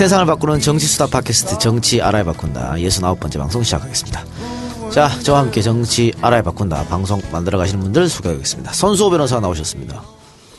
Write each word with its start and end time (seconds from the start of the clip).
세상을 0.00 0.24
바꾸는 0.24 0.60
정치수다 0.60 1.08
팟캐스트 1.08 1.58
정치 1.58 2.00
알아야 2.00 2.24
바꾼다 2.24 2.72
69번째 2.76 3.36
방송 3.36 3.62
시작하겠습니다. 3.62 4.24
자, 4.90 5.10
저와 5.20 5.40
함께 5.40 5.60
정치 5.60 6.10
알아야 6.22 6.40
바꾼다 6.40 6.84
방송 6.84 7.20
만들어 7.30 7.58
가시는 7.58 7.82
분들 7.82 8.08
소개하겠습니다. 8.08 8.72
손수호 8.72 9.10
변호사 9.10 9.40
나오셨습니다. 9.40 10.02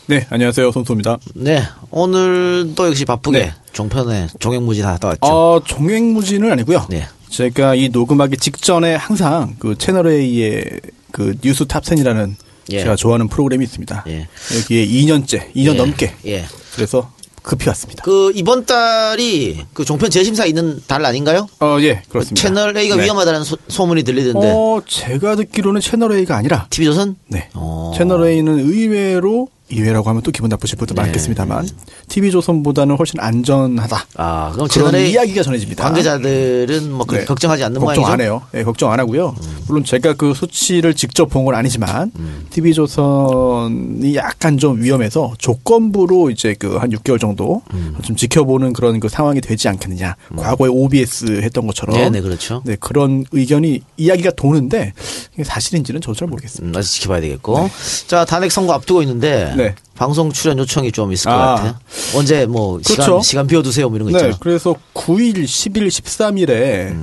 네, 0.05 0.27
안녕하세요. 0.29 0.71
손수호입니다. 0.71 1.17
네, 1.33 1.63
오늘도 1.89 2.85
역시 2.85 3.03
바쁘게 3.03 3.39
네. 3.39 3.53
종편에 3.73 4.27
종횡무진 4.37 4.85
하다 4.85 5.07
왔죠. 5.07 5.19
어, 5.23 5.59
종횡무진은 5.65 6.51
아니고요. 6.51 6.85
네. 6.91 7.07
제가 7.31 7.73
이 7.73 7.89
녹음하기 7.89 8.37
직전에 8.37 8.93
항상 8.93 9.55
그 9.57 9.75
채널A의 9.75 10.81
그 11.11 11.35
뉴스 11.41 11.65
TOP10이라는 11.65 12.35
예. 12.73 12.81
제가 12.81 12.95
좋아하는 12.95 13.27
프로그램이 13.27 13.63
있습니다. 13.65 14.03
예. 14.07 14.27
여기에 14.55 14.85
2년째, 14.85 15.51
2년 15.55 15.73
예, 15.73 15.73
넘게. 15.73 16.15
예. 16.27 16.45
그래서 16.75 17.09
급히 17.41 17.67
왔습니다. 17.69 18.03
그 18.03 18.31
이번 18.35 18.65
달이 18.65 19.65
그 19.73 19.83
종편 19.83 20.09
재심사 20.09 20.45
있는 20.45 20.81
달 20.87 21.03
아닌가요? 21.05 21.47
어, 21.59 21.77
예, 21.81 22.03
그렇습니다. 22.09 22.41
채널 22.41 22.77
A가 22.77 22.95
네. 22.95 23.03
위험하다는 23.03 23.43
소, 23.67 23.85
문이 23.85 24.03
들리던데. 24.03 24.51
어, 24.51 24.81
제가 24.87 25.35
듣기로는 25.35 25.81
채널A가 25.81 26.35
아니라 26.35 26.67
TV조선? 26.69 27.15
네. 27.27 27.49
어. 27.53 27.91
채널A는 27.95 28.59
의외로 28.59 29.47
의외라고 29.71 30.09
하면 30.09 30.21
또 30.21 30.31
기분 30.31 30.49
나쁘실 30.49 30.77
분도 30.77 30.93
네. 30.93 31.01
많겠습니다만 31.01 31.67
TV조선보다는 32.09 32.95
훨씬 32.97 33.19
안전하다. 33.19 34.05
아, 34.17 34.51
그럼 34.53 34.67
그런 34.69 34.95
이야기가 34.95 35.43
전해집니다. 35.43 35.83
관계자들은 35.83 36.91
뭐 36.91 37.05
그렇게 37.05 37.21
네. 37.23 37.25
걱정하지 37.25 37.63
않는 37.65 37.79
걱정 37.79 38.03
모양이죠. 38.03 38.11
안 38.13 38.21
해요. 38.21 38.41
네, 38.51 38.63
걱정 38.63 38.91
안 38.91 38.99
하고요. 38.99 39.35
물론 39.67 39.83
제가 39.83 40.13
그 40.13 40.33
수치를 40.33 40.93
직접 40.93 41.25
본 41.29 41.41
건 41.45 41.55
아니지만 41.55 42.11
음. 42.19 42.45
TV조선이 42.51 44.15
약간 44.15 44.57
좀 44.57 44.81
위험해서 44.81 45.33
조건부로 45.37 46.29
이제 46.29 46.53
그 46.55 46.71
한 46.81 46.89
6개월 46.89 47.19
정도 47.19 47.61
음. 47.73 47.95
좀 48.01 48.15
지켜보는 48.15 48.73
그런 48.73 48.99
그 48.99 49.07
상황이 49.07 49.39
되지 49.41 49.67
않겠느냐. 49.67 50.15
과거에 50.35 50.67
OBS 50.69 51.41
했던 51.41 51.67
것처럼. 51.67 51.95
네, 51.95 52.09
네, 52.09 52.21
그렇죠. 52.21 52.63
네, 52.65 52.75
그런 52.79 53.23
의견이 53.31 53.81
이야기가 53.97 54.31
도는데 54.31 54.93
이게 55.33 55.43
사실인지는 55.43 56.01
저도 56.01 56.15
잘 56.15 56.27
모르겠습니다. 56.27 56.75
음, 56.75 56.79
아직 56.79 56.91
지켜봐야 56.93 57.21
되겠고. 57.21 57.69
자, 58.07 58.25
단핵 58.25 58.51
선거 58.51 58.73
앞두고 58.73 59.01
있는데 59.03 59.53
네. 59.61 59.75
방송 59.95 60.31
출연 60.31 60.57
요청이 60.57 60.91
좀 60.91 61.11
있을 61.11 61.25
것 61.25 61.31
아. 61.31 61.55
같아요. 61.55 61.75
언제 62.15 62.45
뭐 62.45 62.79
시간 62.83 63.05
그렇죠. 63.05 63.21
시간 63.21 63.47
비워두세요 63.47 63.89
뭐 63.89 63.97
이런 63.97 64.11
거 64.11 64.17
네, 64.17 64.25
있잖아. 64.25 64.37
그래서 64.39 64.75
9일, 64.93 65.43
10일, 65.43 65.87
13일에 65.87 66.95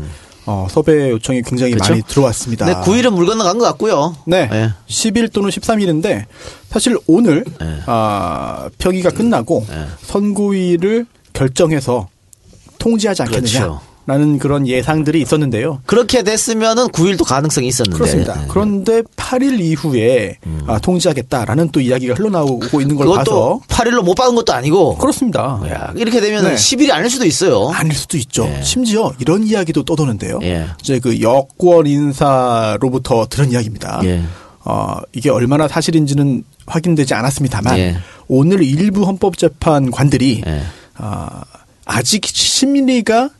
어, 0.46 0.66
섭외 0.70 1.10
요청이 1.10 1.42
굉장히 1.42 1.72
음. 1.72 1.76
그렇죠? 1.76 1.92
많이 1.92 2.02
들어왔습니다. 2.02 2.64
네, 2.66 2.72
9일은 2.74 3.10
물 3.10 3.26
건너간 3.26 3.58
것 3.58 3.64
같고요. 3.66 4.16
네. 4.26 4.48
예. 4.50 4.72
10일 4.88 5.32
또는 5.32 5.50
13일인데 5.50 6.24
사실 6.70 6.96
오늘 7.06 7.44
네. 7.60 7.80
아, 7.86 8.70
평의가 8.78 9.10
끝나고 9.10 9.66
선고일을 10.02 11.06
결정해서 11.34 12.08
통지하지 12.78 13.22
않겠느냐라는 13.22 13.68
그렇죠. 13.68 13.80
그런 14.38 14.66
예상들이 14.66 15.20
있었는데요. 15.20 15.80
그렇게 15.86 16.22
됐으면은 16.22 16.88
9일도 16.88 17.24
가능성이 17.24 17.68
있었는데. 17.68 17.96
그렇습니다. 17.96 18.34
네. 18.40 18.46
그런데 18.48 19.02
8일 19.16 19.60
이후에 19.60 20.38
아, 20.66 20.78
통지하겠다라는 20.78 21.70
또 21.70 21.80
이야기가 21.80 22.14
흘러나오고 22.14 22.80
있는 22.80 22.96
걸 22.96 23.08
봐서 23.08 23.60
8일로 23.68 24.02
못 24.02 24.14
박은 24.14 24.34
것도 24.34 24.52
아니고. 24.52 24.96
그렇습니다. 24.96 25.60
야, 25.68 25.92
이렇게 25.96 26.20
되면 26.20 26.44
은 26.44 26.50
네. 26.50 26.54
10일이 26.54 26.90
아닐 26.90 27.10
수도 27.10 27.26
있어요. 27.26 27.68
아닐 27.68 27.94
수도 27.94 28.16
있죠. 28.16 28.46
예. 28.46 28.62
심지어 28.62 29.12
이런 29.18 29.44
이야기도 29.44 29.84
떠도는데요. 29.84 30.38
예. 30.42 30.66
이제 30.80 30.98
그 30.98 31.20
여권 31.20 31.86
인사로부터 31.86 33.26
들은 33.28 33.52
이야기입니다. 33.52 34.00
예. 34.04 34.22
어, 34.64 34.96
이게 35.12 35.30
얼마나 35.30 35.68
사실인지는 35.68 36.44
확인되지 36.66 37.14
않았습니다만 37.14 37.78
예. 37.78 37.96
오늘 38.26 38.62
일부 38.62 39.04
헌법재판관들이 39.04 40.42
예. 40.46 40.62
아, 40.96 41.44
아직 41.84 42.26
심리가 42.26 43.30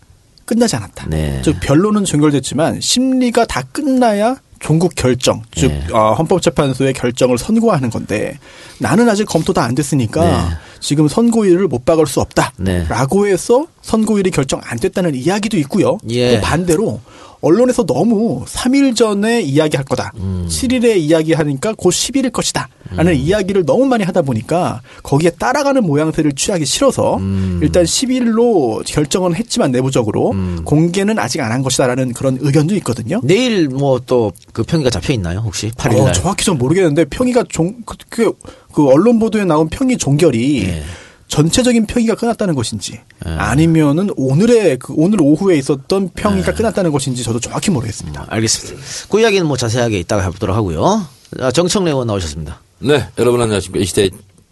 끝나지 0.48 0.75
않았다. 0.76 1.06
네. 1.09 1.41
즉 1.44 1.56
변론은 1.60 2.04
종결됐지만 2.04 2.81
심리가 2.81 3.44
다 3.44 3.62
끝나야 3.70 4.36
종국 4.60 4.94
결정, 4.97 5.42
즉 5.54 5.69
네. 5.69 5.86
어, 5.92 6.14
헌법재판소의 6.14 6.92
결정을 6.94 7.38
선고하는 7.38 7.91
건데 7.91 8.38
나는 8.81 9.09
아직 9.09 9.25
검토 9.26 9.53
다 9.53 9.62
안 9.62 9.75
됐으니까 9.76 10.25
네. 10.25 10.56
지금 10.81 11.06
선고일을 11.06 11.69
못 11.69 11.84
박을 11.84 12.06
수 12.09 12.25
네. 12.56 12.81
없다라고 12.82 13.26
해서 13.28 13.66
선고일이 13.82 14.31
결정 14.32 14.60
안 14.64 14.78
됐다는 14.78 15.14
이야기도 15.14 15.59
있고요. 15.59 15.98
예. 16.09 16.36
또 16.36 16.41
반대로 16.41 17.00
언론에서 17.41 17.84
너무 17.87 18.44
3일 18.47 18.97
전에 18.97 19.41
이야기할 19.43 19.84
거다. 19.84 20.12
음. 20.16 20.47
7일에 20.49 20.97
이야기하니까 20.97 21.75
곧 21.76 21.91
10일일 21.91 22.32
것이다. 22.32 22.69
라는 22.91 23.15
이야기를 23.15 23.66
너무 23.66 23.84
많이 23.84 24.03
하다 24.03 24.22
보니까 24.22 24.81
거기에 25.03 25.28
따라가는 25.31 25.84
모양새를 25.84 26.32
취하기 26.32 26.65
싫어서 26.65 27.19
음. 27.19 27.60
일단 27.62 27.84
10일로 27.84 28.82
결정은 28.87 29.34
했지만 29.34 29.71
내부적으로 29.72 30.31
음. 30.31 30.62
공개는 30.65 31.19
아직 31.19 31.41
안 31.43 31.48
한 31.48 31.62
것이다라는 31.62 32.12
그런 32.15 32.38
의견도 32.41 32.75
있거든요. 32.77 33.21
내일 33.25 33.69
뭐 33.69 33.98
또 34.00 34.32
그 34.53 34.62
평의가 34.62 34.91
잡혀 34.91 35.12
있나요 35.12 35.41
혹시 35.41 35.71
8일 35.71 35.98
어, 36.00 36.04
날? 36.04 36.12
정확히 36.15 36.44
전 36.44 36.56
모르겠는데 36.59 37.04
평의가 37.06 37.44
종, 37.48 37.75
그, 37.84 37.97
그, 38.09 38.32
그 38.72 38.87
언론 38.88 39.19
보도에 39.19 39.44
나온 39.44 39.69
평의 39.69 39.97
종결이 39.98 40.62
예. 40.65 40.82
전체적인 41.28 41.87
평의가 41.87 42.15
끝났다는 42.15 42.55
것인지 42.55 43.00
아니면은 43.25 44.11
오늘의 44.16 44.78
그 44.78 44.94
오늘 44.97 45.21
오후에 45.21 45.56
있었던 45.59 46.11
평의가 46.15 46.55
끝났다는 46.55 46.91
것인지 46.91 47.22
저도 47.22 47.39
정확히 47.39 47.71
모르겠습니다. 47.71 48.27
알겠습니다. 48.28 48.83
그 49.11 49.21
이야기는 49.21 49.47
뭐 49.47 49.56
자세하게 49.56 49.99
이따가 50.00 50.22
해보도록 50.22 50.56
하고요. 50.56 51.06
아, 51.41 51.50
정청래 51.50 51.91
의원 51.91 52.06
나오셨습니다. 52.06 52.61
네, 52.81 53.06
여러분 53.19 53.41
안녕하십니까. 53.43 53.83
이 53.83 53.87
시대의 53.87 54.11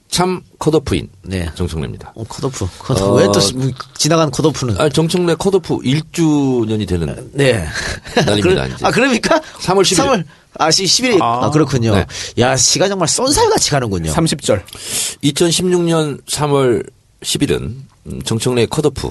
참 0.09 0.41
컷오프인 0.59 1.09
네. 1.23 1.51
정청래입니다. 1.55 2.13
어, 2.15 2.25
컷오프. 2.25 2.67
컷오프. 2.79 3.05
어, 3.05 3.15
왜또 3.15 3.41
지나간 3.99 4.31
컷오프는? 4.31 4.79
아, 4.81 4.89
정청래 4.89 5.35
컷오프 5.35 5.79
1주년이 5.79 6.87
되는 6.87 7.31
네. 7.33 7.67
날입니다, 8.25 8.67
이제. 8.69 8.87
아, 8.87 8.91
그러니까? 8.91 9.41
3월 9.61 9.81
10일. 9.83 9.97
3월, 9.99 10.25
아, 10.59 10.69
10일. 10.69 11.21
아, 11.23 11.47
아, 11.47 11.51
그렇군요. 11.51 11.95
네. 11.95 12.07
야, 12.39 12.57
시간 12.57 12.89
정말 12.89 13.09
쏜살같이 13.09 13.71
가는군요. 13.71 14.13
30절. 14.13 14.63
2016년 15.23 16.25
3월 16.27 16.89
10일은 17.23 17.75
음, 18.07 18.23
정청래의 18.23 18.67
컷오프 18.69 19.09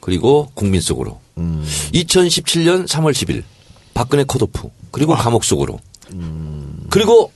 그리고 0.00 0.50
국민 0.54 0.80
속으로. 0.80 1.20
음. 1.38 1.64
2017년 1.92 2.86
3월 2.86 3.12
10일 3.12 3.42
박근혜 3.94 4.24
컷오프 4.24 4.68
그리고 4.90 5.14
감옥 5.14 5.44
속으로. 5.44 5.80
그리고 6.90 7.32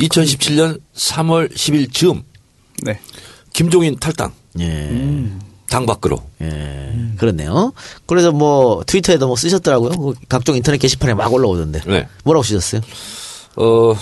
2017년 0.00 0.80
3월 0.94 1.52
10일 1.54 1.92
즈음 1.92 2.22
네. 2.82 2.98
김종인 3.52 3.96
탈당 3.98 4.32
예. 4.60 4.90
당 5.72 5.86
밖으로. 5.86 6.22
예. 6.42 6.92
그렇네요. 7.16 7.72
그래서 8.06 8.30
뭐, 8.30 8.82
트위터에도 8.86 9.26
뭐 9.26 9.36
쓰셨더라고요. 9.36 9.90
그 9.90 10.14
각종 10.28 10.54
인터넷 10.56 10.78
게시판에 10.78 11.14
막 11.14 11.32
올라오던데. 11.32 11.80
네. 11.86 12.08
뭐라고 12.24 12.42
쓰셨어요? 12.42 12.82
어 13.56 13.94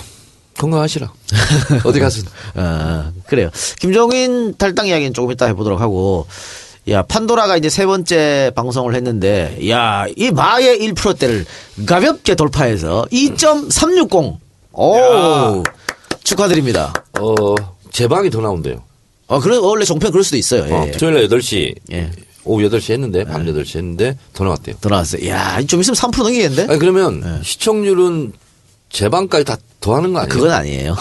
건강하시라. 0.58 1.12
어디 1.84 2.00
가서 2.00 2.22
아, 2.54 3.12
그래요. 3.26 3.50
김종인 3.78 4.54
탈당 4.58 4.88
이야기는 4.88 5.14
조금 5.14 5.30
이따 5.32 5.46
해보도록 5.46 5.80
하고, 5.80 6.26
야, 6.88 7.02
판도라가 7.02 7.56
이제 7.56 7.68
세 7.68 7.86
번째 7.86 8.52
방송을 8.54 8.94
했는데, 8.94 9.58
야, 9.68 10.06
이 10.16 10.30
마의 10.30 10.78
1%대를 10.80 11.46
가볍게 11.86 12.34
돌파해서 12.34 13.06
2.360. 13.12 14.38
오, 14.72 15.62
축하드립니다. 16.24 16.92
어 17.18 17.54
제 17.92 18.08
방이 18.08 18.30
더 18.30 18.40
나온대요. 18.40 18.82
어, 19.30 19.38
그래, 19.38 19.56
원래 19.56 19.84
종편 19.84 20.10
그럴 20.10 20.24
수도 20.24 20.36
있어요. 20.36 20.66
예. 20.68 20.72
어, 20.72 20.90
토요일 20.98 21.14
날 21.14 21.28
8시 21.28 21.74
예. 21.92 22.10
오후 22.44 22.68
8시 22.68 22.90
했는데 22.90 23.24
밤 23.24 23.46
8시 23.46 23.76
했는데 23.76 24.16
더 24.32 24.42
나왔대요. 24.42 24.74
더 24.80 24.88
나왔어요. 24.88 25.24
야, 25.28 25.62
좀 25.68 25.80
있으면 25.80 25.94
3% 25.94 26.22
넘기겠는데? 26.24 26.66
아니 26.68 26.78
그러면 26.80 27.40
시청률은 27.44 28.32
제방까지 28.90 29.44
다 29.44 29.56
더하는 29.80 30.12
거 30.12 30.18
아니에요? 30.18 30.34
그건 30.34 30.50
아니에요. 30.52 30.94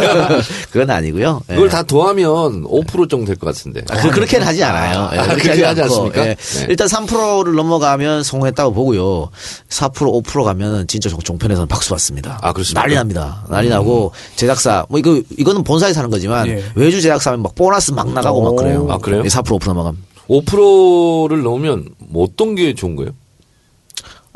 그건 0.70 0.90
아니고요. 0.90 1.42
예. 1.50 1.54
그걸 1.54 1.68
다 1.68 1.82
더하면 1.82 2.62
5% 2.64 3.10
정도 3.10 3.26
될 3.26 3.36
것 3.36 3.46
같은데. 3.46 3.82
아, 3.90 4.00
그, 4.00 4.10
그렇게는 4.10 4.46
하지 4.46 4.62
않아요. 4.64 5.10
예, 5.12 5.18
아, 5.18 5.22
그렇게 5.24 5.42
그렇게 5.42 5.64
하지 5.64 5.82
않습니까? 5.82 6.20
예. 6.28 6.34
네. 6.34 6.66
일단 6.70 6.86
3%를 6.86 7.54
넘어가면 7.54 8.22
성공했다고 8.22 8.72
보고요. 8.72 9.28
4% 9.68 10.22
5% 10.22 10.44
가면은 10.44 10.86
진짜 10.86 11.10
종- 11.10 11.18
종편에서는 11.20 11.68
박수 11.68 11.90
받습니다. 11.90 12.38
아, 12.40 12.52
그렇습니까? 12.52 12.80
난리 12.82 12.94
납니다. 12.94 13.44
난리 13.50 13.68
나고 13.68 14.12
제작사 14.36 14.86
뭐 14.88 14.98
이거 14.98 15.20
이거는 15.36 15.64
본사에서 15.64 16.00
하는 16.00 16.10
거지만 16.10 16.46
예. 16.48 16.64
외주 16.76 17.02
제작사면 17.02 17.42
막 17.42 17.54
보너스 17.54 17.90
막 17.90 18.10
나가고 18.10 18.42
막 18.42 18.50
오. 18.52 18.56
그래요. 18.56 18.86
아, 18.90 18.98
그래요? 18.98 19.22
4% 19.22 19.44
5% 19.44 19.66
넘어가면. 19.66 20.00
5%를 20.28 21.42
넘으면 21.42 21.88
뭐 21.98 22.24
어떤 22.24 22.54
게 22.54 22.74
좋은 22.74 22.96
거예요? 22.96 23.10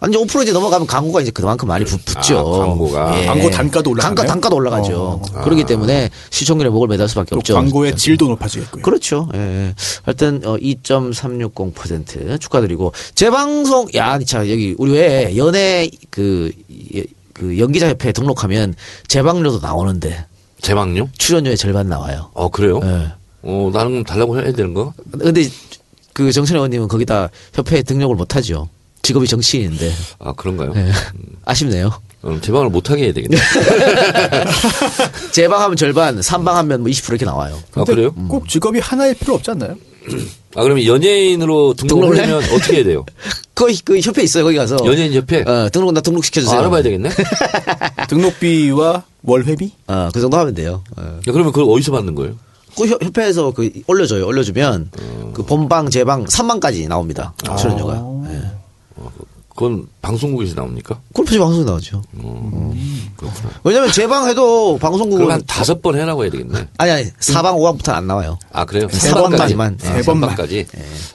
아니 0.00 0.14
이제 0.14 0.24
5% 0.24 0.42
이제 0.44 0.52
넘어가면 0.52 0.86
광고가 0.86 1.20
이제 1.20 1.32
그만큼 1.32 1.66
많이 1.66 1.84
붙, 1.84 2.04
붙죠. 2.04 2.38
아, 2.38 2.58
광고가. 2.66 3.04
광고 3.26 3.50
단가도 3.50 3.90
올라가나요? 3.90 4.14
단가 4.14 4.32
단가도 4.32 4.54
올라가죠. 4.56 5.20
그렇기 5.42 5.64
때문에 5.64 6.08
시청률에 6.30 6.70
목을 6.70 6.86
매달 6.86 7.08
수밖에 7.08 7.30
또 7.30 7.38
없죠. 7.38 7.54
광고의 7.54 7.96
질도 7.96 8.28
높아지겠고요. 8.28 8.82
그렇죠. 8.82 9.28
예, 9.34 9.38
예. 9.38 9.74
하여튼 10.04 10.40
어, 10.44 10.56
2.360% 10.56 12.40
축하드리고 12.40 12.92
재방송 13.16 13.88
야, 13.96 14.20
자 14.20 14.48
여기 14.48 14.76
우리 14.78 14.92
왜 14.92 15.36
연예 15.36 15.90
그, 16.10 16.52
예, 16.94 17.02
그 17.32 17.58
연기자 17.58 17.88
협회 17.88 18.12
등록하면 18.12 18.74
재방료도 19.08 19.58
나오는데 19.58 20.26
재방요? 20.60 21.08
출연료의 21.18 21.56
절반 21.56 21.88
나와요. 21.88 22.30
어 22.34 22.48
그래요? 22.48 22.78
예. 22.84 23.12
어 23.42 23.70
나는 23.72 24.04
달라고 24.04 24.38
해야 24.40 24.52
되는 24.52 24.74
거? 24.74 24.92
근데 25.18 25.48
그 26.12 26.30
정천 26.30 26.56
의원님은 26.56 26.86
거기다 26.86 27.30
협회에 27.54 27.82
등록을 27.82 28.14
못 28.14 28.36
하죠. 28.36 28.68
직업이 29.08 29.26
정치인인데 29.26 29.90
아 30.18 30.32
그런가요? 30.34 30.74
예. 30.76 30.92
아쉽네요. 31.46 31.90
음, 32.26 32.38
제방을 32.42 32.68
못하게 32.68 33.04
해야 33.04 33.12
되겠네. 33.14 33.38
재방하면 35.32 35.76
절반, 35.80 36.20
삼방하면 36.20 36.82
뭐 36.82 36.90
20% 36.90 37.08
이렇게 37.10 37.24
나와요. 37.24 37.58
아 37.74 37.84
그래요? 37.84 38.12
꼭 38.28 38.46
직업이 38.46 38.80
하나일 38.80 39.14
필요 39.14 39.34
없지 39.34 39.50
않나요? 39.52 39.76
아 40.56 40.62
그러면 40.62 40.84
연예인으로 40.84 41.72
등록을 41.72 42.16
등록을 42.16 42.16
해? 42.18 42.20
하면 42.32 42.54
어떻게 42.54 42.76
해야 42.76 42.84
돼요? 42.84 43.06
거기 43.54 43.80
그 43.82 43.98
협회 44.00 44.22
있어요. 44.22 44.44
거기 44.44 44.56
가서 44.56 44.76
연예인 44.84 45.14
협회? 45.14 45.40
어, 45.40 45.70
등록 45.72 45.92
나 45.92 46.02
등록 46.02 46.22
아, 46.22 46.26
시켜주세요. 46.26 46.58
알아봐야 46.58 46.82
되겠네. 46.82 47.08
등록비와 48.10 49.04
월회비? 49.22 49.72
어, 49.86 50.10
그 50.12 50.20
정도 50.20 50.36
하면 50.36 50.54
돼요. 50.54 50.82
어. 50.98 51.02
야, 51.02 51.32
그러면 51.32 51.50
그걸 51.52 51.72
어디서 51.74 51.92
받는 51.92 52.14
거예요? 52.14 52.34
그 52.76 52.86
협- 52.86 53.02
협회에서 53.02 53.52
그 53.52 53.70
올려줘요. 53.86 54.26
올려주면 54.26 54.90
어. 55.00 55.30
그 55.34 55.44
본방, 55.44 55.88
재방 55.88 56.26
3만까지 56.26 56.86
나옵니다. 56.88 57.32
아. 57.48 57.56
출연료가. 57.56 58.04
예. 58.32 58.42
그건 59.50 59.86
방송국에서 60.02 60.54
나옵니까? 60.54 61.00
골프지 61.12 61.36
방송에 61.40 61.64
나오죠. 61.64 62.00
그렇구나. 63.16 63.50
왜냐면 63.64 63.90
재방해도 63.90 64.78
방송국은 64.78 65.28
한 65.32 65.42
다섯 65.48 65.82
번 65.82 65.96
해라고 65.98 66.22
해야 66.22 66.30
되겠네. 66.30 66.68
아니 66.78 66.90
아니 66.92 67.06
사방 67.18 67.56
오방부터는 67.56 67.98
안 67.98 68.06
나와요. 68.06 68.38
아 68.52 68.64
그래요? 68.64 68.86
세 68.92 69.10
번까지만. 69.12 69.78
아, 69.82 69.84
세세 69.84 70.02
번만. 70.06 70.28
번까지. 70.30 70.64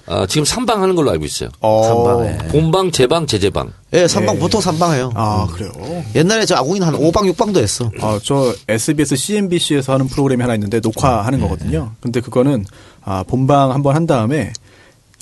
아, 0.08 0.26
지금 0.28 0.44
3방 0.44 0.76
하는 0.76 0.94
걸로 0.96 1.12
알고 1.12 1.24
있어요. 1.24 1.50
삼방에. 1.62 2.38
본방, 2.50 2.92
재방, 2.92 3.28
재재방. 3.28 3.72
예, 3.94 4.10
삼방 4.10 4.40
보통 4.40 4.60
삼방해요. 4.60 5.12
아, 5.16 5.48
그래요? 5.50 5.72
옛날에 6.14 6.46
저 6.46 6.56
아궁이는 6.56 6.86
한 6.86 6.96
5방 6.96 7.32
6방도 7.34 7.58
했어. 7.60 7.90
아, 8.02 8.20
저 8.22 8.54
SBS, 8.68 9.16
CNBC에서 9.16 9.94
하는 9.94 10.08
프로그램이 10.08 10.42
하나 10.42 10.56
있는데 10.56 10.82
녹화하는 10.82 11.40
거거든요. 11.40 11.92
근데 12.02 12.20
그거는 12.20 12.66
아, 13.06 13.24
본방 13.24 13.72
한 13.72 13.82
번 13.84 13.96
한 13.96 14.06
다음에 14.06 14.52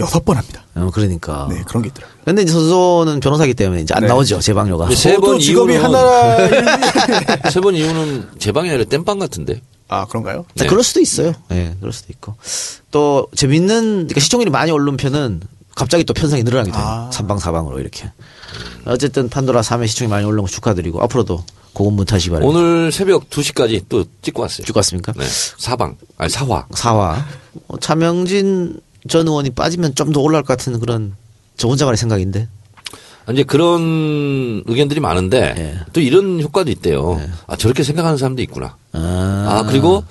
여섯 0.02 0.24
번 0.26 0.38
합니다. 0.38 0.64
어, 0.76 0.90
그러니까. 0.94 1.48
네, 1.50 1.62
그런 1.68 1.84
게 1.84 1.90
있더라고요. 1.90 2.18
근데 2.26 2.42
이제 2.44 2.52
선수는 2.52 3.20
변호사기 3.20 3.54
때문에 3.54 3.82
이제 3.82 3.94
안 3.94 4.02
네. 4.02 4.08
나오죠. 4.08 4.40
재방료가. 4.40 4.90
세 4.96 5.18
번 5.18 5.40
직업이 5.40 5.76
하나 5.76 6.38
세 7.50 7.60
번 7.62 7.76
이후는 7.76 8.30
재방이 8.40 8.70
아니라 8.70 8.86
땜빵 8.86 9.20
같은데. 9.20 9.62
아, 9.88 10.06
그런가요? 10.06 10.46
네, 10.56 10.64
네. 10.64 10.68
그럴 10.68 10.84
수도 10.84 11.02
있어요. 11.02 11.34
예, 11.52 11.76
그럴 11.80 11.92
수도 11.92 12.08
있고. 12.14 12.36
또 12.92 13.28
재밌는 13.36 13.82
그러니까 14.08 14.20
시청률이 14.22 14.50
많이 14.50 14.72
오른 14.72 14.96
편은 14.98 15.42
갑자기 15.76 16.04
또 16.06 16.14
편성이 16.14 16.44
늘어나게 16.44 16.72
돼요. 16.72 16.82
아. 16.84 17.10
삼방사방으로 17.12 17.80
이렇게. 17.80 18.10
어쨌든 18.86 19.30
판도라 19.30 19.62
3회 19.62 19.88
시청이 19.88 20.10
많이 20.10 20.26
올른 20.26 20.44
거 20.44 20.48
축하드리고 20.50 21.02
앞으로도 21.04 21.44
고군 21.74 21.94
문타시 21.96 22.30
바랍니다. 22.30 22.50
오늘 22.60 22.92
새벽 22.92 23.30
2시까지 23.30 23.86
또 23.90 24.04
찍고 24.22 24.42
왔어요. 24.42 24.66
쭉 24.66 24.74
갔습니까? 24.74 25.14
네. 25.14 25.26
사방. 25.58 25.96
아니, 26.18 26.30
사화. 26.30 26.66
사화. 26.72 27.26
어, 27.68 27.78
차명진 27.80 28.80
전 29.08 29.28
의원이 29.28 29.52
빠지면 29.52 29.96
좀 29.96 30.12
더 30.12 30.20
올라갈 30.22 30.44
것 30.44 30.58
같은 30.58 30.80
그런 30.80 31.16
저 31.58 31.68
혼자만의 31.68 31.98
생각인데. 31.98 32.48
이제 33.32 33.44
그런 33.44 34.64
의견들이 34.66 35.00
많은데 35.00 35.54
예. 35.58 35.80
또 35.94 36.02
이런 36.02 36.42
효과도 36.42 36.72
있대요. 36.72 37.22
아, 37.48 37.56
저렇게 37.56 37.84
생각하는 37.84 38.18
사람도 38.18 38.42
있구나. 38.42 38.76
아, 38.94 38.98
아, 39.00 39.64
그리고 39.70 40.04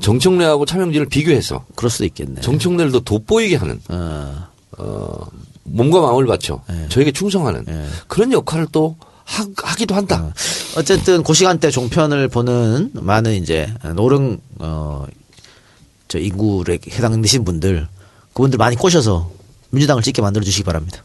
정청래하고 0.00 0.64
차명진을 0.64 1.06
비교해서 1.06 1.64
그럴 1.74 1.90
수도 1.90 2.04
있겠네. 2.04 2.40
정청래를 2.40 2.92
더 2.92 3.00
돋보이게 3.00 3.56
하는 3.56 3.80
어, 3.88 4.46
어, 4.78 5.26
몸과 5.64 6.00
마음을 6.00 6.26
바쳐 6.26 6.62
예. 6.70 6.88
저에게 6.88 7.10
충성하는 7.12 7.64
예. 7.68 7.86
그런 8.06 8.32
역할을 8.32 8.68
또 8.72 8.96
하, 9.24 9.44
하기도 9.56 9.94
한다. 9.94 10.32
어쨌든 10.78 11.22
그 11.22 11.34
시간대 11.34 11.70
종편을 11.70 12.28
보는 12.28 12.90
많은 12.94 13.32
이제 13.34 13.72
노령 13.94 14.38
어저 14.58 16.18
인구에 16.18 16.78
해당되신 16.88 17.44
분들 17.44 17.88
그분들 18.34 18.58
많이 18.58 18.76
꼬셔서 18.76 19.30
민주당을 19.70 20.02
찍게 20.02 20.22
만들어 20.22 20.44
주시기 20.44 20.62
바랍니다. 20.64 21.02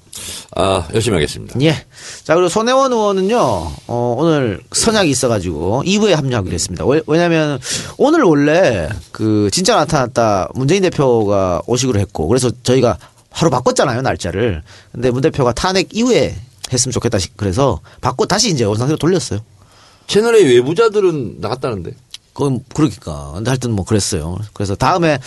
아, 0.56 0.88
열심히 0.94 1.16
하겠습니다. 1.16 1.60
예. 1.62 1.74
자 2.24 2.36
그리고 2.36 2.50
손혜원 2.50 2.92
의원은요 2.92 3.38
어, 3.88 4.16
오늘 4.18 4.62
선약이 4.72 5.10
있어가지고 5.10 5.84
2부에 5.86 6.12
합류하기로 6.12 6.54
했습니다. 6.54 6.86
왜, 6.86 7.02
왜냐하면 7.08 7.60
오늘 7.98 8.24
원래 8.24 8.90
그 9.12 9.50
진짜 9.52 9.76
나타났다 9.76 10.50
문재인 10.54 10.84
대표가 10.84 11.62
오시기로 11.66 12.00
했고 12.00 12.28
그래서 12.28 12.52
저희가 12.64 12.98
하루 13.32 13.50
바꿨잖아요 13.50 14.02
날짜를. 14.02 14.62
근데 14.92 15.10
문 15.12 15.22
대표가 15.22 15.54
탄핵 15.54 15.96
이후에 15.96 16.36
했으면 16.72 16.92
좋겠다 16.94 17.18
시- 17.18 17.30
그래서 17.36 17.80
바꿔 18.02 18.26
다시 18.26 18.50
이제 18.52 18.64
원상태로 18.66 18.98
돌렸어요. 18.98 19.40
채널의 20.08 20.44
외부자들은 20.46 21.38
나갔다는데. 21.40 21.92
그건 22.40 22.62
그러니까. 22.74 23.34
근데 23.36 23.50
하여튼 23.52 23.74
뭐 23.74 23.84
그랬어요. 23.84 24.38
그래서 24.54 24.74
다음에 24.74 25.20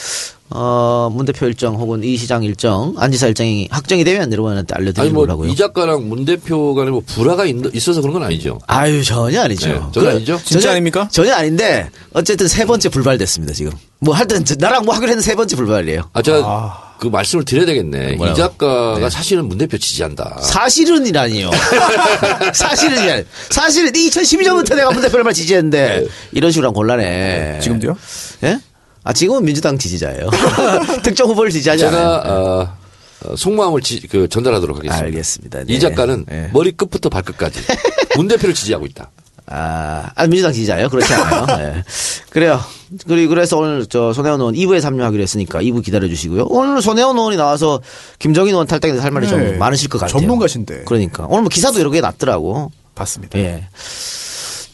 어, 0.49 1.11
문 1.15 1.27
대표 1.27 1.47
일정 1.47 1.75
혹은 1.77 2.03
이 2.03 2.17
시장 2.17 2.43
일정, 2.43 2.95
안 2.97 3.13
지사 3.13 3.27
일정이 3.27 3.69
확정이 3.71 4.03
되면 4.03 4.33
여러분한테 4.33 4.75
알려드리려고요. 4.75 5.37
뭐이 5.37 5.55
작가랑 5.57 6.09
문 6.09 6.25
대표 6.25 6.75
간에 6.75 6.91
뭐 6.91 7.03
불화가 7.07 7.45
있, 7.45 7.57
있어서 7.75 8.01
그런 8.01 8.15
건 8.15 8.23
아니죠. 8.25 8.59
아유 8.67 9.05
전혀 9.05 9.43
아니죠. 9.43 9.69
네, 9.69 9.81
전혀 9.93 10.11
아니죠? 10.11 10.41
진짜 10.43 10.71
아닙니까? 10.71 11.07
전혀 11.13 11.35
아닌데 11.35 11.91
어쨌든 12.15 12.49
세 12.49 12.65
번째 12.65 12.89
불발됐습니다 12.89 13.53
지금. 13.53 13.73
뭐 13.99 14.15
하여튼 14.15 14.45
저- 14.47 14.55
나랑 14.59 14.85
뭐 14.87 14.95
하기로 14.95 15.11
했는데 15.11 15.25
세 15.25 15.35
번째 15.35 15.55
불발이에요. 15.57 16.09
아 16.15 16.23
제가 16.23 16.92
그 17.03 17.09
말씀을 17.09 17.45
드려야 17.45 17.67
되겠네. 17.67 18.13
뭐라고? 18.13 18.39
이 18.39 18.41
작가가 18.41 19.11
사실은 19.11 19.47
문 19.49 19.59
대표 19.59 19.77
지지한다. 19.77 20.39
사실은이라니요. 20.41 21.51
사실은이 22.55 23.11
아니. 23.11 23.25
사실은 23.51 23.91
2012년부터 23.91 24.77
내가 24.77 24.93
문 24.93 25.03
대표를 25.03 25.25
말 25.25 25.35
지지했는데 25.35 26.07
이런 26.31 26.53
식으로 26.53 26.69
하면 26.69 26.75
곤란해. 26.75 27.59
지금도요? 27.61 27.97
예? 28.45 28.61
아 29.03 29.13
지금은 29.13 29.45
민주당 29.45 29.79
지지자예요. 29.79 30.31
특정 31.03 31.29
후보를 31.29 31.51
지지하지 31.51 31.87
않아요. 31.87 32.01
제가 32.01 32.19
어, 32.25 32.77
어, 33.25 33.35
속마음을 33.37 33.81
지, 33.81 34.07
그 34.07 34.29
전달하도록 34.29 34.77
하겠습니다. 34.77 35.05
알겠습니다. 35.05 35.65
네. 35.65 35.75
이 35.75 35.81
작가는 35.81 36.25
네. 36.29 36.51
머리 36.53 36.71
끝부터 36.71 37.09
발끝까지 37.09 37.59
문 38.15 38.29
대표를 38.29 38.55
지지하고 38.55 38.87
있다. 38.87 39.11
아, 39.47 40.11
아, 40.15 40.27
민주당 40.27 40.53
지지자예요? 40.53 40.89
그렇지 40.89 41.13
않아요. 41.15 41.47
네. 41.59 41.85
그래요. 42.31 42.61
그리고 43.07 43.31
그래서 43.31 43.59
오늘 43.59 43.87
저 43.87 44.13
손혜원 44.13 44.41
의원 44.41 44.55
2부에 44.55 44.81
참여하기로 44.81 45.23
했으니까 45.23 45.61
2부 45.61 45.83
기다려 45.85 46.09
주시고요. 46.09 46.47
오늘 46.49 46.81
손혜원 46.81 47.17
의원이 47.17 47.37
나와서 47.37 47.81
김정인 48.19 48.53
의원 48.55 48.67
탈당에 48.67 48.93
대해서 48.93 49.05
할 49.05 49.11
말이 49.11 49.27
네. 49.27 49.31
좀 49.31 49.59
많으실 49.59 49.89
것 49.89 49.99
같아요. 49.99 50.19
전문가신데. 50.21 50.85
그러니까 50.85 51.27
오늘 51.29 51.43
뭐 51.43 51.49
기사도 51.49 51.81
여러 51.81 51.91
개 51.91 52.01
났더라고. 52.01 52.71
봤습니다. 52.95 53.39
예. 53.39 53.67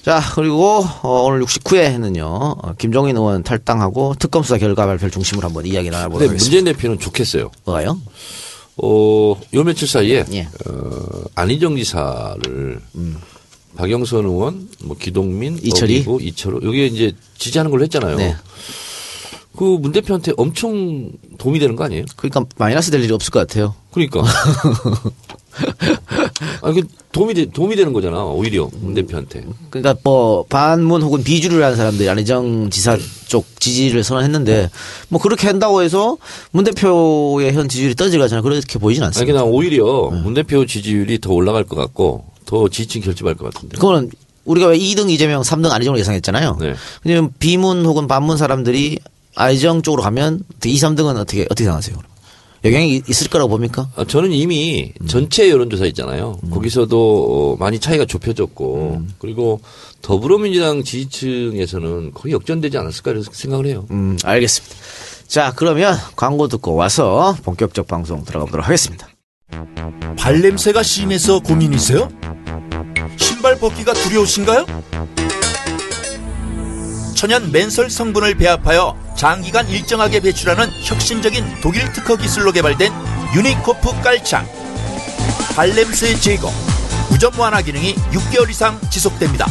자, 0.05 0.21
그리고 0.35 0.85
어, 1.03 1.23
오늘 1.25 1.43
69회는요. 1.45 2.23
어, 2.25 2.75
김종인 2.79 3.17
의원 3.17 3.43
탈당하고 3.43 4.15
특검 4.19 4.43
수사 4.43 4.59
결과 4.59 4.87
발표를 4.87 5.11
중심으로 5.11 5.47
한번 5.49 5.67
이야기 5.67 5.91
나눠보도록 5.91 6.19
근데 6.21 6.31
하겠습니다. 6.31 6.57
문재인 6.57 6.75
대표는 6.77 6.99
좋겠어요. 6.99 7.51
뭐가요? 7.65 8.01
어, 8.81 9.37
요 9.55 9.65
며칠 9.65 9.87
사이에 9.89 10.25
예. 10.33 10.43
어, 10.67 11.25
안희정 11.35 11.77
지사를 11.77 12.81
박영선 13.79 14.25
의원, 14.27 14.69
뭐 14.83 14.97
기동민, 14.99 15.53
음. 15.53 15.59
이철이? 15.63 16.05
이철호 16.21 16.63
여기에 16.65 16.87
이제 16.87 17.13
지지하는 17.39 17.71
걸로 17.71 17.85
했잖아요. 17.85 18.17
네. 18.17 18.35
그문 19.57 19.93
대표한테 19.93 20.33
엄청 20.37 21.13
도움이 21.39 21.61
되는 21.61 21.77
거 21.77 21.85
아니에요? 21.85 22.05
그러니까 22.17 22.45
마이너스 22.59 22.91
될 22.91 23.03
일이 23.05 23.13
없을 23.13 23.31
것 23.31 23.39
같아요. 23.39 23.77
그러니까. 23.93 24.25
아니, 26.63 26.81
그 26.81 26.89
도움이, 27.13 27.35
되, 27.35 27.47
도움이 27.47 27.77
되는 27.77 27.93
거잖아, 27.93 28.25
오히려, 28.25 28.69
문 28.81 28.95
대표한테. 28.95 29.45
그러니까 29.71 29.95
뭐 30.03 30.45
반문 30.49 31.03
혹은 31.03 31.23
비주를 31.23 31.63
하는 31.63 31.77
사람들이 31.77 32.09
안희정 32.09 32.71
지사 32.71 32.97
쪽 33.29 33.47
지지를 33.61 34.03
선언했는데 34.03 34.71
뭐 35.09 35.21
그렇게 35.21 35.47
한다고 35.47 35.83
해서 35.83 36.17
문 36.51 36.65
대표의 36.65 37.53
현 37.53 37.69
지지율이 37.69 37.95
떨어지거나 37.95 38.43
그렇게 38.43 38.79
보이진 38.79 39.05
아니, 39.05 39.09
않습니다. 39.09 39.33
그냥 39.33 39.53
오히려 39.53 40.11
문 40.11 40.35
대표 40.35 40.67
지지율이 40.67 41.21
더 41.21 41.33
올라갈 41.33 41.65
것 41.65 41.77
같고, 41.77 42.25
더 42.49 42.67
지지층 42.67 43.03
결집할 43.03 43.35
것 43.35 43.53
같은데. 43.53 43.77
그거는 43.77 44.11
우리가 44.47 44.69
왜 44.69 44.79
2등 44.79 45.11
이재명, 45.11 45.43
3등 45.43 45.71
안희정을 45.71 46.01
예상했잖아요. 46.01 46.57
네. 46.59 46.75
왜냐면 47.05 47.31
비문 47.39 47.85
혹은 47.85 48.09
반문 48.09 48.39
사람들이 48.39 48.99
안희정 49.35 49.83
쪽으로 49.83 50.03
가면 50.03 50.43
2, 50.65 50.75
3등은 50.77 51.19
어떻게 51.19 51.43
어떻게 51.43 51.65
생각하세요? 51.65 51.99
그럼? 51.99 52.09
영향이 52.65 53.03
있을 53.07 53.29
거라고 53.29 53.51
봅니까? 53.51 53.89
아, 53.97 54.05
저는 54.05 54.33
이미 54.33 54.93
음. 54.99 55.07
전체 55.07 55.51
여론조사 55.51 55.85
있잖아요. 55.87 56.39
거기서도 56.51 56.97
어, 57.53 57.57
많이 57.61 57.79
차이가 57.79 58.07
좁혀졌고, 58.07 58.97
음. 58.99 59.15
그리고 59.19 59.61
더불어민주당 60.01 60.83
지지층에서는 60.83 62.15
거의 62.15 62.33
역전되지 62.33 62.79
않았을까 62.79 63.11
이렇게 63.11 63.29
생각을 63.31 63.67
해요. 63.67 63.87
음, 63.91 64.19
알겠습니다. 64.25 64.75
자, 65.27 65.53
그러면 65.55 65.97
광고 66.17 66.49
듣고 66.49 66.75
와서 66.75 67.37
본격적 67.45 67.87
방송 67.87 68.25
들어가 68.25 68.47
보도록 68.47 68.67
하겠습니다. 68.67 69.07
발냄새가 70.17 70.83
심해서 70.83 71.39
고민이세요? 71.41 72.09
신발 73.17 73.59
벗기가 73.59 73.93
두려우신가요? 73.93 74.67
천연 77.15 77.51
맨솔 77.51 77.91
성분을 77.91 78.37
배합하여 78.37 78.97
장기간 79.17 79.69
일정하게 79.69 80.21
배출하는 80.21 80.71
혁신적인 80.85 81.45
독일 81.61 81.93
특허 81.93 82.17
기술로 82.17 82.53
개발된 82.53 82.93
유니코프 83.35 84.03
깔창 84.03 84.47
발냄새 85.57 86.15
제거 86.21 86.51
무좀 87.11 87.37
완화 87.39 87.61
기능이 87.61 87.95
6개월 88.13 88.49
이상 88.51 88.79
지속됩니다 88.91 89.47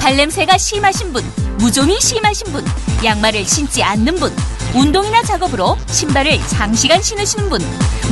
발냄새가 0.00 0.58
심하신 0.58 1.12
분, 1.12 1.24
무좀이 1.58 1.98
심하신 2.00 2.52
분, 2.52 2.64
양말을 3.02 3.44
신지 3.44 3.82
않는 3.82 4.14
분, 4.16 4.30
운동이나 4.74 5.22
작업으로 5.22 5.76
신발을 5.86 6.38
장시간 6.48 7.00
신으시는 7.02 7.48
분 7.48 7.60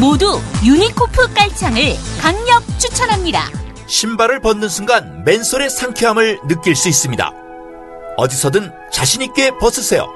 모두 0.01 0.41
유니코프 0.65 1.35
깔창을 1.35 1.97
강력 2.21 2.63
추천합니다. 2.79 3.51
신발을 3.87 4.41
벗는 4.41 4.69
순간 4.69 5.25
멘솔의 5.25 5.71
상쾌함을 5.71 6.41
느낄 6.49 6.75
수 6.75 6.89
있습니다. 6.89 7.31
어디서든 8.17 8.71
자신있게 8.93 9.59
벗으세요. 9.59 10.07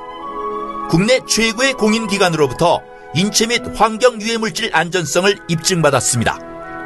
국내 0.89 1.21
최고의 1.29 1.75
공인기관으로부터 1.75 2.81
인체 3.15 3.47
및 3.47 3.63
환경 3.77 4.21
유해 4.21 4.39
물질 4.39 4.71
안전성을 4.75 5.39
입증받았습니다. 5.49 6.39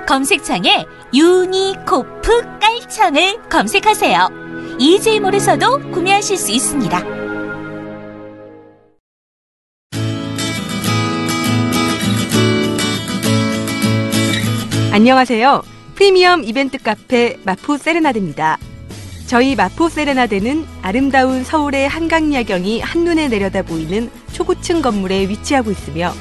검색창에 0.09 0.85
유니코프 1.15 2.59
깔창을 2.61 3.49
검색하세요. 3.49 4.29
이제이몰에서도 4.79 5.91
구매하실 5.93 6.37
수 6.37 6.51
있습니다. 6.51 7.32
안녕하세요. 15.03 15.63
프리미엄 15.97 16.45
이벤트 16.45 16.79
카페 16.79 17.37
마포 17.43 17.77
세레나데입니다. 17.77 18.57
저희 19.27 19.57
마포 19.57 19.89
세레나데는 19.89 20.65
아름다운 20.81 21.43
서울의 21.43 21.89
한강 21.89 22.33
야경이 22.33 22.79
한눈에 22.79 23.27
내려다 23.27 23.63
보이는 23.63 24.09
초고층 24.33 24.81
건물에 24.81 25.29
위치하고 25.29 25.73
있으며 25.73 26.13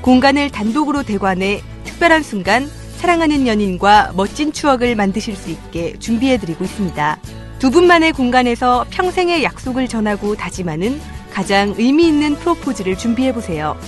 공간을 0.00 0.48
단독으로 0.48 1.02
대관해 1.02 1.60
특별한 1.84 2.22
순간 2.22 2.66
사랑하는 2.96 3.46
연인과 3.46 4.14
멋진 4.16 4.54
추억을 4.54 4.96
만드실 4.96 5.36
수 5.36 5.50
있게 5.50 5.98
준비해드리고 5.98 6.64
있습니다. 6.64 7.18
두 7.58 7.70
분만의 7.70 8.12
공간에서 8.12 8.86
평생의 8.88 9.44
약속을 9.44 9.86
전하고 9.86 10.34
다짐하는 10.36 10.98
가장 11.30 11.74
의미 11.76 12.08
있는 12.08 12.36
프로포즈를 12.36 12.96
준비해보세요. 12.96 13.78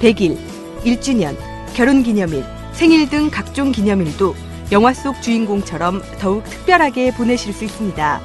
100일, 0.00 0.36
1주년, 0.82 1.36
결혼 1.74 2.02
기념일, 2.02 2.55
생일 2.76 3.08
등 3.08 3.30
각종 3.30 3.72
기념일도 3.72 4.36
영화 4.70 4.92
속 4.92 5.22
주인공처럼 5.22 6.02
더욱 6.20 6.44
특별하게 6.44 7.10
보내실 7.10 7.54
수 7.54 7.64
있습니다. 7.64 8.20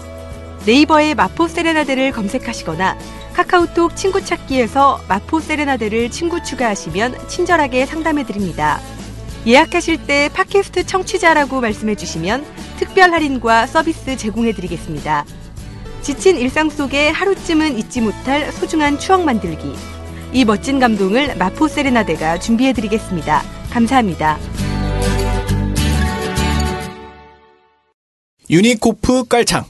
네이버에 0.66 1.14
마포 1.14 1.48
세레나데를 1.48 2.12
검색하시거나 2.12 2.98
카카오톡 3.32 3.96
친구 3.96 4.24
찾기에서 4.24 5.04
마포 5.08 5.40
세레나데를 5.40 6.12
친구 6.12 6.44
추가하시면 6.44 7.30
친절하게 7.30 7.86
상담해 7.86 8.26
드립니다. 8.26 8.82
예약하실 9.48 10.06
때 10.06 10.30
팟캐스트 10.34 10.86
청취자라고 10.86 11.62
말씀해 11.62 11.96
주시면 11.96 12.46
특별 12.78 13.14
할인과 13.14 13.68
서비스 13.68 14.18
제공해 14.18 14.52
드리겠습니다. 14.52 15.24
지친 16.02 16.38
일상 16.38 16.70
속에 16.70 17.10
하루쯤은 17.10 17.78
잊지 17.78 18.02
못할 18.02 18.52
소중한 18.52 19.00
추억 19.00 19.24
만들기. 19.24 19.74
이 20.34 20.44
멋진 20.44 20.82
감동을 20.82 21.38
마포 21.38 21.70
세레나데가 21.70 22.40
준비해 22.40 22.74
드리겠습니다. 22.74 23.61
감사합니다. 23.72 24.38
유니코프 28.50 29.26
깔창. 29.26 29.66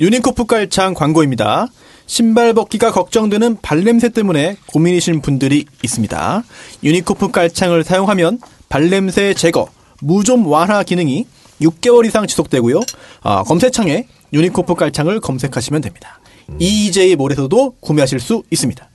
유니코프 0.00 0.46
깔창 0.46 0.94
광고입니다. 0.94 1.68
신발 2.06 2.52
벗기가 2.54 2.92
걱정되는 2.92 3.58
발냄새 3.62 4.10
때문에 4.10 4.56
고민이신 4.66 5.22
분들이 5.22 5.64
있습니다. 5.82 6.44
유니코프 6.82 7.30
깔창을 7.30 7.84
사용하면 7.84 8.40
발냄새 8.68 9.34
제거, 9.34 9.68
무좀 10.00 10.46
완화 10.46 10.82
기능이 10.82 11.26
6개월 11.60 12.04
이상 12.06 12.26
지속되고요. 12.26 12.80
아, 13.22 13.42
검색창에 13.44 14.06
유니코프 14.32 14.74
깔창을 14.74 15.20
검색하시면 15.20 15.82
됩니다. 15.82 16.20
EJ 16.58 17.16
몰에서도 17.16 17.76
구매하실 17.80 18.20
수 18.20 18.42
있습니다. 18.50 18.88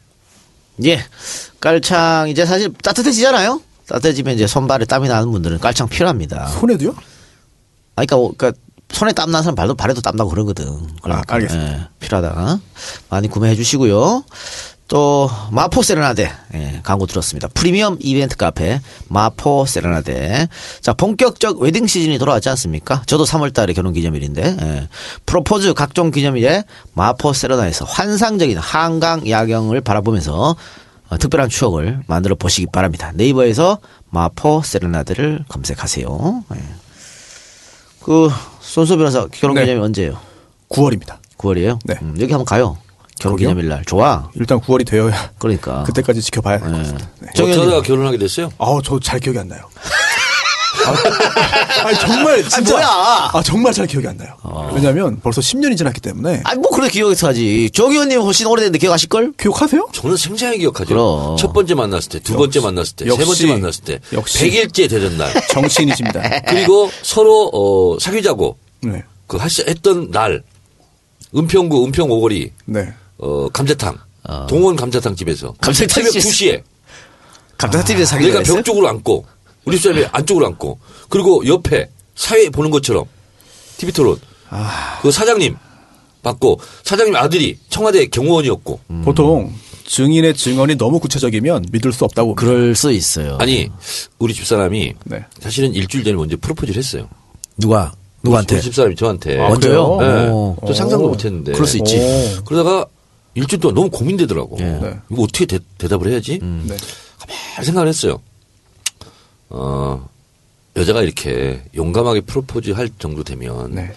예. 0.86 1.00
깔창 1.60 2.30
이제 2.30 2.46
사실 2.46 2.72
따뜻해지잖아요. 2.84 3.62
따뜻해지면 3.92 4.36
이제 4.36 4.48
손발에 4.48 4.86
땀이 4.86 5.08
나는 5.08 5.32
분들은 5.32 5.60
깔창 5.60 5.88
필요합니다. 5.88 6.48
손에도요? 6.48 6.92
아, 6.92 8.06
그러니까, 8.06 8.16
뭐, 8.16 8.34
그러니까 8.38 8.60
손에 8.90 9.14
땀 9.14 9.32
나는 9.32 9.44
사람 9.44 9.56
발도 9.56 9.76
발에도 9.76 10.02
땀 10.02 10.16
나고 10.16 10.30
그러거든. 10.30 10.66
그러니까, 11.02 11.34
아, 11.34 11.36
알겠습니다. 11.36 11.74
예, 11.74 11.88
필요하다. 12.00 12.60
많이 13.10 13.28
구매해 13.28 13.56
주시고요. 13.56 14.24
또 14.92 15.32
마포 15.52 15.84
세레나데 15.84 16.30
예, 16.54 16.82
광고 16.84 17.06
들었습니다. 17.06 17.48
프리미엄 17.54 17.96
이벤트 18.02 18.36
카페 18.36 18.82
마포 19.08 19.66
세레나데. 19.66 20.50
자 20.82 20.92
본격적 20.92 21.62
웨딩 21.62 21.88
시즌이 21.88 22.18
돌아왔지 22.18 22.50
않습니까? 22.50 23.02
저도 23.06 23.24
3월달에 23.24 23.74
결혼 23.74 23.94
기념일인데 23.94 24.58
예, 24.62 24.90
프로포즈 25.26 25.74
각종 25.76 26.12
기념일에 26.12 26.66
마포 26.94 27.32
세레나에서 27.32 27.86
환상적인 27.86 28.58
한강 28.58 29.30
야경을 29.30 29.80
바라보면서 29.80 30.50
어, 30.50 30.56
특별한 31.18 31.50
추억을 31.50 32.02
만들어 32.08 32.36
보시기 32.36 32.68
바랍니다. 32.72 33.12
네이버에서 33.16 33.80
마포 34.10 34.62
세레나데를 34.64 35.46
검색하세요. 35.50 36.44
예. 36.56 36.60
그 38.04 38.30
손수 38.62 38.98
변호사 38.98 39.28
결혼 39.28 39.56
네. 39.56 39.62
기념일 39.66 39.84
언제예요? 39.84 40.18
9월입니다. 40.70 41.18
9월이에요? 41.38 41.80
네. 41.86 41.96
여기 42.20 42.32
한번 42.32 42.46
가요. 42.46 42.78
결혼? 43.20 43.38
기념일 43.38 43.68
날. 43.68 43.84
좋아. 43.86 44.30
일단 44.36 44.60
9월이 44.60 44.86
되어야 44.88 45.32
그러니까. 45.38 45.84
그때까지 45.84 46.22
지켜봐야 46.22 46.58
될것 46.60 46.72
네. 46.72 46.78
같습니다. 46.80 47.10
네. 47.20 47.28
정현님. 47.36 47.60
어쩌다가 47.60 47.82
결혼하게 47.84 48.18
됐어요? 48.18 48.50
아우, 48.58 48.82
저 48.82 49.00
잘 49.00 49.20
기억이 49.20 49.38
안 49.38 49.48
나요. 49.48 49.62
아, 50.86 51.88
아니, 51.88 51.98
정말, 52.00 52.44
진짜. 52.48 52.72
뭐야? 52.74 52.88
아, 53.34 53.42
정말 53.44 53.74
잘 53.74 53.88
기억이 53.88 54.08
안 54.08 54.18
나요. 54.18 54.36
왜냐면 54.74 55.20
벌써 55.22 55.42
10년이 55.42 55.78
지났기 55.78 56.02
때문에. 56.02 56.42
아니, 56.44 56.60
뭐, 56.60 56.72
그래 56.72 56.90
기억해서 56.90 57.28
하지. 57.28 57.70
정 57.74 57.92
의원님 57.92 58.22
훨씬 58.22 58.48
오래됐는데 58.48 58.80
기억하실걸? 58.80 59.34
기억하세요? 59.40 59.90
저는 59.94 60.18
생생하게 60.18 60.60
기억하죠. 60.60 60.88
그럼. 60.90 61.38
첫 61.38 61.54
번째 61.54 61.76
만났을 61.76 62.10
때, 62.10 62.20
두 62.20 62.36
번째 62.36 62.60
만났을 62.62 62.96
때, 62.96 63.06
세 63.06 63.10
역시. 63.12 63.26
번째 63.26 63.48
만났을 63.48 63.84
때, 63.84 64.00
역시. 64.14 64.50
100일째 64.50 64.90
되던 64.90 65.18
날. 65.18 65.32
정치인이십니다. 65.50 66.42
그리고 66.48 66.90
서로 67.02 67.50
어, 67.54 68.00
사귀자고 68.00 68.58
네. 68.82 69.04
그 69.28 69.38
하시, 69.38 69.64
했던 69.68 70.12
날 70.12 70.44
은평구 71.36 71.86
은평 71.86 72.10
오거리 72.12 72.52
네. 72.66 72.94
어, 73.18 73.48
감자탕 73.50 73.98
동원 74.50 74.76
감자탕 74.76 75.16
집에서 75.16 75.54
감자탕 75.62 75.88
새벽 75.88 76.12
집에서. 76.12 76.30
2시에 76.30 76.62
감자TV에서 77.58 78.06
사귀자 78.06 78.40
내가? 78.40 78.44
벽 78.56 78.64
쪽으로 78.66 78.90
앉고 78.90 79.26
우리 79.66 79.78
집사람이 79.78 80.06
안쪽으로 80.12 80.46
앉고 80.48 80.80
그리고 81.10 81.46
옆에 81.48 81.90
사회 82.16 82.50
보는 82.50 82.72
것처럼 82.72 83.06
TV 83.78 83.94
토론 83.94 84.18
그 85.02 85.12
사장님 85.12 85.56
받고 86.24 86.60
사장님 86.84 87.16
아들이 87.16 87.58
청와대 87.70 88.06
경호원이었고 88.08 88.80
보통 89.04 89.54
증인의 89.86 90.36
증언이 90.36 90.76
너무 90.76 91.00
구체적이면 91.00 91.66
믿을 91.72 91.92
수 91.92 92.06
없다고. 92.06 92.36
그럴 92.36 92.76
수 92.76 92.94
있어요. 92.94 93.38
아니 93.42 93.70
우리 94.20 94.34
집 94.34 94.46
사람이 94.46 94.94
네. 95.04 95.26
사실은 95.42 95.74
일주일 95.74 96.06
전에 96.06 96.16
먼저 96.16 96.38
프로포즈를 96.40 96.78
했어요. 96.78 97.10
누가? 97.58 97.92
누구한테? 98.24 98.56
우리 98.56 98.62
집 98.62 98.74
사람이 98.74 98.96
저한테 98.96 99.40
아, 99.40 99.50
먼저요? 99.50 99.98
네. 100.00 100.30
오. 100.30 100.56
저 100.66 100.74
상상도 100.74 101.10
못했는데. 101.10 101.52
그럴 101.52 101.68
수 101.68 101.78
있지. 101.78 102.00
오. 102.00 102.44
그러다가 102.46 102.86
일주일 103.34 103.60
동안 103.60 103.76
너무 103.76 103.90
고민되더라고. 103.90 104.58
예. 104.62 105.00
이거 105.12 105.24
어떻게 105.24 105.46
대, 105.46 105.60
답을 105.78 106.08
해야지? 106.08 106.40
네. 106.42 106.78
가만히 107.20 107.66
생각을 107.66 107.90
했어요. 107.90 108.22
어, 109.52 110.10
여자가 110.76 111.02
이렇게 111.04 111.62
용감하게 111.76 112.22
프로포즈 112.22 112.72
할 112.72 112.90
정도 112.98 113.24
되면, 113.24 113.76
네. 113.76 113.94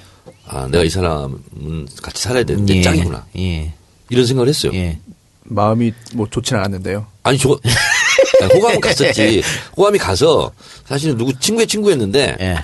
아, 0.47 0.67
내가 0.67 0.85
이 0.85 0.91
사람은 0.91 1.89
같이 2.03 2.23
살아야 2.23 2.45
되는데 2.45 2.83
짱이구나. 2.83 3.25
예. 3.39 3.73
이런 4.11 4.27
생각을 4.27 4.49
했어요. 4.49 4.73
예. 4.75 4.99
마음이 5.45 5.93
뭐 6.15 6.27
좋지는 6.29 6.61
않았는데요. 6.61 7.07
아니, 7.23 7.39
저, 7.39 7.59
아니, 8.43 8.53
호감 8.55 8.81
갔었지. 8.81 9.43
호감이 9.77 9.99
가서, 9.99 10.53
사실은 10.85 11.17
누구 11.17 11.39
친구의 11.39 11.67
친구였는데, 11.67 12.37
예. 12.41 12.57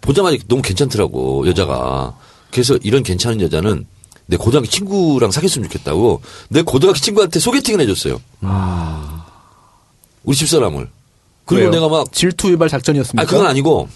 보자마자 0.00 0.36
너무 0.48 0.60
괜찮더라고, 0.62 1.46
여자가. 1.46 2.16
그래서 2.50 2.76
이런 2.82 3.02
괜찮은 3.02 3.40
여자는 3.40 3.86
내 4.26 4.36
고등학교 4.36 4.66
친구랑 4.68 5.30
사귀었으면 5.30 5.68
좋겠다고 5.68 6.22
내 6.48 6.62
고등학교 6.62 6.98
친구한테 6.98 7.38
소개팅을 7.40 7.80
해줬어요. 7.80 8.20
우리 10.24 10.36
집사람을. 10.36 10.88
그리고 11.54 11.70
왜요? 11.70 11.70
내가 11.70 11.88
막, 11.88 12.12
질투 12.12 12.50
유발 12.50 12.68
작전이었습니까? 12.68 13.22
아, 13.22 13.26
그건 13.26 13.46
아니고 13.46 13.88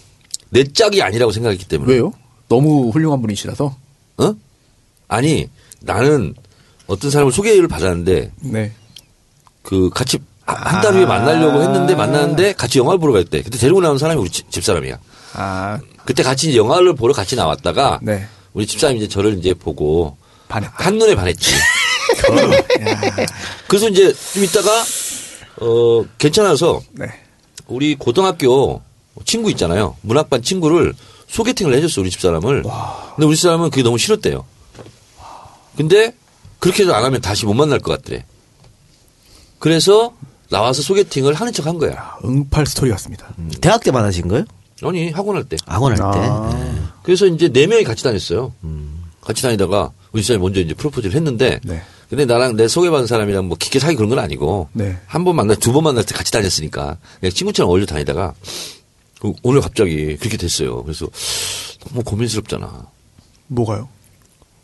내 0.50 0.64
짝이 0.64 1.02
아니라고 1.02 1.32
생각했기 1.32 1.66
때문에. 1.66 1.92
왜요? 1.92 2.12
너무 2.48 2.90
훌륭한 2.90 3.20
분이시라서. 3.20 3.76
어? 4.18 4.34
아니, 5.08 5.48
나는 5.80 6.34
어떤 6.86 7.10
사람을 7.10 7.32
소개를 7.32 7.66
받았는데 7.68 8.32
네. 8.40 8.72
그 9.62 9.90
같이 9.90 10.18
한 10.44 10.80
달 10.80 10.94
후에 10.94 11.04
만나려고 11.06 11.60
했는데 11.60 11.96
만났는데 11.96 12.52
같이 12.52 12.78
영화를 12.78 13.00
보러 13.00 13.12
갔대. 13.12 13.42
그때 13.42 13.58
데리고 13.58 13.80
나온 13.80 13.98
사람이 13.98 14.20
우리 14.20 14.30
집- 14.30 14.48
집사람이야. 14.50 14.96
아, 15.34 15.80
그때 16.04 16.22
같이 16.22 16.56
영화를 16.56 16.94
보러 16.94 17.12
같이 17.12 17.34
나왔다가 17.34 17.98
네. 18.02 18.25
우리 18.52 18.64
집사람이 18.66 18.98
이제 19.00 19.08
저를 19.08 19.36
이제 19.38 19.52
보고 19.54 20.16
반했다. 20.48 20.72
한눈에 20.76 21.16
반했지. 21.16 21.50
그래서 23.68 23.88
이제 23.88 24.12
좀 24.32 24.44
있다가 24.44 24.84
어 25.60 26.04
괜찮아서 26.18 26.80
네. 26.92 27.06
우리 27.68 27.94
고등학교 27.96 28.82
친구 29.25 29.50
있잖아요. 29.50 29.96
문학반 30.02 30.42
친구를 30.42 30.94
소개팅을 31.28 31.75
해줬어 31.75 32.00
우리 32.00 32.11
집사람을. 32.11 32.62
근데 32.62 33.26
우리 33.26 33.35
집사람은 33.37 33.70
그게 33.70 33.82
너무 33.82 33.99
싫었대요. 33.99 34.44
근데 35.76 36.14
그렇게 36.58 36.82
해서 36.85 36.92
안 36.94 37.04
하면 37.04 37.20
다시 37.20 37.44
못 37.46 37.54
만날 37.54 37.80
것 37.80 38.00
같더래. 38.00 38.25
그래서 39.58 40.14
나와서 40.50 40.82
소개팅을 40.82 41.35
하는 41.35 41.52
척 41.52 41.66
한 41.66 41.78
거야. 41.78 42.16
응팔 42.25 42.66
스토리 42.66 42.90
같습니다. 42.90 43.28
대학 43.61 43.82
때 43.82 43.90
만나신 43.90 44.28
거예요? 44.28 44.44
아니, 44.82 45.11
학원 45.11 45.37
할 45.37 45.44
때. 45.44 45.56
학원 45.66 45.92
할 45.92 45.99
때. 45.99 46.20
아. 46.28 46.50
네. 46.54 46.82
그래서 47.02 47.26
이제 47.26 47.49
네 47.49 47.66
명이 47.66 47.82
같이 47.85 48.04
다녔어요. 48.04 48.52
같이 49.20 49.42
다니다가 49.42 49.90
우리 50.12 50.23
집사람이 50.23 50.42
먼저 50.42 50.61
이제 50.61 50.75
프로포즈를 50.75 51.16
했는데 51.16 51.58
네. 51.64 51.82
근데 52.08 52.25
나랑 52.25 52.56
내 52.56 52.68
소개받은 52.68 53.06
사람이랑 53.06 53.46
뭐 53.48 53.56
깊게 53.58 53.78
사귀 53.80 53.96
그런 53.96 54.08
건 54.10 54.18
아니고 54.20 54.68
네. 54.72 54.96
한번 55.06 55.34
만나 55.36 55.54
두 55.54 55.72
번 55.72 55.84
만날 55.84 56.04
때 56.04 56.14
같이 56.14 56.30
다녔으니까 56.32 56.98
그냥 57.20 57.32
친구처럼 57.32 57.68
어울려 57.68 57.84
다니다가 57.86 58.34
그 59.20 59.32
오늘 59.42 59.60
갑자기 59.60 60.16
그렇게 60.16 60.36
됐어요. 60.36 60.82
그래서 60.84 61.06
너무 61.88 62.02
고민스럽잖아. 62.04 62.86
뭐가요? 63.48 63.88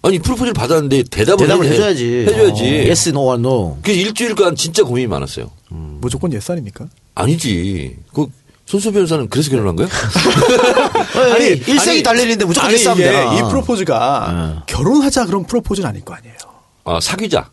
아니 0.03 0.19
프로포즈를 0.19 0.53
받았는데 0.53 1.05
대답을, 1.05 1.47
대답을 1.47 1.67
해- 1.67 1.71
해줘야지. 1.71 2.27
해줘야지. 2.29 2.63
어, 2.65 2.67
yes, 2.89 3.09
no, 3.11 3.21
or 3.23 3.39
no. 3.39 3.79
그래서 3.83 4.01
일주일간 4.01 4.57
진짜 4.57 4.83
고민이 4.85 5.07
많았어요. 5.07 5.51
무조건 5.69 6.33
yes 6.33 6.51
아닙니까? 6.53 6.87
아니지. 7.15 7.97
그 8.13 8.27
손수 8.67 8.91
변호사는 8.93 9.29
그래서 9.29 9.51
결혼한 9.51 9.77
거야? 9.77 9.89
아니, 11.35 11.47
일생이 11.67 12.03
달리는데 12.03 12.45
무조건 12.45 12.69
아니, 12.69 12.75
yes 12.77 12.89
하면 12.89 13.05
되나. 13.05 13.35
이 13.35 13.49
프로포즈가 13.51 14.65
결혼하자 14.67 15.27
그런 15.27 15.45
프로포즈는 15.47 15.89
아닐 15.89 16.05
거 16.05 16.15
아니에요. 16.15 16.37
아 16.85 17.01
사귀자. 17.01 17.51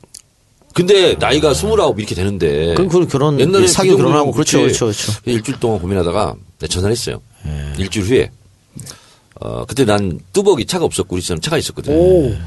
근데 0.74 1.15
나이가 1.15 1.53
스물아홉 1.53 2.00
이렇게 2.00 2.15
되는데. 2.15 2.74
그럼 2.75 2.88
그건 2.89 3.07
결혼, 3.07 3.39
옛날에 3.39 3.67
사귀고 3.67 3.98
결혼하고 3.98 4.31
그렇죠. 4.31 4.59
그렇죠, 4.59 4.86
그렇죠. 4.86 5.12
일주일 5.25 5.59
동안 5.59 5.79
고민하다가 5.79 6.36
전화를 6.69 6.91
했어요. 6.95 7.21
예. 7.45 7.74
일주일 7.77 8.05
후에. 8.05 8.31
어, 9.41 9.65
그때 9.65 9.86
난 9.86 10.19
뚜벅이 10.33 10.65
차가 10.65 10.86
없었고 10.86 11.15
우리 11.15 11.21
집은 11.21 11.41
차가 11.41 11.57
있었거든. 11.57 12.39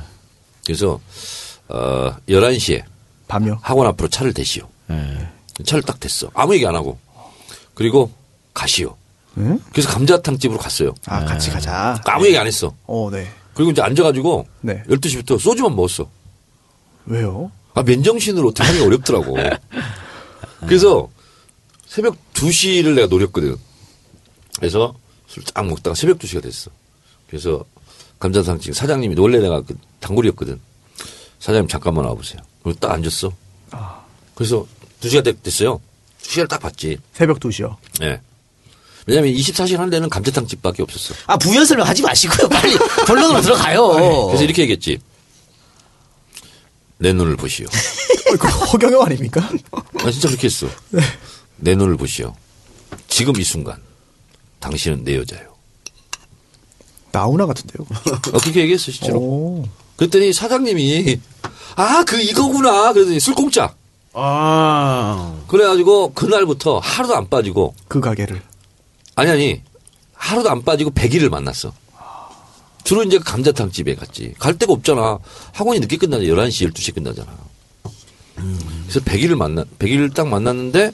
그래서 0.65 1.01
어, 1.69 2.15
11시에 2.29 2.85
밤요. 3.29 3.59
학원 3.63 3.87
앞으로 3.89 4.09
차를 4.09 4.33
대시오. 4.35 4.69
예. 4.91 5.29
차를 5.65 5.83
딱 5.83 5.99
댔어. 6.01 6.31
아무 6.35 6.55
얘기 6.55 6.67
안 6.67 6.75
하고. 6.75 6.99
그리고 7.75 8.11
가시오. 8.55 8.97
응? 9.39 9.59
그래서 9.73 9.89
감자탕 9.89 10.39
집으로 10.39 10.59
갔어요. 10.59 10.95
아, 11.07 11.25
같이 11.25 11.51
가자. 11.51 12.01
아무 12.05 12.27
얘기 12.27 12.37
안 12.37 12.47
했어. 12.47 12.75
어, 12.87 13.09
네. 13.11 13.27
그리고 13.55 13.71
이제 13.71 13.81
앉아가지고 13.83 14.47
네. 14.61 14.83
12시부터 14.89 15.39
소주만 15.39 15.75
먹었어. 15.75 16.09
왜요? 17.07 17.51
아, 17.75 17.83
맨정신으로 17.83 18.49
어떻게 18.49 18.67
하기가 18.67 18.85
어렵더라고. 18.85 19.37
그래서 20.67 21.09
새벽 21.87 22.17
2시를 22.35 22.95
내가 22.95 23.07
노렸거든. 23.07 23.57
그래서 24.59 24.95
술쫙 25.27 25.67
먹다가 25.67 25.95
새벽 25.95 26.19
2시가 26.19 26.43
됐어. 26.43 26.71
그래서 27.29 27.65
감자탕 28.19 28.61
집 28.61 28.75
사장님이 28.75 29.17
원래 29.19 29.39
내가 29.39 29.63
그 29.63 29.77
단골이었거든. 30.01 30.61
사장님 31.41 31.69
잠깐만 31.69 32.05
와보세요. 32.05 32.41
그리고 32.63 32.79
딱 32.79 32.93
앉았어. 32.93 33.33
그래서 34.35 34.67
2시가 35.01 35.25
됐, 35.25 35.43
됐어요. 35.43 35.81
시간을 36.21 36.49
딱 36.49 36.61
봤지. 36.61 36.99
새벽 37.13 37.41
2시요. 37.41 37.77
예. 38.03 38.21
왜냐면 39.07 39.33
24시간 39.33 39.79
한 39.79 39.91
데는 39.91 40.09
감자탕 40.09 40.47
집밖에 40.47 40.83
없었어. 40.83 41.15
아, 41.27 41.37
부연 41.37 41.65
설명 41.67 41.87
하지 41.89 42.03
마시고요. 42.03 42.49
빨리 42.49 42.77
본론으로 43.09 43.41
들어가요. 43.41 44.27
그래서 44.29 44.45
이렇게 44.45 44.63
얘기했지. 44.63 45.01
내 47.03 47.13
눈을 47.13 47.37
보시오. 47.37 47.67
어, 48.31 48.35
이거 48.35 48.49
허경영 48.49 49.03
아닙니까? 49.03 49.41
나 49.93 50.11
진짜 50.13 50.29
그렇게 50.29 50.47
했어. 50.47 50.69
내 51.57 51.75
눈을 51.75 51.97
보시오. 51.97 52.33
지금 53.09 53.37
이 53.41 53.43
순간 53.45 53.77
당신은 54.61 55.03
내 55.03 55.17
여자요. 55.17 55.53
나훈아 57.11 57.45
같은데요. 57.47 57.85
어, 58.33 58.41
그렇게 58.41 58.61
얘기했어 58.61 58.93
실제로. 58.93 59.19
오. 59.19 59.69
그랬더니 59.97 60.33
사장님이 60.33 61.21
아 61.75 62.05
그 62.07 62.21
이거구나. 62.21 62.93
그래서 62.93 63.19
술 63.19 63.35
공짜. 63.35 63.75
아. 64.15 65.43
그래가지고 65.49 66.13
그날부터 66.15 66.79
하루도 66.79 67.17
안 67.17 67.29
빠지고 67.29 67.75
그 67.89 68.01
가게를. 68.01 68.41
아니 69.17 69.31
아니 69.31 69.61
하루도 70.15 70.51
안 70.51 70.63
빠지고 70.63 70.93
100일을 70.93 71.29
만났어. 71.31 71.73
주로 72.85 73.03
이제 73.03 73.19
감자탕 73.19 73.71
집에 73.71 73.95
갔지. 73.95 74.35
갈 74.39 74.57
데가 74.59 74.73
없잖아. 74.73 75.19
학원이 75.53 75.81
늦게 75.81 75.97
끝나잖아. 75.97 76.29
11시, 76.29 76.71
12시에 76.73 76.95
끝나잖아. 76.95 77.33
그래서 78.35 79.01
100일을 79.01 79.37
만나, 79.37 79.65
100일을 79.79 80.13
딱 80.15 80.27
만났는데 80.29 80.91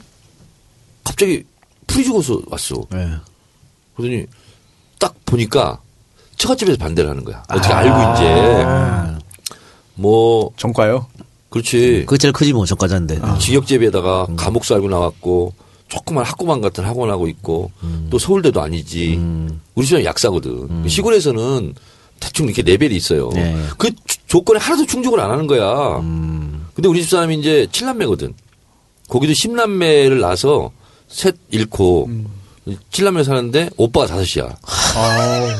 갑자기 1.03 1.43
풀이 1.87 2.03
죽어서 2.03 2.41
왔어. 2.47 2.75
네. 2.91 3.11
그러더니 3.95 4.25
딱 4.99 5.15
보니까 5.25 5.81
처갓집에서 6.37 6.77
반대를 6.77 7.09
하는 7.09 7.23
거야. 7.23 7.43
어떻게 7.49 7.73
알고 7.73 8.13
이제 8.13 9.17
뭐 9.95 10.51
정과요? 10.57 11.07
그렇지. 11.49 12.05
그게 12.05 12.17
제일 12.19 12.31
크지 12.31 12.53
뭐, 12.53 12.65
전과자인데. 12.65 13.19
직역제비에다가 13.39 14.27
감옥 14.37 14.65
살고 14.65 14.87
나왔고 14.87 15.53
조그만 15.89 16.23
학구만 16.23 16.61
같은 16.61 16.85
학원 16.85 17.09
하고 17.09 17.27
있고 17.27 17.71
또 18.09 18.17
서울대도 18.19 18.61
아니지. 18.61 19.19
우리 19.75 19.85
집은 19.85 20.05
약사거든. 20.05 20.87
시골에서는 20.87 21.73
대충 22.19 22.45
이렇게 22.47 22.61
레벨이 22.61 22.95
있어요. 22.95 23.29
네. 23.33 23.55
그 23.77 23.89
조- 24.05 24.19
조건에 24.27 24.59
하나도 24.59 24.85
충족을 24.85 25.19
안 25.19 25.31
하는 25.31 25.47
거야. 25.47 25.99
근데 26.73 26.87
우리 26.87 27.01
집 27.01 27.09
사람이 27.09 27.37
이제 27.39 27.67
7남매거든. 27.71 28.33
거기도 29.07 29.33
10남매를 29.33 30.19
낳아서 30.19 30.71
셋 31.07 31.35
잃고 31.49 32.09
칠 32.91 33.05
7남매 33.05 33.23
사는데 33.23 33.69
오빠가 33.77 34.05
다섯이야. 34.05 34.47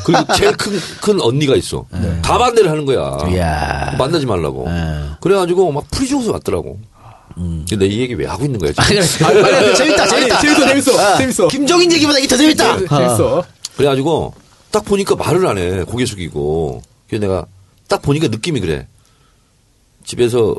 그리고 0.06 0.34
제일 0.36 0.56
큰, 0.58 0.74
큰 1.02 1.22
언니가 1.22 1.56
있어. 1.56 1.86
다 2.22 2.38
반대를 2.38 2.70
하는 2.70 2.86
거야. 2.86 3.18
이야. 3.32 3.96
만나지 3.98 4.26
말라고. 4.26 4.66
네. 4.70 5.06
그래가지고 5.22 5.72
막 5.72 5.90
풀이 5.90 6.08
죽어서 6.08 6.34
왔더라고. 6.34 6.78
근데 7.70 7.88
이 7.88 8.00
얘기 8.00 8.14
왜 8.16 8.26
하고 8.26 8.44
있는 8.46 8.60
거야, 8.60 8.72
지금? 8.78 8.84
아, 9.28 9.32
그래. 9.32 9.42
빨리 9.42 9.76
재밌다, 9.76 10.08
재밌다. 10.08 10.38
아니, 10.38 10.42
재밌어, 10.48 10.68
재밌어. 10.68 11.00
아, 11.00 11.18
재밌어. 11.18 11.48
김종인 11.48 11.92
얘기보다 11.94 12.20
이게 12.20 12.28
더 12.28 12.36
재밌다. 12.38 12.78
재- 12.80 12.88
재밌어. 12.88 13.44
그래가지고 13.78 14.34
딱 14.72 14.84
보니까 14.86 15.16
말을 15.16 15.48
안 15.48 15.58
해. 15.58 15.84
고개 15.84 16.06
숙이고. 16.06 16.82
그래서 17.08 17.22
내가 17.26 17.46
딱 17.88 18.02
보니까 18.02 18.28
느낌이 18.28 18.60
그래. 18.60 18.88
집에서 20.06 20.56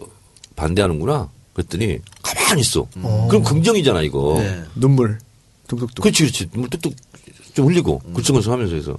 반대하는구나. 0.57 1.29
그랬더니 1.53 1.99
가만히 2.23 2.61
있어. 2.62 2.87
그럼 3.29 3.43
긍정이잖아, 3.43 4.03
이거. 4.03 4.37
네. 4.38 4.62
눈물. 4.75 5.19
뚝뚝뚝. 5.69 6.03
그렇지, 6.03 6.23
그렇지. 6.25 6.49
물 6.53 6.69
뚝뚝 6.71 6.95
좀 7.55 7.66
흘리고. 7.66 8.01
굴성굴성 8.14 8.53
하면서 8.53 8.75
해서. 8.75 8.97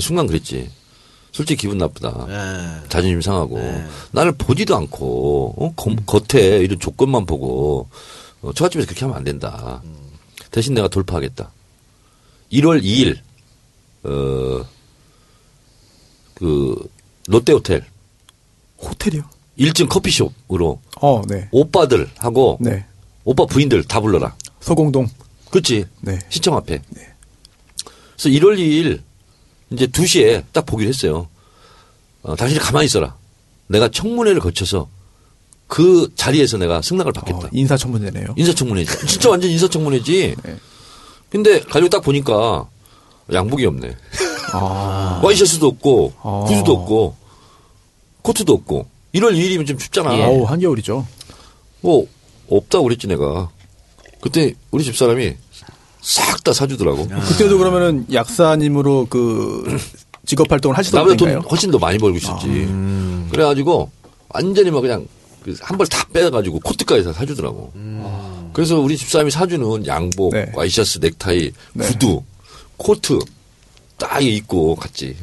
순간 0.00 0.26
그랬지. 0.26 0.70
솔직히 1.36 1.60
기분 1.62 1.76
나쁘다. 1.76 2.24
네. 2.28 2.88
자존심 2.88 3.20
상하고. 3.20 3.58
나를 4.12 4.32
보지도 4.32 4.74
않고, 4.74 5.54
어? 5.58 5.72
겉- 5.76 6.06
겉에 6.06 6.60
이런 6.60 6.78
조건만 6.78 7.26
보고, 7.26 7.88
어, 8.40 8.52
처갓집에서 8.54 8.86
그렇게 8.88 9.00
하면 9.04 9.18
안 9.18 9.22
된다. 9.24 9.82
대신 10.50 10.72
내가 10.72 10.88
돌파하겠다. 10.88 11.50
1월 12.52 12.82
2일, 12.82 13.18
어, 14.04 14.64
그, 16.34 16.88
롯데 17.28 17.52
호텔 17.52 17.84
호텔이요? 18.80 19.22
1층 19.58 19.88
커피숍으로 19.90 20.80
어, 21.02 21.22
네. 21.28 21.48
오빠들하고 21.50 22.58
네. 22.60 22.86
오빠 23.24 23.44
부인들 23.44 23.84
다 23.84 24.00
불러라. 24.00 24.34
소공동. 24.60 25.06
그렇지. 25.50 25.84
네. 26.00 26.18
시청 26.30 26.56
앞에. 26.56 26.80
그래서 28.16 28.28
1월 28.38 28.58
2일 28.58 29.00
이제 29.70 29.86
2시에 29.86 30.44
딱 30.52 30.66
보기로 30.66 30.88
했어요. 30.88 31.28
어, 32.22 32.36
당신이 32.36 32.60
가만히 32.60 32.86
있어라. 32.86 33.16
내가 33.68 33.88
청문회를 33.88 34.40
거쳐서 34.40 34.88
그 35.66 36.12
자리에서 36.14 36.58
내가 36.58 36.80
승낙을 36.82 37.12
받겠다. 37.12 37.38
어, 37.38 37.50
인사청문회네요. 37.52 38.34
인사청문회지. 38.36 38.90
진짜 39.06 39.30
완전 39.30 39.50
인사청문회지. 39.50 40.36
네. 40.42 40.56
근데 41.30 41.60
가지고 41.60 41.88
딱 41.88 42.00
보니까 42.02 42.68
양복이 43.32 43.66
없네. 43.66 43.96
아. 44.52 45.20
와이셔츠도 45.24 45.66
없고 45.66 46.12
아. 46.22 46.44
구두도 46.46 46.72
없고 46.72 47.16
코트도 48.22 48.52
없고 48.52 48.86
1월 49.14 49.34
2일이면 49.36 49.66
좀 49.66 49.78
춥잖아. 49.78 50.10
어우, 50.10 50.44
한겨울이죠. 50.44 51.06
뭐 51.80 52.06
없다고 52.48 52.84
그랬지 52.84 53.08
내가. 53.08 53.50
그때 54.20 54.54
우리 54.70 54.84
집사람이 54.84 55.34
싹 56.06 56.44
다 56.44 56.52
사주더라고. 56.52 57.08
그때도 57.08 57.58
그러면은 57.58 58.06
약사님으로 58.12 59.08
그 59.10 59.76
직업 60.24 60.50
활동을 60.52 60.78
하시던 60.78 61.00
나보다 61.00 61.16
돈? 61.16 61.42
훨씬 61.50 61.70
더 61.72 61.78
많이 61.78 61.98
벌고 61.98 62.16
있었지. 62.18 62.46
그래가지고 63.30 63.90
완전히 64.28 64.70
막 64.70 64.80
그냥 64.82 65.06
한 65.60 65.76
벌 65.78 65.86
다 65.88 66.06
빼가지고 66.12 66.60
코트까지 66.60 67.02
다 67.04 67.12
사주더라고. 67.12 67.72
그래서 68.52 68.78
우리 68.78 68.96
집사람이 68.96 69.30
사주는 69.32 69.86
양복, 69.86 70.32
네. 70.32 70.50
와이셔츠, 70.54 70.98
넥타이, 71.00 71.50
네. 71.74 71.86
구두, 71.86 72.22
코트 72.76 73.18
딱 73.98 74.22
입고 74.22 74.76
갔지. 74.76 75.16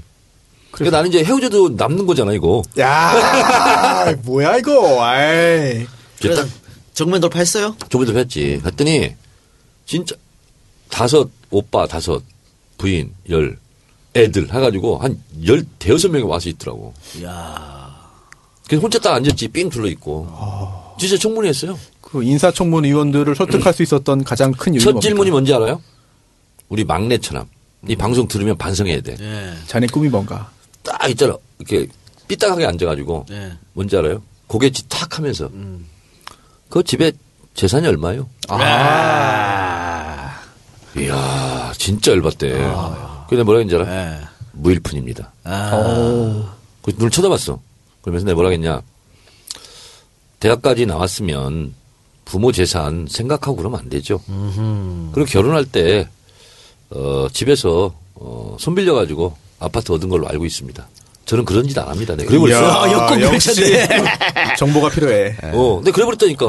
그러니까 0.71 0.97
나는 0.97 1.09
이제 1.09 1.23
헤어져도 1.23 1.69
남는 1.77 2.05
거잖아 2.05 2.33
이거. 2.33 2.61
야, 2.79 4.13
뭐야 4.23 4.57
이거? 4.57 5.01
아이. 5.03 5.85
그래서 6.21 6.43
딱 6.43 6.49
정면 6.93 7.21
돌파했어요? 7.21 7.75
조금더 7.89 8.13
했지. 8.17 8.59
했더니 8.65 9.15
진짜 9.85 10.15
다섯 10.93 11.27
오빠 11.49 11.87
다섯 11.87 12.21
부인 12.77 13.11
열 13.29 13.57
애들 14.15 14.53
해가지고 14.53 14.97
한 14.99 15.19
열 15.43 15.65
대여섯 15.79 16.11
명이 16.11 16.23
와서 16.25 16.49
있더라고. 16.49 16.93
이야. 17.19 17.91
그래서 18.67 18.81
혼자 18.81 18.99
딱 18.99 19.15
앉았지 19.15 19.47
삥 19.47 19.69
둘러 19.69 19.87
있고. 19.89 20.27
진짜 20.99 21.17
청문회했어요. 21.17 21.77
그 21.99 22.23
인사청문 22.23 22.85
의원들을 22.85 23.35
설득할 23.35 23.73
수 23.73 23.81
있었던 23.81 24.23
가장 24.23 24.51
큰 24.51 24.75
이유가 24.75 24.83
첫 24.83 24.91
뭡니까? 24.91 25.07
질문이 25.07 25.31
뭔지 25.31 25.51
알아요? 25.53 25.81
우리 26.69 26.83
막내 26.83 27.17
처남. 27.17 27.47
이 27.89 27.95
방송 27.95 28.27
들으면 28.27 28.55
반성해야 28.57 29.01
돼. 29.01 29.17
예. 29.19 29.53
자네 29.67 29.87
꿈이 29.87 30.07
뭔가? 30.09 30.49
딱 30.83 31.09
있잖아. 31.09 31.35
이렇게 31.57 31.87
삐딱하게 32.27 32.67
앉아가지고. 32.67 33.25
예. 33.31 33.51
뭔지 33.73 33.97
알아요? 33.97 34.21
고개 34.47 34.71
탁 34.87 35.17
하면서. 35.17 35.49
그 36.69 36.83
집에 36.83 37.11
재산이 37.55 37.87
얼마예요? 37.87 38.29
아. 38.49 39.52
이야, 40.97 41.73
진짜 41.77 42.11
열받대. 42.11 42.51
근데 43.29 43.43
뭐라 43.43 43.59
했는지 43.59 43.75
알아? 43.75 43.95
예. 43.95 44.19
무일푼입니다. 44.53 45.31
아. 45.43 46.53
그 46.83 46.91
눈을 46.95 47.09
쳐다봤어. 47.09 47.59
그러면서 48.01 48.25
내가 48.25 48.35
뭐라 48.35 48.49
했냐. 48.51 48.81
대학까지 50.39 50.85
나왔으면 50.85 51.73
부모 52.25 52.51
재산 52.51 53.07
생각하고 53.09 53.55
그러면 53.55 53.79
안 53.79 53.89
되죠. 53.89 54.19
그리고 55.13 55.25
결혼할 55.29 55.65
때, 55.65 56.07
어, 56.89 57.27
집에서, 57.31 57.93
어, 58.15 58.55
손 58.59 58.75
빌려가지고 58.75 59.35
아파트 59.59 59.91
얻은 59.93 60.09
걸로 60.09 60.27
알고 60.27 60.45
있습니다. 60.45 60.87
저는 61.25 61.45
그런 61.45 61.67
짓 61.67 61.77
안 61.79 61.87
합니다. 61.87 62.15
내가. 62.15 62.27
그래 62.29 62.37
버렸어. 62.39 62.83
아, 62.83 63.21
역시. 63.21 63.51
정보가 64.59 64.89
필요해. 64.89 65.37
어, 65.53 65.75
근데 65.77 65.91
그래 65.91 66.05
버렸다니까. 66.05 66.45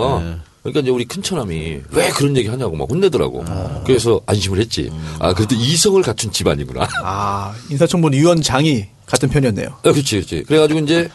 그러니까 0.65 0.81
이제 0.81 0.91
우리 0.91 1.05
큰 1.05 1.23
처남이 1.23 1.81
왜 1.91 2.09
그런 2.11 2.35
얘기 2.39 2.49
하냐고 2.49 2.75
막 2.75 2.91
혼내더라고. 2.91 3.45
그래서 3.85 4.21
안심을 4.25 4.59
했지. 4.59 4.91
아, 5.19 5.35
그래도 5.35 5.55
이성을 5.55 6.01
갖춘 6.03 6.33
집안이구나. 6.33 6.89
아 7.03 7.55
인사청문 7.71 8.15
위원장이 8.15 8.87
같은 9.05 9.29
편이었네요. 9.29 9.69
아, 9.69 9.83
그렇지, 9.93 10.17
그렇지. 10.17 10.43
그래가지고 10.45 10.81
이제 10.81 11.11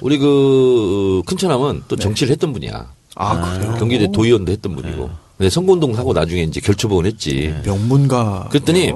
우리 0.00 0.18
그 0.18 1.22
큰 1.26 1.36
처남은 1.36 1.84
또 1.86 1.94
정치를 1.94 2.32
했던 2.32 2.52
분이야. 2.52 2.92
아 3.14 3.58
그래요? 3.58 3.76
경기대 3.78 4.10
도의원도 4.12 4.50
했던 4.50 4.74
분이고. 4.74 5.08
근데 5.36 5.48
선거운동 5.48 5.96
하고 5.96 6.12
나중에 6.12 6.42
이제 6.42 6.60
결초보원 6.60 7.06
했지. 7.06 7.54
명문가. 7.64 8.48
그랬더니 8.50 8.92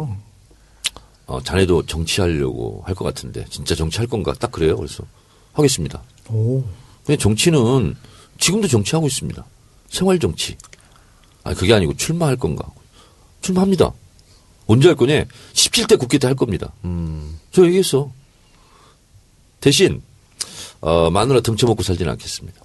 어, 1.26 1.40
자네도 1.44 1.86
정치하려고 1.86 2.82
할 2.84 2.96
것 2.96 3.04
같은데 3.04 3.44
진짜 3.48 3.76
정치할 3.76 4.08
건가? 4.08 4.34
딱 4.36 4.50
그래요. 4.50 4.76
그래서 4.76 5.04
하겠습니다. 5.52 6.02
오. 6.28 6.64
근데 7.06 7.16
정치는 7.16 7.94
지금도 8.40 8.66
정치하고 8.66 9.06
있습니다. 9.06 9.44
생활 9.92 10.18
정치. 10.18 10.56
아 11.44 11.54
그게 11.54 11.72
아니고 11.74 11.94
출마할 11.96 12.36
건가? 12.36 12.64
출마합니다. 13.42 13.92
언제 14.66 14.88
할 14.88 14.96
거냐? 14.96 15.24
17대 15.52 15.98
국회 15.98 16.18
때 16.18 16.26
할 16.26 16.34
겁니다. 16.34 16.72
저 17.52 17.64
얘기했어. 17.66 18.10
대신 19.60 20.02
어, 20.80 21.10
마누라 21.10 21.40
덩쳐먹고 21.40 21.82
살지는 21.82 22.10
않겠습니다. 22.12 22.60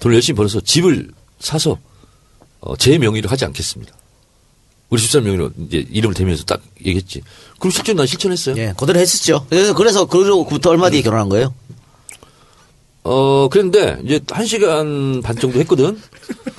돈을 0.00 0.16
열심히 0.16 0.36
벌어서 0.36 0.60
집을 0.60 1.10
사서 1.38 1.78
어, 2.60 2.76
제 2.76 2.98
명의로 2.98 3.28
하지 3.30 3.44
않겠습니다. 3.44 3.94
우리 4.90 5.00
집사람 5.00 5.24
명의로 5.24 5.50
이제 5.68 5.86
이름을 5.90 6.14
대면서 6.14 6.44
딱 6.44 6.60
얘기했지. 6.80 7.22
그리고 7.58 7.70
실제로 7.70 7.96
난 7.98 8.06
실천했어요. 8.06 8.56
예, 8.58 8.74
그대로 8.76 8.98
했었죠. 9.00 9.46
그래서 9.48 9.74
그래서 9.74 10.04
그로부터 10.06 10.70
얼마 10.70 10.90
뒤에 10.90 11.00
결혼한 11.02 11.28
거예요? 11.30 11.54
어, 13.04 13.48
그런데 13.50 13.98
이제 14.04 14.20
한 14.30 14.46
시간 14.46 15.20
반 15.22 15.36
정도 15.36 15.58
했거든. 15.60 16.00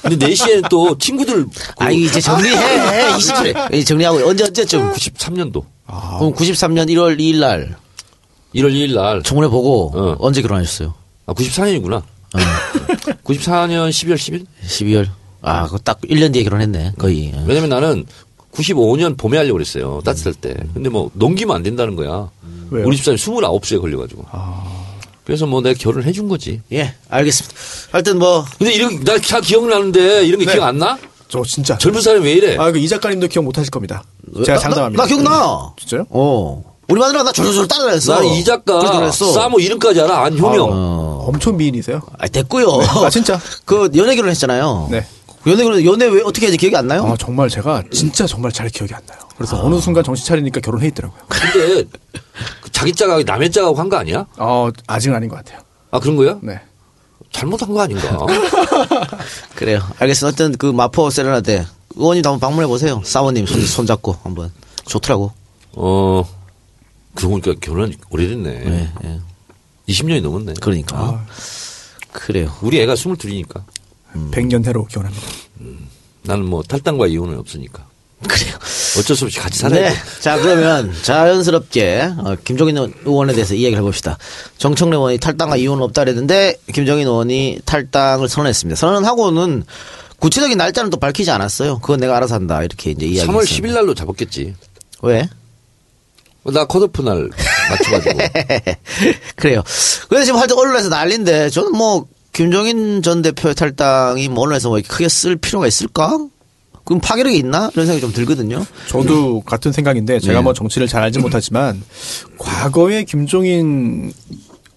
근데 0.01 0.27
4시에는 0.27 0.69
또 0.69 0.97
친구들. 0.97 1.45
아, 1.79 1.89
이제 1.89 2.19
정리해. 2.19 2.53
20일. 3.15 3.73
예, 3.73 3.83
정리하고 3.83 4.27
언제 4.27 4.43
언제쯤? 4.43 4.91
93년도. 4.91 5.63
그럼 5.85 6.33
93년 6.33 6.87
1월 6.89 7.17
2일 7.19 7.39
날 7.39 7.77
1월 8.55 8.71
2일 8.73 8.93
날. 8.95 9.23
청문회 9.23 9.49
보고 9.49 9.91
어. 9.95 10.15
언제 10.19 10.41
결혼하셨어요? 10.41 10.93
아, 11.25 11.33
94년이구나. 11.33 12.03
94년 13.23 13.89
12월 13.89 14.15
10일? 14.15 14.45
12월. 14.67 15.07
아, 15.41 15.65
그거 15.65 15.77
딱 15.77 16.01
1년 16.01 16.33
뒤에 16.33 16.43
결혼했네. 16.43 16.93
거의. 16.97 17.27
예. 17.33 17.43
왜냐면 17.45 17.69
나는 17.69 18.05
95년 18.53 19.17
봄에 19.17 19.37
하려고 19.37 19.53
그랬어요. 19.53 20.01
따뜻할 20.03 20.33
때. 20.33 20.53
근데 20.73 20.89
뭐 20.89 21.09
넘기면 21.13 21.55
안 21.55 21.63
된다는 21.63 21.95
거야. 21.95 22.29
왜요? 22.69 22.85
우리 22.87 22.95
집사람이 22.97 23.17
29세에 23.19 23.79
걸려가지고. 23.81 24.25
그래서 25.25 25.45
뭐 25.45 25.61
내가 25.61 25.77
결혼을 25.77 26.05
해준 26.07 26.27
거지. 26.27 26.61
예, 26.71 26.93
알겠습니다. 27.09 27.55
하여튼 27.91 28.19
뭐 28.19 28.45
근데 28.57 28.73
이런, 28.73 28.99
나다 29.03 29.39
기억나는데 29.39 30.25
이런 30.25 30.39
게 30.39 30.45
기억 30.51 30.63
안 30.63 30.77
나? 30.77 30.97
저 31.29 31.41
진짜. 31.43 31.77
젊은 31.77 32.01
사람이 32.01 32.25
왜 32.25 32.33
이래? 32.33 32.57
아, 32.57 32.71
그 32.71 32.77
이 32.77 32.87
작가님도 32.87 33.27
기억 33.27 33.43
못 33.45 33.57
하실 33.57 33.71
겁니다. 33.71 34.03
제가 34.45 34.57
나- 34.57 34.59
장담합니다. 34.59 35.03
나, 35.03 35.03
나 35.03 35.07
기억나. 35.07 35.73
진짜요? 35.79 36.05
어. 36.09 36.63
우리 36.89 36.99
마누라 36.99 37.23
나 37.23 37.31
졸졸졸 37.31 37.67
따라 37.69 37.91
했어. 37.91 38.13
나는 38.15 38.27
이 38.29 38.43
작가. 38.43 39.09
싸모 39.11 39.59
이름까지 39.59 40.01
알아. 40.01 40.25
안효명. 40.25 40.69
어. 40.71 41.25
엄청 41.27 41.55
미인이세요. 41.55 42.01
아, 42.19 42.27
됐고요. 42.27 42.67
아, 43.05 43.09
진짜? 43.09 43.39
그 43.65 43.89
연애 43.95 44.15
결혼했잖아요. 44.15 44.89
네. 44.91 45.05
연애 45.47 45.63
결혼 45.63 45.83
연애 45.85 46.05
왜 46.05 46.21
어떻게 46.21 46.45
해야지 46.45 46.57
기억이 46.57 46.75
안 46.75 46.87
나요? 46.87 47.05
아, 47.05 47.15
정말 47.17 47.49
제가 47.49 47.83
진짜 47.91 48.25
정말 48.25 48.51
잘 48.51 48.69
기억이 48.69 48.93
안 48.93 49.01
나요. 49.05 49.19
그래서 49.35 49.61
어느 49.63 49.79
순간 49.79 50.03
정신 50.03 50.25
차리니까 50.25 50.61
결혼해 50.61 50.87
있더라고요. 50.87 51.19
근데 51.27 51.83
그 52.61 52.71
자기 52.71 52.93
짝하고 52.93 53.23
남의 53.23 53.51
짝하고 53.51 53.75
한 53.77 53.89
거 53.89 53.97
아니야? 53.97 54.25
어, 54.37 54.69
아직은 54.87 55.15
아닌 55.15 55.27
것 55.29 55.35
같아요. 55.37 55.59
아 55.91 55.99
그런 55.99 56.15
거야? 56.15 56.37
네. 56.41 56.59
잘못한 57.31 57.73
거 57.73 57.81
아닌가? 57.81 58.25
그래요. 59.55 59.81
알겠습니다. 59.99 60.25
하여튼 60.43 60.57
그 60.57 60.67
마포 60.67 61.09
세레나데 61.09 61.65
의원님도 61.95 62.29
한번 62.29 62.39
방문해 62.39 62.67
보세요. 62.67 63.01
사모님 63.03 63.45
손, 63.45 63.61
손 63.65 63.85
잡고 63.85 64.17
한번 64.23 64.51
좋더라고. 64.85 65.31
어 65.73 66.23
그러고 67.15 67.39
보니까 67.39 67.53
결혼 67.59 67.93
오래됐네. 68.09 68.49
네, 68.51 68.89
예. 69.03 69.19
20년이 69.89 70.21
넘었네. 70.21 70.53
그러니까 70.61 70.97
아. 70.97 71.25
그래요. 72.11 72.51
우리 72.61 72.79
애가 72.79 72.93
22이니까. 72.93 73.63
100년 74.13 74.65
해로 74.65 74.85
기원합니다. 74.85 75.27
나는 76.23 76.45
뭐 76.45 76.63
탈당과 76.63 77.07
이혼은 77.07 77.37
없으니까. 77.37 77.85
그래요. 78.27 78.55
어쩔 78.97 79.17
수 79.17 79.25
없이 79.25 79.37
같이 79.37 79.59
살아야 79.59 79.89
네. 79.89 79.89
돼. 79.89 80.01
자 80.21 80.37
그러면 80.37 80.93
자연스럽게 81.03 82.13
어, 82.19 82.35
김종인 82.43 82.77
의원에 83.05 83.33
대해서 83.33 83.53
이야기를 83.53 83.79
해봅시다. 83.79 84.17
정청래 84.57 84.95
의원이 84.95 85.17
탈당과 85.17 85.57
이혼은 85.57 85.83
없다 85.83 86.03
그랬는데 86.03 86.55
김종인 86.73 87.07
의원이 87.07 87.59
탈당을 87.65 88.29
선언했습니다. 88.29 88.77
선언하고는 88.79 89.65
구체적인 90.19 90.57
날짜는 90.57 90.89
또 90.89 90.97
밝히지 90.97 91.31
않았어요. 91.31 91.79
그건 91.79 91.99
내가 91.99 92.15
알아서 92.15 92.35
한다 92.35 92.63
이렇게 92.63 92.91
이제 92.91 93.05
이야기. 93.05 93.29
3월 93.29 93.43
10일 93.43 93.73
날로 93.73 93.93
잡았겠지. 93.93 94.55
왜? 95.01 95.27
나 96.45 96.65
컷오프 96.65 97.01
날 97.01 97.29
맞춰가지고. 97.69 98.19
그래요. 99.35 99.63
그래서 100.07 100.25
지금 100.25 100.39
하여튼 100.39 100.57
언론에서 100.57 100.89
난리인데 100.89 101.49
저는 101.49 101.71
뭐 101.73 102.05
김종인 102.33 103.01
전 103.03 103.21
대표의 103.21 103.55
탈당이 103.55 104.27
뭐 104.29 104.43
언론에서 104.43 104.69
뭐 104.69 104.81
크게 104.85 105.07
쓸 105.07 105.35
필요가 105.35 105.67
있을까? 105.67 106.17
그럼 106.83 106.99
파괴력이 106.99 107.37
있나? 107.37 107.69
이런 107.73 107.85
생각이 107.85 108.01
좀 108.01 108.11
들거든요. 108.11 108.65
저도 108.89 109.41
같은 109.41 109.71
생각인데 109.71 110.19
제가 110.19 110.39
네. 110.39 110.43
뭐 110.43 110.53
정치를 110.53 110.87
잘 110.87 111.01
알지 111.03 111.19
못하지만 111.19 111.81
과거에 112.37 113.03
김종인 113.05 114.11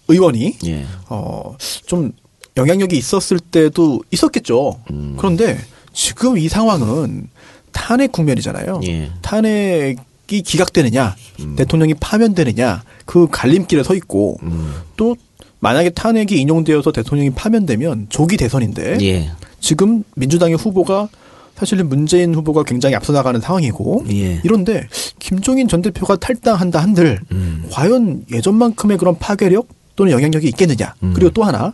의원이 0.07 0.57
예. 0.65 0.85
어, 1.09 1.57
좀 1.85 2.13
영향력이 2.55 2.97
있었을 2.97 3.39
때도 3.39 4.03
있었겠죠. 4.11 4.79
음. 4.91 5.15
그런데 5.17 5.59
지금 5.91 6.37
이 6.37 6.47
상황은 6.47 7.27
탄핵 7.73 8.11
국면이잖아요. 8.11 8.81
예. 8.83 9.05
음. 9.07 9.13
탄핵 9.21 9.97
이 10.29 10.41
기각되느냐, 10.41 11.15
대통령이 11.55 11.93
파면되느냐, 11.93 12.83
그 13.05 13.27
갈림길에 13.31 13.81
서 13.83 13.95
있고, 13.95 14.37
음. 14.43 14.73
또 14.97 15.15
만약에 15.59 15.89
탄핵이 15.91 16.39
인용되어서 16.39 16.91
대통령이 16.91 17.31
파면되면 17.31 18.07
조기 18.09 18.37
대선인데, 18.37 18.97
예. 19.01 19.31
지금 19.59 20.03
민주당의 20.15 20.55
후보가 20.57 21.09
사실은 21.57 21.89
문재인 21.89 22.35
후보가 22.35 22.63
굉장히 22.63 22.95
앞서 22.95 23.11
나가는 23.11 23.39
상황이고 23.41 24.05
예. 24.11 24.39
이런데 24.43 24.87
김종인 25.17 25.67
전 25.67 25.81
대표가 25.81 26.15
탈당한다 26.15 26.79
한들 26.79 27.19
음. 27.31 27.65
과연 27.71 28.25
예전만큼의 28.31 28.99
그런 28.99 29.17
파괴력 29.17 29.67
또는 29.95 30.11
영향력이 30.11 30.47
있겠느냐 30.49 30.93
음. 31.01 31.13
그리고 31.15 31.31
또 31.31 31.43
하나 31.43 31.73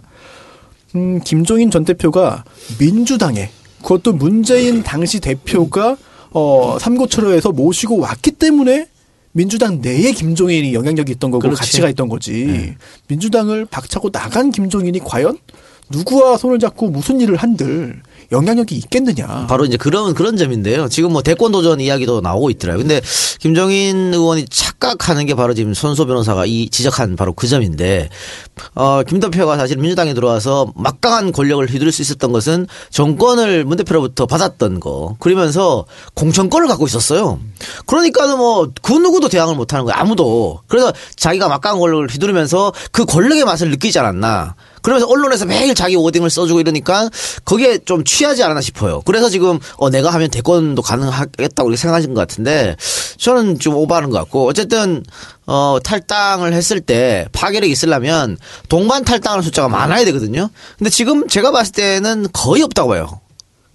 음, 0.96 1.20
김종인 1.20 1.70
전 1.70 1.84
대표가 1.84 2.46
민주당에 2.80 3.50
그것도 3.82 4.14
문재인 4.14 4.84
당시 4.84 5.20
대표가 5.20 5.98
어 6.32 6.78
삼고철호에서 6.80 7.52
모시고 7.52 8.00
왔기 8.00 8.32
때문에 8.32 8.88
민주당 9.34 9.82
내에 9.82 10.12
김종인이 10.12 10.74
영향력이 10.74 11.12
있던 11.14 11.32
거고 11.32 11.42
그렇지. 11.42 11.60
가치가 11.60 11.90
있던 11.90 12.08
거지 12.08 12.46
네. 12.46 12.78
민주당을 13.08 13.66
박차고 13.66 14.12
나간 14.12 14.52
김종인이 14.52 15.00
과연 15.00 15.38
누구와 15.90 16.38
손을 16.38 16.60
잡고 16.60 16.90
무슨 16.90 17.20
일을 17.20 17.36
한들 17.36 18.02
영향력이 18.32 18.76
있겠느냐 18.76 19.48
바로 19.48 19.66
이제 19.66 19.78
그런 19.78 20.14
그런 20.14 20.38
점인데요. 20.38 20.90
지금 20.90 21.12
뭐 21.12 21.22
대권 21.22 21.52
도전 21.52 21.80
이야기도 21.80 22.22
나오고 22.22 22.50
있더라고요. 22.52 22.84
근데 22.84 23.02
김종인 23.40 24.14
의원이 24.14 24.46
착각하는 24.50 25.26
게 25.26 25.36
바로 25.36 25.54
지금 25.54 25.74
손소 25.74 26.06
변호사가 26.06 26.46
이 26.46 26.70
지적한 26.70 27.16
바로 27.16 27.34
그 27.34 27.48
점인데 27.48 28.10
어, 28.76 29.04
김 29.04 29.20
대표가 29.20 29.58
사실 29.58 29.78
민주당에 29.78 30.14
들어와서 30.14 30.72
막강한 30.76 31.32
권력을 31.32 31.66
휘두를 31.70 31.92
수 31.92 32.02
있었던 32.02 32.32
것은 32.32 32.68
정권을 32.92 33.66
문 33.66 33.78
대표로부터 33.78 34.26
받았던 34.26 34.80
거. 34.80 35.16
그러면서 35.20 35.86
공천권을 36.14 36.68
갖고 36.68 36.86
있었어요. 36.86 37.40
그러니까는 37.86 38.38
뭐 38.38 38.68
그 38.82 38.94
누구도 38.94 39.30
대항을 39.30 39.56
못 39.56 39.74
하는 39.74 39.86
거예요. 39.86 40.00
아무도. 40.00 40.60
그래서 40.68 40.92
자기가 41.16 41.48
막강한 41.48 41.80
권력을 41.80 42.08
휘두르면서 42.08 42.74
그 42.92 43.06
권력의 43.06 43.46
맛을 43.46 43.70
느끼지 43.72 44.00
않았나. 44.00 44.56
그러면서 44.84 45.08
언론에서 45.08 45.46
매일 45.46 45.74
자기 45.74 45.96
워딩을 45.96 46.30
써주고 46.30 46.60
이러니까 46.60 47.10
거기에 47.46 47.80
좀 47.80 48.04
취하지 48.04 48.44
않았나 48.44 48.62
싶어요. 48.62 49.02
그래서 49.06 49.30
지금 49.30 49.58
어 49.78 49.90
내가 49.90 50.12
하면 50.12 50.30
대권도 50.30 50.82
가능하겠다고 50.82 51.76
생각하신 51.76 52.14
것 52.14 52.20
같은데 52.20 52.76
저는 53.18 53.60
좀 53.60 53.76
오버하는 53.76 54.10
것 54.10 54.20
같고 54.20 54.48
어쨌든 54.48 55.04
어 55.48 55.78
탈당을 55.84 56.54
했을 56.54 56.82
때 56.82 57.28
파괴력이 57.32 57.72
있으려면 57.72 58.38
동반 58.68 59.06
탈당하는 59.06 59.42
숫자가 59.42 59.70
많아야 59.70 60.04
되거든요. 60.06 60.50
근데 60.78 60.90
지금 60.90 61.28
제가 61.28 61.52
봤을 61.52 61.72
때는 61.72 62.28
거의 62.34 62.62
없다고 62.62 62.90
봐요. 62.90 63.22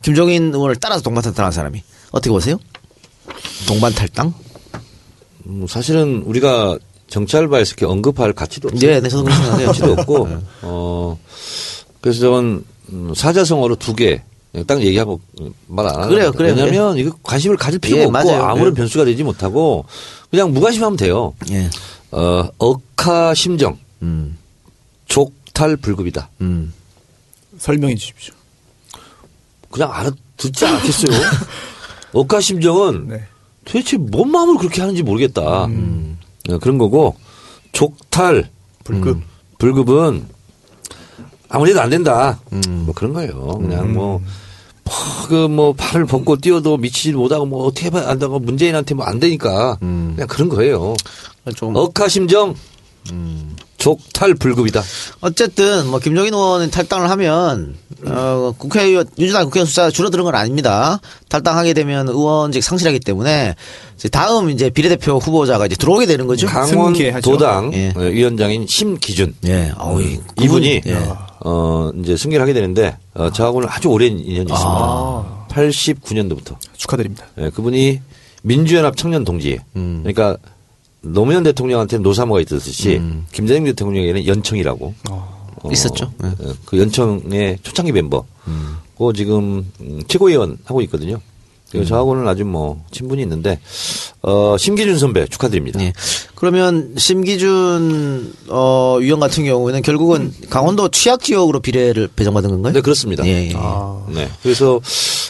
김종인 0.03 0.53
의원을 0.55 0.77
따라서 0.77 1.03
동반 1.03 1.25
탈당한 1.25 1.51
사람이 1.51 1.83
어떻게 2.11 2.31
보세요? 2.31 2.59
동반 3.67 3.95
탈당? 3.95 4.35
음, 5.47 5.67
사실은 5.67 6.23
우리가 6.27 6.79
정치알바에서 7.11 7.71
이렇게 7.71 7.87
언급할 7.87 8.33
가치도 8.33 8.69
없어요. 8.69 8.91
네, 8.91 9.01
네, 9.01 9.09
저도 9.09 9.25
그렇게 9.25 9.41
생각해요. 9.43 9.67
가치도 9.69 9.93
없고, 10.01 10.29
어, 10.63 11.19
그래서 12.01 12.21
저는 12.21 12.65
음, 12.93 13.13
사자성어로 13.15 13.77
두 13.77 13.95
개. 13.95 14.23
딱 14.67 14.81
얘기하고 14.83 15.21
말 15.69 15.87
안 15.87 15.95
하는 15.97 16.09
그래요, 16.09 16.33
그래요. 16.33 16.55
왜냐하면 16.57 16.97
이거 16.97 17.15
관심을 17.23 17.57
가질 17.59 17.79
필요가 17.79 18.01
예, 18.01 18.05
없고 18.07 18.13
맞아요. 18.13 18.43
아무런 18.45 18.73
예. 18.73 18.75
변수가 18.77 19.05
되지 19.05 19.23
못하고 19.23 19.85
그냥 20.31 20.53
무관심하면 20.53 20.97
돼요. 20.97 21.35
예. 21.51 21.69
어, 22.11 22.49
억하 22.59 23.35
심정, 23.35 23.79
음. 24.03 24.37
족탈 25.07 25.77
불급이다. 25.77 26.31
음. 26.41 26.73
설명해 27.59 27.95
주십시오. 27.97 28.35
그냥 29.71 29.93
알아 29.93 30.11
듣지 30.39 30.65
않겠어요. 30.65 31.11
억하 32.15 32.41
심정은 32.41 33.09
네. 33.09 33.25
도대체 33.67 33.99
뭔 33.99 34.31
마음으로 34.31 34.59
그렇게 34.59 34.81
하는지 34.81 35.03
모르겠다. 35.03 35.67
네, 35.69 36.17
그런 36.61 36.79
거고 36.79 37.17
족탈 37.73 38.49
불급. 38.85 39.21
불급은 39.59 40.27
아무래도 41.49 41.81
안 41.81 41.91
된다. 41.91 42.39
뭐 42.69 42.95
그런 42.95 43.13
거예요. 43.13 43.59
그냥 43.61 43.93
뭐. 43.93 44.23
그뭐 45.29 45.75
발을 45.75 46.07
벗고 46.07 46.37
뛰어도 46.37 46.79
미치지 46.79 47.13
못하고 47.13 47.45
뭐 47.45 47.67
어떻게 47.67 47.87
해봐야 47.87 48.09
안다고 48.09 48.39
문재인한테 48.39 48.95
뭐 48.95 49.05
안 49.07 49.21
되니까 49.21 49.77
그냥 49.81 50.27
그런 50.27 50.49
거예요. 50.49 50.95
좀 51.55 51.77
억하심정 51.77 52.55
족탈 53.79 54.35
불급이다. 54.35 54.83
어쨌든 55.21 55.87
뭐 55.87 55.99
김종인 56.01 56.35
의원은 56.35 56.71
탈당을 56.71 57.09
하면 57.11 57.77
어 58.07 58.53
국회의원 58.59 59.07
민주당 59.17 59.45
국회의원 59.45 59.67
숫자 59.67 59.91
줄어드는 59.91 60.25
건 60.25 60.35
아닙니다. 60.35 61.01
탈당하게 61.29 61.73
되면 61.75 62.09
의원직 62.09 62.63
상실하기 62.63 63.01
때문에 63.01 63.55
이제 63.97 64.09
다음 64.09 64.51
이제 64.51 64.69
비례대표 64.71 65.19
후보자가 65.19 65.67
이제 65.67 65.77
들어오게 65.77 66.07
되는 66.07 66.27
거죠. 66.27 66.47
강원. 66.49 66.69
도당 67.21 67.73
예. 67.75 67.93
어, 67.97 68.01
위원장인 68.01 68.67
심기준 68.69 69.35
예, 69.47 69.73
어우, 69.79 70.03
이- 70.03 70.21
이분이 70.43 70.81
예. 70.87 70.97
어 71.45 71.91
이제 72.03 72.17
승계를 72.17 72.43
하게 72.43 72.53
되는데 72.53 72.97
어, 73.15 73.31
저하고는 73.31 73.69
아주 73.71 73.89
오랜 73.89 74.19
인연이 74.19 74.51
있습니다. 74.53 75.47
89년도부터 75.49 76.57
축하드립니다. 76.77 77.27
예, 77.39 77.51
그분이 77.51 78.01
민주연합 78.43 78.97
청년 78.97 79.25
동지 79.25 79.59
그러니까 79.73 80.37
노무현 81.01 81.43
대통령한테는 81.43 82.03
노사모가 82.03 82.41
있듯이 82.41 83.01
김대중 83.33 83.65
대통령에게는 83.65 84.27
연청이라고 84.27 84.95
어, 85.11 85.71
있었죠. 85.71 86.13
예. 86.25 86.29
예, 86.29 86.53
그 86.65 86.79
연청의 86.79 87.59
초창기 87.63 87.93
멤버. 87.93 88.25
그 88.97 89.13
지금 89.15 89.71
음, 89.81 90.03
최고위원 90.09 90.59
하고 90.65 90.81
있거든요. 90.83 91.21
그래서 91.71 91.89
저하고는 91.91 92.27
아주 92.27 92.45
뭐 92.47 92.83
친분이 92.91 93.21
있는데 93.23 93.59
어 94.23 94.57
심기준 94.59 94.99
선배 94.99 95.27
축하드립니다. 95.27 95.81
예. 95.83 95.93
그러면 96.35 96.95
심기준 96.97 98.33
어 98.49 98.97
위원 99.01 99.21
같은 99.21 99.45
경우에는 99.45 99.83
결국은 99.83 100.33
강원도 100.49 100.89
취약 100.89 101.23
지역으로 101.23 101.61
비례를 101.61 102.09
배정받은 102.17 102.49
건가요? 102.51 102.73
네 102.73 102.81
그렇습니다. 102.81 103.27
예, 103.27 103.49
예. 103.51 103.55
네. 104.15 104.29
그래서 104.43 104.81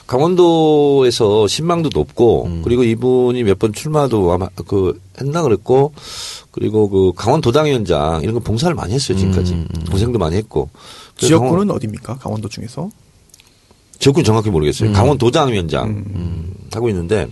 강원도에서 0.06 1.46
신망도 1.48 1.90
높고 1.94 2.44
음. 2.46 2.60
그리고 2.64 2.84
이분이 2.84 3.42
몇 3.44 3.58
번 3.58 3.72
출마도 3.72 4.30
아마 4.32 4.48
그 4.68 5.00
했나 5.20 5.42
그랬고 5.42 5.92
그리고 6.52 6.88
그 6.88 7.12
강원도당위원장 7.16 8.20
이런 8.22 8.34
거 8.34 8.40
봉사를 8.40 8.72
많이 8.76 8.94
했어요 8.94 9.18
지금까지 9.18 9.52
음, 9.54 9.66
고생도 9.90 10.18
많이 10.20 10.36
했고 10.36 10.68
그래서 11.16 11.34
강원- 11.38 11.50
지역구는 11.58 11.74
어디입니까? 11.74 12.18
강원도 12.18 12.48
중에서? 12.48 12.88
지역군 13.98 14.24
정확히 14.24 14.50
음. 14.50 14.52
모르겠어요. 14.52 14.92
강원도당위원장 14.92 16.04
하고 16.72 16.88
있는데 16.88 17.28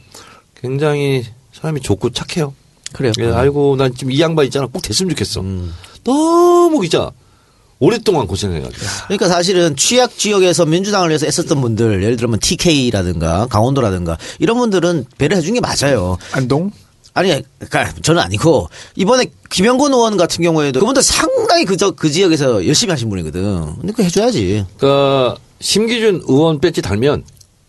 굉장히 0.60 1.24
사람이 1.52 1.80
좋고 1.80 2.10
착해요. 2.10 2.54
그래요. 2.92 3.12
예, 3.18 3.26
아이고 3.26 3.76
난 3.76 3.94
지금 3.94 4.12
이 4.12 4.20
양반 4.20 4.44
있잖아 4.46 4.66
꼭 4.66 4.80
됐으면 4.82 5.10
좋겠어. 5.10 5.40
음. 5.40 5.72
너무 6.04 6.80
기자 6.80 7.10
오랫동안 7.78 8.26
고생해가지고. 8.26 8.84
그러니까 9.06 9.28
사실은 9.28 9.76
취약 9.76 10.16
지역에서 10.16 10.64
민주당을 10.64 11.10
위해서 11.10 11.26
애썼던 11.26 11.60
분들, 11.60 12.02
예를 12.02 12.16
들면 12.16 12.38
TK라든가 12.40 13.46
강원도라든가 13.48 14.16
이런 14.38 14.56
분들은 14.56 15.04
배려해 15.18 15.42
준 15.42 15.52
게 15.54 15.60
맞아요. 15.60 16.16
안동? 16.32 16.70
아니, 17.12 17.30
그러니까 17.58 17.92
저는 18.02 18.20
아니고 18.22 18.68
이번에 18.94 19.26
김영곤 19.50 19.92
의원 19.92 20.16
같은 20.16 20.42
경우에도 20.42 20.80
그분들 20.80 21.02
상당히 21.02 21.64
그, 21.64 21.76
저, 21.76 21.90
그 21.90 22.10
지역에서 22.10 22.66
열심히 22.66 22.90
하신 22.92 23.08
분이거든. 23.10 23.76
근데 23.80 23.92
그 23.92 24.02
해줘야지. 24.02 24.64
그러니까 24.78 25.36
심기준 25.60 26.22
의원 26.26 26.60
배지 26.60 26.82
달면 26.82 27.24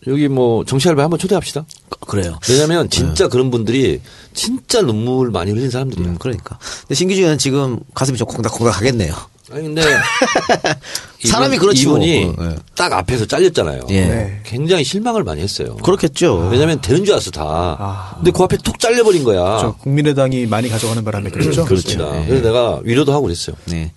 여기 0.06 0.28
뭐 0.28 0.64
정치알바 0.64 1.02
한번 1.02 1.18
초대합시다. 1.18 1.66
그래요. 2.06 2.38
왜냐하면 2.48 2.88
진짜 2.88 3.28
그런 3.28 3.50
분들이 3.50 4.00
진짜 4.32 4.80
눈물 4.80 5.30
많이 5.30 5.50
흘린 5.50 5.70
사람들이야. 5.70 6.06
음, 6.06 6.16
그러니까. 6.18 6.58
근데 6.82 6.94
신기주는 6.94 7.38
지금 7.38 7.80
가슴이 7.94 8.16
좀 8.16 8.26
콩닥콩닥 8.26 8.76
하겠네요. 8.78 9.14
아니 9.50 9.62
근데 9.62 9.82
사람이 11.24 11.56
이분- 11.56 11.66
그렇지 11.68 11.86
뭐. 11.86 11.96
이분이 11.98 12.24
어, 12.38 12.44
예. 12.50 12.56
딱 12.76 12.92
앞에서 12.92 13.26
잘렸잖아요. 13.26 13.82
예. 13.90 14.04
네. 14.06 14.40
굉장히 14.44 14.84
실망을 14.84 15.24
많이 15.24 15.40
했어요. 15.40 15.76
그렇겠죠. 15.76 16.48
왜냐하면 16.50 16.80
되는 16.80 17.04
줄 17.04 17.14
알았어 17.14 17.30
다. 17.30 17.42
아. 17.44 18.12
근데 18.16 18.30
그 18.30 18.42
앞에 18.42 18.56
툭 18.58 18.78
잘려버린 18.78 19.24
거야. 19.24 19.58
저 19.60 19.72
국민의당이 19.80 20.46
많이 20.46 20.68
가져가는 20.68 21.02
바람에 21.04 21.30
그렇죠. 21.30 21.64
그렇습니다. 21.64 22.22
예. 22.22 22.26
그래서 22.26 22.44
내가 22.46 22.80
위로도 22.84 23.12
하고 23.12 23.22
그랬어요. 23.22 23.56
네. 23.66 23.90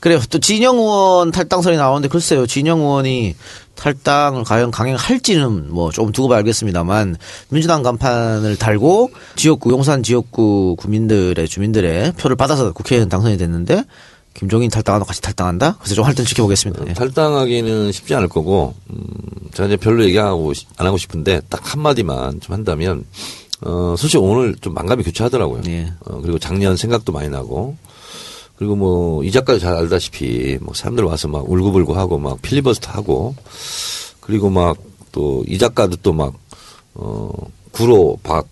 그래요. 0.00 0.20
또 0.28 0.38
진영 0.38 0.76
의원 0.78 1.30
탈당설이 1.30 1.76
나오는데 1.76 2.08
글쎄요. 2.08 2.46
진영 2.46 2.80
의원이 2.80 3.36
탈당을 3.76 4.44
과연 4.44 4.70
강행할지는 4.70 5.72
뭐 5.72 5.90
조금 5.90 6.12
두고 6.12 6.28
봐야겠습니다만 6.28 7.16
민주당 7.48 7.82
간판을 7.82 8.56
달고 8.56 9.10
지역구 9.36 9.70
용산 9.70 10.02
지역구 10.02 10.76
구민들의 10.78 11.48
주민들의 11.48 12.12
표를 12.18 12.36
받아서 12.36 12.72
국회의원 12.72 13.08
당선이 13.08 13.38
됐는데 13.38 13.84
김종인 14.34 14.70
탈당하고 14.70 15.04
같이 15.04 15.20
탈당한다. 15.20 15.76
그래서 15.78 15.94
좀 15.94 16.04
할땐 16.04 16.24
지켜보겠습니다. 16.24 16.84
예. 16.88 16.92
탈당하기는 16.94 17.92
쉽지 17.92 18.14
않을 18.14 18.28
거고, 18.28 18.74
음, 18.90 19.02
제가 19.52 19.66
이제 19.66 19.76
별로 19.76 20.04
얘기하고, 20.04 20.54
싶- 20.54 20.68
안 20.76 20.86
하고 20.86 20.96
싶은데, 20.96 21.40
딱 21.48 21.74
한마디만 21.74 22.40
좀 22.40 22.54
한다면, 22.54 23.04
어, 23.62 23.94
솔직히 23.98 24.22
오늘 24.22 24.54
좀 24.56 24.72
만감이 24.74 25.02
교차하더라고요. 25.02 25.62
예. 25.66 25.92
어, 26.06 26.20
그리고 26.22 26.38
작년 26.38 26.76
생각도 26.76 27.12
많이 27.12 27.28
나고, 27.28 27.76
그리고 28.56 28.76
뭐, 28.76 29.24
이 29.24 29.30
작가도 29.30 29.58
잘 29.58 29.74
알다시피, 29.74 30.58
뭐, 30.60 30.74
사람들 30.74 31.04
와서 31.04 31.28
막 31.28 31.50
울고불고 31.50 31.94
하고, 31.94 32.18
막 32.18 32.40
필리버스터 32.40 32.90
하고, 32.92 33.34
그리고 34.20 34.48
막, 34.48 34.76
또, 35.12 35.44
이 35.48 35.58
작가도 35.58 35.96
또 36.02 36.12
막, 36.12 36.34
어, 36.94 37.30
구로, 37.72 38.18
박, 38.22 38.46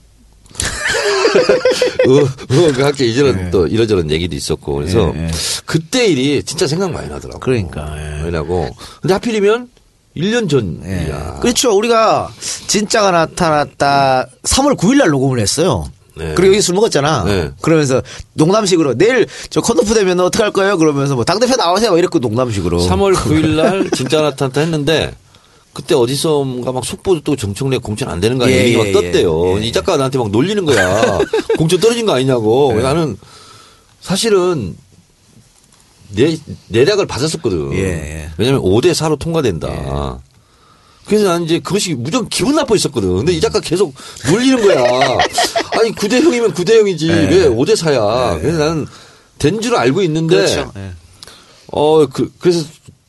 어, 1.29 2.73
그 2.75 2.83
학교 2.83 3.05
이저런 3.05 3.51
또 3.51 3.67
이러저런 3.67 4.11
얘기도 4.11 4.35
있었고 4.37 4.75
그래서 4.75 5.13
예, 5.15 5.25
예. 5.25 5.31
그때 5.67 6.07
일이 6.07 6.43
진짜 6.43 6.67
생각 6.67 6.91
많이 6.93 7.09
나더라고. 7.09 7.41
그러니까, 7.41 7.95
예. 7.97 8.19
많이 8.21 8.31
나고. 8.33 8.69
근데 9.01 9.15
하필이면 9.15 9.69
1년 10.17 10.49
전이야. 10.49 11.35
예. 11.37 11.41
그렇죠. 11.41 11.77
우리가 11.77 12.31
진짜가 12.67 13.11
나타났다 13.11 14.27
3월 14.43 14.77
9일 14.77 14.99
날 14.99 15.11
녹음을 15.11 15.39
했어요. 15.39 15.91
네. 16.17 16.35
그리고 16.35 16.55
여기 16.55 16.61
술 16.63 16.75
먹었잖아. 16.75 17.25
네. 17.25 17.51
그러면서 17.63 18.03
농담식으로 18.35 18.95
내일 18.99 19.27
저 19.51 19.61
컷오프 19.61 19.95
되면 19.95 20.19
어떻게 20.19 20.43
할 20.43 20.51
거예요? 20.53 20.77
그러면서 20.77 21.15
뭐 21.15 21.25
당대표 21.25 21.55
나오세요. 21.55 21.97
이랬고 21.97 22.19
농담식으로. 22.19 22.81
3월 22.81 23.15
9일 23.15 23.47
날 23.55 23.91
진짜 23.93 24.21
나타났다 24.21 24.61
했는데 24.63 25.15
그때 25.79 25.95
어디서가 25.95 26.73
막 26.73 26.85
속보도 26.85 27.21
또 27.21 27.37
정청래 27.37 27.79
공천 27.79 28.09
안 28.09 28.19
되는 28.19 28.37
거 28.37 28.47
아니야 28.47 28.57
예, 28.57 28.65
얘기가 28.65 28.79
막 28.81 28.89
예, 28.89 28.93
떴대요. 28.93 29.61
예. 29.61 29.65
이 29.65 29.71
작가가 29.71 29.97
나한테 29.97 30.19
막 30.19 30.29
놀리는 30.33 30.65
거야. 30.65 31.21
공천 31.57 31.79
떨어진 31.79 32.05
거 32.05 32.15
아니냐고. 32.15 32.73
나는 32.83 33.17
사실은 34.01 34.77
내, 36.17 36.37
내락을 36.67 37.07
받았었거든. 37.07 37.75
예, 37.75 37.79
예. 37.79 38.31
왜냐면 38.39 38.61
5대 38.63 38.91
4로 38.93 39.17
통과된다. 39.21 40.19
그래서 41.07 41.29
나는 41.29 41.45
이제 41.47 41.61
그것이 41.61 41.95
무조건 41.95 42.29
기분 42.29 42.57
나빠 42.57 42.75
있었거든. 42.75 43.15
근데 43.19 43.33
이 43.33 43.41
작가 43.41 43.61
계속 43.61 43.95
놀리는 44.29 44.61
거야. 44.61 44.83
아니 45.79 45.93
9대 45.93 46.21
형이면 46.25 46.55
9대 46.55 46.77
형이지. 46.81 47.09
왜 47.09 47.49
5대 47.49 47.77
4야. 47.77 48.41
그래서 48.41 48.59
나는 48.59 48.85
된 49.39 49.61
줄 49.61 49.77
알고 49.77 50.03
있는데 50.03 50.35
그렇죠. 50.39 50.73
예. 50.77 50.91
어, 51.71 52.05
그, 52.07 52.33
그래서 52.41 52.65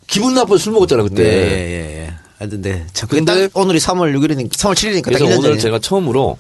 기분 0.06 0.36
나빠서 0.36 0.58
술 0.60 0.74
먹었잖아, 0.74 1.02
그때. 1.02 2.09
하여튼 2.40 2.62
네. 2.62 2.86
근데- 3.10 3.48
딱 3.50 3.58
오늘이 3.58 3.78
3월 3.80 4.16
6일이니까 4.18 4.52
3월 4.54 4.74
7일이니까 4.74 5.04
딱 5.04 5.10
그래서 5.12 5.26
1년 5.26 5.38
오늘 5.40 5.42
전에. 5.52 5.58
제가 5.60 5.80
처음으로 5.80 6.38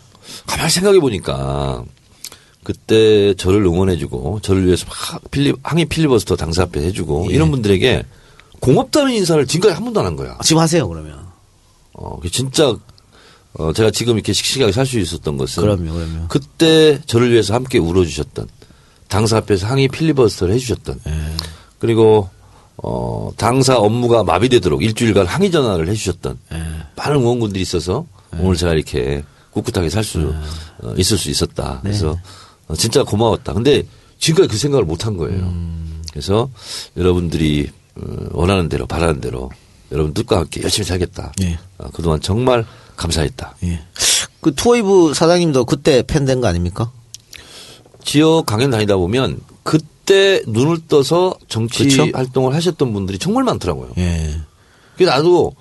가만히 0.47 0.71
생각해 0.71 0.99
보니까 0.99 1.83
그때 2.63 3.33
저를 3.35 3.63
응원해주고 3.65 4.39
저를 4.41 4.65
위해서 4.65 4.85
막 4.87 5.21
필리, 5.31 5.53
항의 5.63 5.85
필리버스터 5.85 6.35
당사 6.35 6.63
앞에 6.63 6.81
해주고 6.81 7.27
예. 7.29 7.33
이런 7.35 7.51
분들에게 7.51 8.03
고맙다는 8.59 9.13
인사를 9.13 9.45
지금까지 9.47 9.75
한 9.75 9.83
번도 9.85 9.99
안 10.01 10.05
한 10.07 10.15
거야. 10.15 10.37
지금 10.43 10.61
하세요 10.61 10.87
그러면. 10.87 11.19
어, 11.93 12.17
진짜 12.31 12.75
어, 13.53 13.73
제가 13.73 13.91
지금 13.91 14.15
이렇게 14.15 14.31
씩씩하게 14.33 14.71
살 14.71 14.85
수 14.85 14.99
있었던 14.99 15.37
것은 15.37 15.61
그럼요, 15.63 15.91
그럼요. 15.93 16.27
그때 16.29 16.99
저를 17.07 17.31
위해서 17.31 17.53
함께 17.53 17.77
울어주셨던 17.77 18.47
당사 19.07 19.37
앞에서 19.37 19.67
항의 19.67 19.87
필리버스터를 19.87 20.53
해주셨던 20.55 20.99
예. 21.07 21.11
그리고 21.79 22.29
어, 22.83 23.31
당사 23.37 23.77
업무가 23.77 24.23
마비되도록 24.23 24.83
일주일간 24.83 25.25
항의 25.25 25.51
전화를 25.51 25.87
해주셨던 25.89 26.37
예. 26.53 26.57
많은 26.95 27.17
의원군들이 27.19 27.61
있어서 27.61 28.05
오늘 28.39 28.55
제가 28.55 28.73
이렇게 28.73 29.23
꿋꿋하게 29.51 29.89
살수 29.89 30.33
어, 30.83 30.93
있을 30.97 31.17
수 31.17 31.29
있었다. 31.29 31.79
그래서 31.81 32.17
어, 32.67 32.75
진짜 32.75 33.03
고마웠다. 33.03 33.53
근데 33.53 33.83
지금까지 34.19 34.49
그 34.51 34.57
생각을 34.57 34.85
못 34.85 35.05
한 35.05 35.17
거예요. 35.17 35.53
그래서 36.11 36.49
여러분들이 36.97 37.69
어, 37.95 38.01
원하는 38.31 38.69
대로 38.69 38.85
바라는 38.87 39.19
대로 39.21 39.49
여러분들과 39.91 40.37
함께 40.39 40.61
열심히 40.61 40.85
살겠다. 40.85 41.33
예. 41.41 41.57
어, 41.79 41.89
그동안 41.93 42.21
정말 42.21 42.65
감사했다. 42.95 43.55
예. 43.63 43.81
그 44.41 44.53
투웨이브 44.55 45.13
사장님도 45.13 45.65
그때 45.65 46.01
팬 46.03 46.25
된 46.25 46.39
거 46.41 46.47
아닙니까? 46.47 46.91
지역 48.03 48.45
강연 48.45 48.71
다니다 48.71 48.95
보면 48.95 49.39
그 49.63 49.77
때 50.09 50.41
눈을 50.47 50.79
떠서 50.87 51.35
정치 51.47 51.83
그쵸? 51.83 52.07
활동을 52.11 52.55
하셨던 52.55 52.93
분들이 52.93 53.19
정말 53.19 53.43
많더라고요. 53.43 53.91
예. 53.99 54.41
그게 54.93 55.05
나도 55.05 55.53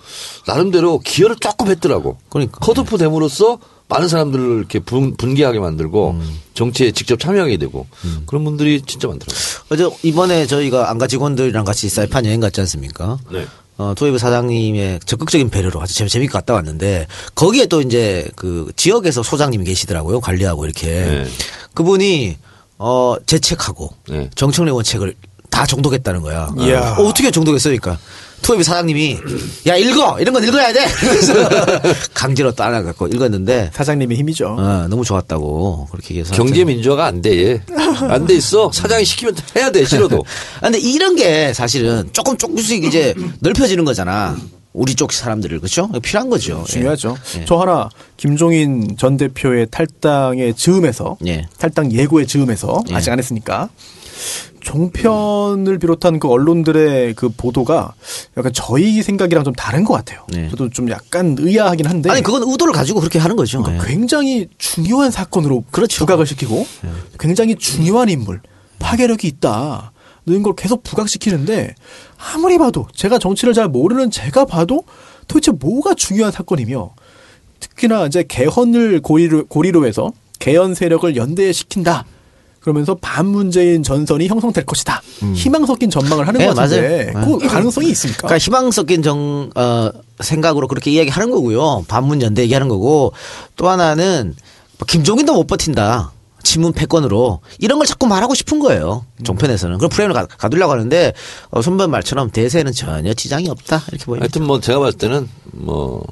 나름대로 0.46 1.00
기여를 1.00 1.36
조금 1.36 1.68
했더라고. 1.68 2.16
그러니까. 2.30 2.58
컷오프 2.60 2.96
됨으로써 2.96 3.58
많은 3.88 4.08
사람들을 4.08 4.58
이렇게 4.58 4.78
분, 4.78 5.16
분개하게 5.16 5.60
만들고 5.60 6.10
음. 6.12 6.40
정치에 6.54 6.92
직접 6.92 7.20
참여하게 7.20 7.58
되고 7.58 7.86
그런 8.26 8.44
분들이 8.44 8.80
진짜 8.80 9.06
많더라고요. 9.06 9.38
어제 9.70 9.88
이번에 10.02 10.46
저희가 10.46 10.90
안가 10.90 11.06
직원들이랑 11.06 11.64
같이 11.64 11.88
사이판 11.90 12.24
여행 12.24 12.40
갔지 12.40 12.60
않습니까? 12.62 13.18
네. 13.30 13.46
어, 13.76 13.92
투웨이브 13.94 14.18
사장님의 14.18 15.00
적극적인 15.04 15.50
배려로 15.50 15.80
아주 15.80 15.94
재밌게 15.94 16.32
갔다 16.32 16.54
왔는데 16.54 17.06
거기에 17.34 17.66
또 17.66 17.80
이제 17.80 18.26
그 18.34 18.72
지역에서 18.76 19.22
소장님이 19.22 19.64
계시더라고요. 19.66 20.20
관리하고 20.20 20.64
이렇게. 20.64 20.86
네. 20.86 21.26
그분이 21.74 22.38
어, 22.78 23.16
제 23.26 23.38
책하고 23.38 23.92
네. 24.08 24.30
정청래 24.34 24.70
의원 24.70 24.84
책을 24.84 25.14
다 25.50 25.66
정독했다는 25.66 26.20
거야. 26.22 26.50
이야. 26.58 26.94
어, 26.98 27.02
어떻게 27.04 27.30
정독했으니까 27.30 27.98
투웨이브 28.42 28.62
사장님이 28.62 29.18
야 29.66 29.76
읽어 29.76 30.20
이런 30.20 30.32
건 30.34 30.44
읽어야 30.44 30.72
돼. 30.72 30.86
그래서 31.00 31.34
강제로 32.14 32.52
따라 32.52 32.82
갖고 32.82 33.08
읽었는데 33.08 33.70
사장님의 33.74 34.16
힘이죠. 34.18 34.56
어, 34.58 34.86
너무 34.88 35.04
좋았다고 35.04 35.88
그렇게 35.90 36.14
얘기해서 36.14 36.34
경제 36.34 36.64
민주화가 36.64 37.06
안 37.06 37.20
돼. 37.20 37.52
얘. 37.52 37.62
안돼 38.08 38.34
있어. 38.34 38.70
사장이 38.72 39.04
시키면 39.04 39.34
해야 39.56 39.70
돼. 39.70 39.84
싫어도. 39.84 40.24
아, 40.60 40.70
근데 40.70 40.78
이런 40.78 41.16
게 41.16 41.52
사실은 41.52 42.08
조금 42.12 42.36
조금씩 42.36 42.84
이제 42.84 43.14
넓혀지는 43.40 43.84
거잖아. 43.84 44.36
우리 44.78 44.94
쪽 44.94 45.12
사람들을 45.12 45.58
그렇죠? 45.58 45.88
필요한 46.02 46.30
거죠. 46.30 46.64
예. 46.66 46.72
중요하죠. 46.72 47.16
예. 47.38 47.44
저 47.44 47.56
하나 47.56 47.88
김종인 48.16 48.96
전 48.96 49.16
대표의 49.16 49.68
탈당의 49.70 50.54
즈음에서 50.54 51.16
예. 51.26 51.46
탈당 51.58 51.92
예고의 51.92 52.26
즈음에서 52.26 52.84
예. 52.90 52.94
아직 52.94 53.10
안 53.10 53.18
했으니까 53.18 53.68
종편을 54.60 55.78
비롯한 55.78 56.18
그 56.18 56.28
언론들의 56.28 57.14
그 57.14 57.28
보도가 57.28 57.94
약간 58.36 58.52
저희 58.52 59.02
생각이랑 59.02 59.44
좀 59.44 59.54
다른 59.54 59.84
것 59.84 59.94
같아요. 59.94 60.24
네. 60.28 60.48
저도 60.50 60.70
좀 60.70 60.90
약간 60.90 61.36
의아하긴 61.38 61.86
한데 61.86 62.10
아니 62.10 62.22
그건 62.22 62.42
의도를 62.46 62.72
가지고 62.72 63.00
그렇게 63.00 63.18
하는 63.18 63.36
거죠. 63.36 63.62
그러니까 63.62 63.84
예. 63.84 63.88
굉장히 63.88 64.48
중요한 64.58 65.10
사건으로 65.10 65.64
그렇죠. 65.70 66.00
부각을 66.00 66.26
시키고 66.26 66.66
굉장히 67.18 67.56
중요한 67.56 68.08
인물 68.08 68.40
파괴력이 68.78 69.26
있다. 69.26 69.92
는 70.30 70.42
걸 70.42 70.54
계속 70.54 70.82
부각시키는데 70.82 71.74
아무리 72.32 72.58
봐도 72.58 72.86
제가 72.94 73.18
정치를 73.18 73.54
잘 73.54 73.68
모르는 73.68 74.10
제가 74.10 74.44
봐도 74.44 74.84
도대체 75.26 75.52
뭐가 75.52 75.94
중요한 75.94 76.32
사건이며 76.32 76.90
특히나 77.60 78.06
이제 78.06 78.24
개헌을 78.26 79.00
고리로, 79.00 79.46
고리로 79.46 79.86
해서 79.86 80.12
개헌 80.38 80.74
세력을 80.74 81.16
연대시킨다. 81.16 82.04
그러면서 82.60 82.96
반문재인 83.00 83.82
전선이 83.82 84.26
형성될 84.26 84.66
것이다. 84.66 85.00
희망 85.34 85.64
섞인 85.64 85.90
전망을 85.90 86.28
하는 86.28 86.38
네, 86.38 86.46
것 86.48 86.54
같은데 86.54 87.12
맞아요. 87.12 87.38
그 87.38 87.48
가능성이 87.48 87.88
있습니까? 87.90 88.26
그러니까 88.26 88.38
희망 88.38 88.70
섞인 88.70 89.02
정, 89.02 89.48
어, 89.54 89.90
생각으로 90.20 90.68
그렇게 90.68 90.90
이야기하는 90.90 91.30
거고요. 91.30 91.84
반문연대 91.88 92.42
얘기하는 92.42 92.68
거고 92.68 93.12
또 93.56 93.68
하나는 93.68 94.34
뭐 94.78 94.86
김종인도 94.86 95.34
못 95.34 95.46
버틴다. 95.46 96.12
친문 96.42 96.72
패권으로 96.72 97.40
이런 97.58 97.78
걸 97.78 97.86
자꾸 97.86 98.06
말하고 98.06 98.34
싶은 98.34 98.58
거예요. 98.58 99.04
종편에서는 99.24 99.78
그런 99.78 99.90
프레임을 99.90 100.14
가, 100.14 100.26
가두려고 100.26 100.72
하는데 100.72 101.12
어, 101.50 101.62
손변 101.62 101.90
말처럼 101.90 102.30
대세는 102.30 102.72
전혀 102.72 103.12
지장이 103.14 103.48
없다 103.48 103.82
이렇게 103.88 104.04
보입니다. 104.04 104.24
하여튼 104.24 104.46
뭐 104.46 104.60
제가 104.60 104.78
봤을 104.78 104.98
때는 104.98 105.28
뭐 105.52 106.04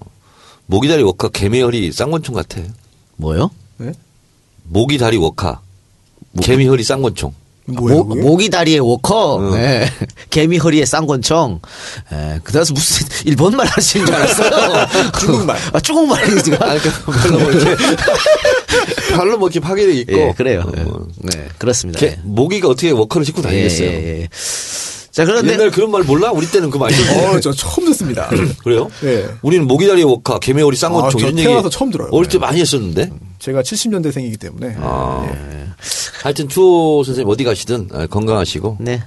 모기다리 0.67 1.03
워카 1.03 1.29
개미허리 1.29 1.93
쌍권총 1.93 2.35
같아. 2.35 2.61
뭐요? 3.17 3.51
네? 3.79 3.93
모기다리 4.65 5.17
워카 5.17 5.61
개미허리 6.43 6.83
쌍권총. 6.83 7.33
뭐예요, 7.67 8.05
모? 8.05 8.15
모기 8.15 8.49
다리에 8.49 8.79
워커, 8.79 9.39
응. 9.53 9.59
예. 9.59 9.91
개미 10.31 10.59
허리에 10.59 10.85
쌍권총. 10.87 11.61
예. 12.13 12.41
그래서 12.45 12.73
무슨 12.73 13.07
일본말 13.27 13.67
하시는 13.67 14.07
줄 14.07 14.15
알았어요. 14.15 14.87
중국말. 15.19 15.59
아, 15.73 15.81
중국말이 15.81 16.43
지금. 16.43 16.63
아니, 16.63 16.79
그 16.81 16.91
별로 17.13 17.39
뭐 17.39 17.51
이렇게 17.51 17.77
별로 19.15 19.39
뭐 19.39 19.49
이렇게 19.49 19.61
파괴력 19.61 19.95
있고. 19.97 20.13
예, 20.13 20.35
그래요. 20.37 20.71
예. 20.77 20.83
어, 20.83 21.01
네, 21.19 21.49
그렇습니다. 21.59 21.99
개- 22.01 22.17
모기가 22.23 22.69
어떻게 22.69 22.91
워커를 22.91 23.25
신고 23.25 23.43
다니겠어요. 23.43 23.89
예, 23.89 23.93
예, 23.93 24.21
예. 24.23 24.29
자, 25.17 25.25
그런데 25.25 25.55
옛날 25.55 25.71
그런 25.71 25.91
말 25.91 26.03
몰라? 26.03 26.31
우리 26.31 26.47
때는 26.47 26.69
그 26.69 26.77
말. 26.77 26.93
어, 26.93 27.41
저 27.41 27.51
처음 27.51 27.87
듣습니다. 27.87 28.29
그래요? 28.63 28.91
예. 29.03 29.27
우리는 29.41 29.67
모기다리 29.67 30.05
워카, 30.05 30.39
개미허리 30.41 30.77
쌍권총 30.77 31.07
아, 31.07 31.11
저 31.11 31.19
이런 31.21 31.39
얘기 31.39 31.49
태어나서 31.49 31.71
처음 31.71 31.91
들어요. 31.91 32.11
어릴 32.13 32.29
때 32.29 32.33
네. 32.33 32.39
많이 32.41 32.61
했었는데. 32.61 33.11
제가 33.39 33.63
70년대생이기 33.63 34.39
때문에 34.39 34.77
아. 34.79 35.27
하여튼 36.23 36.51
추호 36.51 37.03
선생님 37.03 37.31
어디 37.33 37.45
가시든 37.45 37.89
아, 37.95 38.07
건강하시고. 38.07 38.77
네. 38.81 39.03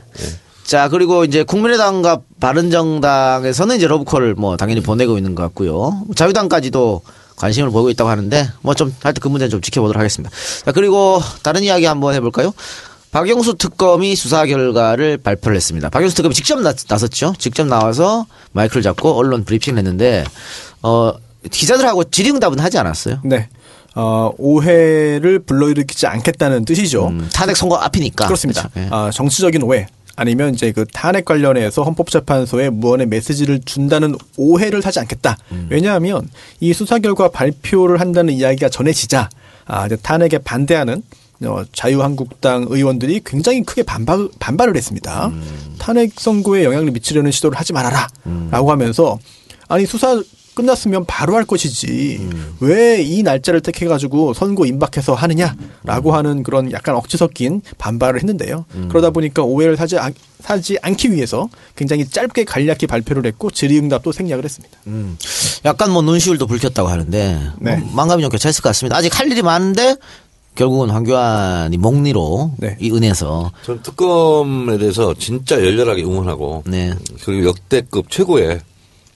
자, 0.64 0.90
그리고 0.90 1.26
이제 1.26 1.44
국민의당과 1.44 2.22
바른정당에서는 2.40 3.76
이제 3.76 3.86
러브콜을 3.88 4.34
뭐 4.34 4.58
당연히 4.58 4.82
보내고 4.82 5.16
있는 5.16 5.36
것 5.36 5.44
같고요. 5.44 6.06
자유당까지도 6.16 7.04
관심을 7.36 7.70
보이고 7.70 7.92
있다고 7.92 8.10
하는데 8.10 8.50
뭐 8.62 8.74
좀 8.74 8.92
하여튼 9.02 9.22
그 9.22 9.28
문제는 9.28 9.52
좀 9.52 9.62
지켜보도록 9.62 10.00
하겠습니다. 10.00 10.34
자, 10.66 10.72
그리고 10.72 11.22
다른 11.44 11.62
이야기 11.62 11.86
한번 11.86 12.16
해볼까요? 12.16 12.52
박영수 13.12 13.56
특검이 13.56 14.16
수사 14.16 14.46
결과를 14.46 15.18
발표를 15.18 15.56
했습니다. 15.56 15.90
박영수 15.90 16.16
특검이 16.16 16.36
직접 16.36 16.60
나, 16.62 16.74
나섰죠. 16.88 17.34
직접 17.38 17.66
나와서 17.68 18.26
마이크를 18.52 18.84
잡고 18.84 19.18
언론 19.18 19.46
브리핑을 19.46 19.78
했는데 19.80 20.24
어 20.84 21.14
기자들하고 21.50 22.06
질의응답은 22.06 22.60
하지 22.60 22.78
않았어요. 22.78 23.22
네. 23.24 23.50
어, 23.96 24.32
오해를 24.38 25.40
불러일으키지 25.40 26.06
않겠다는 26.06 26.66
뜻이죠. 26.66 27.08
음, 27.08 27.28
탄핵 27.34 27.58
선거 27.58 27.76
앞이니까 27.76 28.26
그렇습니다. 28.26 28.70
예. 28.78 28.88
아, 28.92 29.10
정치적인 29.12 29.64
오해 29.64 29.88
아니면 30.16 30.54
이제 30.54 30.72
그 30.72 30.86
탄핵 30.94 31.26
관련해서 31.26 31.84
헌법재판소에 31.84 32.70
무언의 32.70 33.08
메시지를 33.08 33.62
준다는 33.66 34.16
오해를 34.38 34.82
사지 34.82 35.00
않겠다. 35.00 35.38
음. 35.52 35.68
왜냐하면 35.72 36.30
이 36.60 36.74
수사 36.74 37.00
결과 37.00 37.30
발표를 37.30 38.00
한다는 38.00 38.34
이야기가 38.34 38.70
전해지자 38.70 39.30
아, 39.66 39.86
이제 39.86 39.96
탄핵에 39.96 40.40
반대하는 40.40 41.02
어, 41.46 41.64
자유한국당 41.72 42.66
의원들이 42.70 43.22
굉장히 43.26 43.64
크게 43.64 43.84
반발, 43.84 44.28
반발을 44.40 44.76
했습니다. 44.76 45.28
음. 45.28 45.76
탄핵 45.78 46.20
선고에 46.20 46.64
영향을 46.66 46.92
미치려는 46.92 47.32
시도를 47.32 47.58
하지 47.58 47.74
말아라. 47.74 48.08
라고 48.52 48.72
하면서 48.72 49.18
아니 49.68 49.86
수사 49.86 50.22
끝났으면 50.60 51.06
바로 51.06 51.36
할 51.36 51.46
것이지 51.46 52.18
음. 52.20 52.56
왜이 52.60 53.24
날짜를 53.24 53.62
택해가지고 53.62 54.34
선고 54.34 54.66
임박해서 54.66 55.14
하느냐라고 55.14 56.14
하는 56.14 56.44
그런 56.44 56.72
약간 56.72 56.96
억지 56.96 57.18
섞인 57.18 57.62
반발을 57.78 58.20
했는데요. 58.20 58.66
음. 58.76 58.88
그러다 58.90 59.12
보니까 59.12 59.44
오해를 59.44 59.78
사지, 59.78 59.98
않, 59.98 60.14
사지 60.42 60.78
않기 60.82 61.14
위해서 61.14 61.48
굉장히 61.76 62.06
짧게 62.06 62.44
간략히 62.44 62.88
발표를 62.88 63.26
했고 63.26 63.50
질의응답도 63.52 64.12
생략을 64.12 64.44
했습니다. 64.44 64.78
음. 64.88 65.18
약간 65.66 65.92
뭐 65.92 66.02
눈시울도 66.02 66.48
붉혔다고 66.48 66.90
하는데 66.90 67.52
네. 67.60 67.78
뭐 67.78 67.92
망감이 67.94 68.22
좀 68.22 68.30
교차했을 68.30 68.62
것 68.62 68.70
같습니다. 68.70 68.98
아직 68.98 69.18
할 69.18 69.32
일이 69.32 69.42
많은데 69.42 69.96
결국은 70.56 70.90
황교안이 70.90 71.78
목리로 71.78 72.52
네. 72.58 72.78
이 72.80 72.92
은에서 72.92 73.52
전 73.64 73.82
특검에 73.82 74.78
대해서 74.78 75.14
진짜 75.14 75.56
열렬하게 75.56 76.04
응원하고 76.04 76.64
네. 76.68 76.94
그리고 77.24 77.48
역대급 77.50 78.10
최고의 78.10 78.60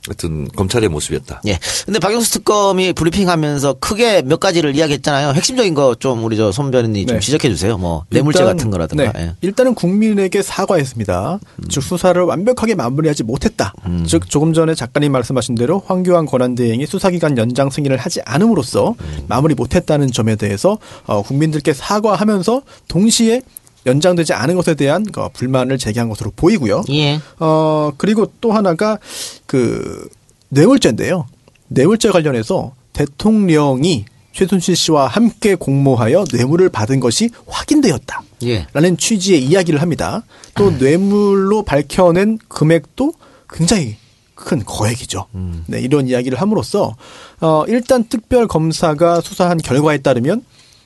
하여튼 0.08 0.47
검찰의 0.49 0.89
모습이었다. 0.89 1.41
예. 1.47 1.58
근데 1.86 1.99
박영수 1.99 2.32
특검이 2.32 2.93
브리핑하면서 2.93 3.76
크게 3.80 4.22
몇 4.24 4.39
가지를 4.39 4.76
이야기했잖아요. 4.76 5.30
핵심적인 5.34 5.74
거 5.74 5.93
좀 5.99 6.24
우리 6.26 6.36
저 6.36 6.51
손변이 6.51 7.06
좀 7.06 7.16
네. 7.18 7.20
지적해 7.22 7.47
주세요. 7.49 7.78
뭐 7.78 8.04
뇌물죄 8.10 8.39
일단, 8.39 8.58
같은 8.58 8.72
거라든가. 8.72 9.12
네. 9.14 9.22
예. 9.22 9.36
일단은 9.41 9.74
국민에게 9.76 10.41
사과했습니다. 10.41 11.39
즉 11.70 11.82
수사를 11.84 12.22
완벽하게 12.22 12.76
마무리하지 12.76 13.24
못했다. 13.24 13.74
음. 13.86 14.04
즉 14.08 14.30
조금 14.30 14.54
전에 14.54 14.76
작가님 14.76 15.12
말씀하신 15.12 15.56
대로 15.56 15.82
황교안 15.86 16.26
권한대행이 16.26 16.86
수사기간 16.88 17.38
연장 17.38 17.70
승인을 17.70 17.97
하지 17.97 18.22
않음으로써 18.26 18.95
음. 18.99 19.26
마무리 19.28 19.54
못했다는 19.56 20.12
점에 20.12 20.36
대해서 20.36 20.78
어, 21.06 21.22
국민들께 21.22 21.74
사과하면서 21.74 22.62
동시에 22.88 23.41
연장되지 23.86 24.34
않은 24.34 24.56
것에 24.56 24.76
대한 24.76 25.06
어, 25.18 25.30
불만을 25.34 25.78
제기한 25.78 26.10
것으로 26.10 26.32
보이고요. 26.36 26.84
예. 26.90 27.20
어, 27.40 27.92
그리고 27.98 28.32
또 28.42 28.52
하나가 28.52 28.98
그 29.46 30.08
뇌물죄인데요. 30.50 31.26
뇌물죄 31.68 32.12
관련해서 32.12 32.74
대통령이 32.94 34.06
최순실 34.32 34.76
씨와 34.76 35.08
함께 35.08 35.56
공모하여 35.56 36.26
뇌물을 36.32 36.70
받은 36.70 37.00
것이 37.00 37.30
확인되었다. 37.48 38.24
예. 38.44 38.68
라는 38.74 38.98
취지의 38.98 39.44
이야기를 39.44 39.82
합니다. 39.82 40.24
또 40.56 40.72
뇌물로 40.72 41.64
밝혀낸 41.64 42.40
금액도 42.48 43.14
굉장히 43.50 43.98
큰 44.36 44.64
거액이죠. 44.66 45.28
네, 45.68 45.80
이런 45.80 46.08
이야기를 46.08 46.42
함으로써 46.42 46.96
어, 47.40 47.64
일단 47.68 48.04
특별 48.10 48.48
검사가 48.48 49.22
수사한 49.22 49.58
결과에 49.60 50.00
따르면 50.00 50.44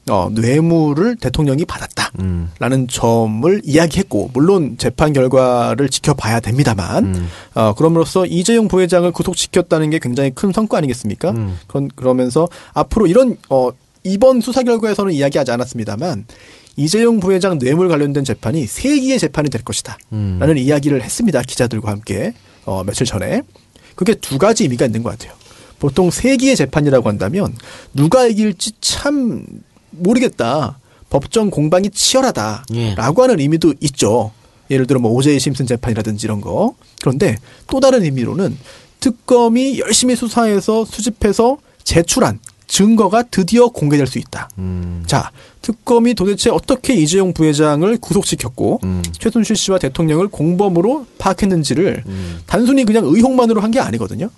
어, 0.10 0.30
뇌물을 0.32 1.18
대통령이 1.18 1.66
받았다라는 1.66 2.88
점을 2.90 3.62
이야기했고 3.64 4.32
물론 4.34 4.76
재판 4.78 5.14
결과를 5.14 5.90
지켜봐야 5.90 6.40
됩니다만 6.40 7.28
어, 7.56 7.74
그럼으로써 7.76 8.26
이재용 8.26 8.68
부회장을 8.68 9.10
구속시켰다는 9.12 9.90
게 9.90 10.00
굉장히 10.00 10.32
큰 10.32 10.52
성과 10.54 10.78
아니겠습니까? 10.78 11.34
그런 11.68 11.90
그러면서 11.96 12.48
앞으로 12.74 13.08
이런 13.08 13.38
어, 13.50 13.70
이번 14.04 14.40
수사 14.42 14.64
결과에서는 14.64 15.12
이야기하지 15.14 15.52
않았습니다만 15.52 16.26
이재용 16.78 17.20
부회장 17.20 17.58
뇌물 17.58 17.90
관련된 17.90 18.24
재판이 18.24 18.68
세기의 18.68 19.20
재판이 19.20 19.50
될 19.50 19.64
것이다. 19.64 19.98
라는 20.12 20.58
이야기를 20.58 21.02
했습니다. 21.04 21.42
기자들과 21.42 21.92
함께 21.92 22.34
어, 22.66 22.84
며칠 22.84 23.06
전에. 23.06 23.42
그게 23.96 24.14
두 24.14 24.38
가지 24.38 24.64
의미가 24.64 24.86
있는 24.86 25.02
것 25.02 25.10
같아요. 25.10 25.34
보통 25.80 26.12
세기의 26.12 26.56
재판이라고 26.56 27.10
한다면 27.10 27.56
누가 27.94 28.28
이길지 28.28 28.74
참 28.80 29.44
모르겠다. 29.92 30.80
법정 31.10 31.50
공방이 31.50 31.90
치열하다. 31.90 32.66
예. 32.74 32.96
라고 32.96 33.24
하는 33.24 33.40
의미도 33.40 33.76
있죠. 33.82 34.32
예를 34.70 34.86
들어 34.88 35.00
뭐 35.00 35.12
오제이 35.14 35.40
심슨 35.40 35.66
재판이라든지 35.66 36.26
이런 36.28 36.42
거. 36.42 36.74
그런데 37.02 37.38
또 37.68 37.80
다른 37.80 38.04
의미로는 38.04 38.58
특검이 39.00 39.80
열심히 39.80 40.16
수사해서 40.16 40.84
수집해서 40.86 41.58
제출한 41.84 42.40
증거가 42.68 43.24
드디어 43.24 43.70
공개될 43.70 44.08
수 44.08 44.20
있다. 44.20 44.50
자, 45.08 45.32
특검이 45.62 46.16
도대체 46.16 46.50
어떻게 46.50 46.94
이재용 46.96 47.32
부회장을 47.32 47.98
구속시켰고 48.00 48.82
최순실 49.18 49.56
씨와 49.56 49.80
대통령을 49.80 50.28
공범으로 50.28 51.06
파악했는지를 51.18 52.04
단순히 52.46 52.84
그냥 52.84 53.06
의혹만으로 53.06 53.62
한 53.62 53.72
게 53.72 53.80
아니거든요. 53.80 54.30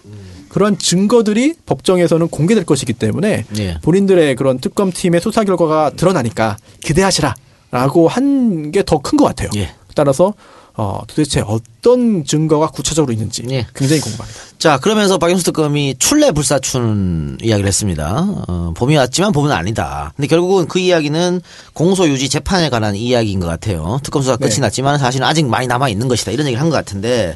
그러한 0.50 0.78
증거들이 0.78 1.54
법정에서는 1.66 2.28
공개될 2.30 2.66
것이기 2.66 2.94
때문에 2.94 3.46
예. 3.60 3.78
본인들의 3.82 4.36
그런 4.36 4.60
특검팀의 4.60 5.22
수사 5.22 5.44
결과가 5.44 5.92
드러나니까 5.96 6.58
기대하시라라고 6.84 8.08
한 8.08 8.72
게 8.72 8.84
더 8.84 9.00
큰 9.00 9.18
것 9.18 9.26
같아요. 9.26 9.50
예. 9.56 9.72
따라서 9.96 10.34
어, 10.76 11.02
도대체 11.08 11.42
어떤 11.46 12.24
증거가 12.24 12.68
구체적으로 12.68 13.12
있는지 13.12 13.44
예. 13.50 13.66
굉장히 13.76 14.02
궁금합니다. 14.02 14.40
자, 14.60 14.78
그러면서 14.80 15.18
박영수 15.18 15.44
특검이 15.44 15.96
출래 16.00 16.32
불사춘 16.32 17.38
이야기를 17.42 17.68
했습니다. 17.68 18.26
어, 18.48 18.74
봄이 18.78 18.96
왔지만 18.96 19.34
봄은 19.34 19.52
아니다. 19.52 20.14
근데 20.16 20.28
결국은 20.28 20.68
그 20.68 20.80
이야기는 20.80 21.42
공소 21.74 22.08
유지 22.08 22.30
재판에 22.30 22.70
관한 22.70 22.96
이야기인 22.96 23.42
것 23.42 23.48
같아요. 23.48 24.00
특검 24.04 24.22
수사 24.22 24.38
끝이 24.38 24.56
네. 24.56 24.62
났지만 24.62 24.98
사실은 25.00 25.28
아직 25.28 25.46
많이 25.48 25.68
남아 25.68 25.90
있는 25.90 26.08
것이다. 26.08 26.32
이런 26.32 26.46
얘기를 26.48 26.62
한 26.62 26.70
것 26.70 26.76
같은데 26.76 27.36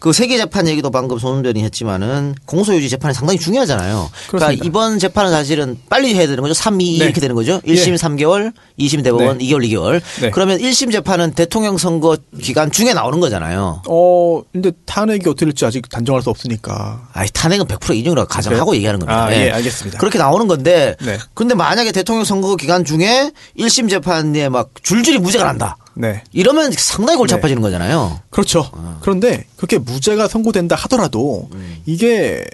그 0.00 0.14
세계 0.14 0.38
재판 0.38 0.66
얘기도 0.66 0.90
방금 0.90 1.18
손은변이 1.18 1.62
했지만은 1.62 2.34
공소유지 2.46 2.88
재판이 2.88 3.12
상당히 3.12 3.38
중요하잖아요. 3.38 4.08
그러니까 4.28 4.30
그렇습니다. 4.30 4.64
이번 4.64 4.98
재판은 4.98 5.30
사실은 5.30 5.78
빨리 5.90 6.14
해야 6.14 6.26
되는 6.26 6.40
거죠. 6.40 6.54
3, 6.54 6.80
2 6.80 6.98
네. 6.98 7.04
이렇게 7.04 7.20
되는 7.20 7.36
거죠. 7.36 7.60
1심 7.60 7.90
예. 7.90 7.94
3개월, 7.96 8.52
2심 8.78 9.04
대법원 9.04 9.38
네. 9.38 9.44
2개월, 9.44 9.62
2개월. 9.68 10.00
네. 10.22 10.30
그러면 10.30 10.58
1심 10.58 10.90
재판은 10.90 11.32
대통령 11.32 11.76
선거 11.76 12.16
기간 12.42 12.70
중에 12.72 12.94
나오는 12.94 13.20
거잖아요. 13.20 13.82
어, 13.86 14.42
근데 14.50 14.72
탄핵이 14.86 15.20
어떻게 15.26 15.44
될지 15.44 15.66
아직 15.66 15.86
단정할 15.90 16.22
수 16.22 16.30
없으니까. 16.30 17.08
아이 17.12 17.28
탄핵은 17.34 17.66
100% 17.66 17.94
인용이라고 17.94 18.26
가정하고? 18.26 18.74
얘기하는 18.76 19.00
겁니다. 19.00 19.26
아, 19.26 19.34
예, 19.34 19.50
알겠습니다. 19.50 19.98
그렇게 19.98 20.18
나오는 20.18 20.46
건데 20.46 20.96
네. 21.02 21.18
근데 21.34 21.54
만약에 21.54 21.92
대통령 21.92 22.24
선거 22.24 22.56
기간 22.56 22.86
중에 22.86 23.32
1심 23.58 23.90
재판에 23.90 24.48
막 24.48 24.70
줄줄이 24.82 25.18
무죄가 25.18 25.44
난다. 25.44 25.76
네. 26.00 26.22
이러면 26.32 26.72
상당히 26.72 27.18
골치 27.18 27.34
아파지는 27.34 27.62
거잖아요. 27.62 28.20
그렇죠. 28.30 28.70
그런데 29.02 29.44
그렇게 29.56 29.78
무죄가 29.78 30.28
선고된다 30.28 30.74
하더라도 30.76 31.48
이게 31.86 32.44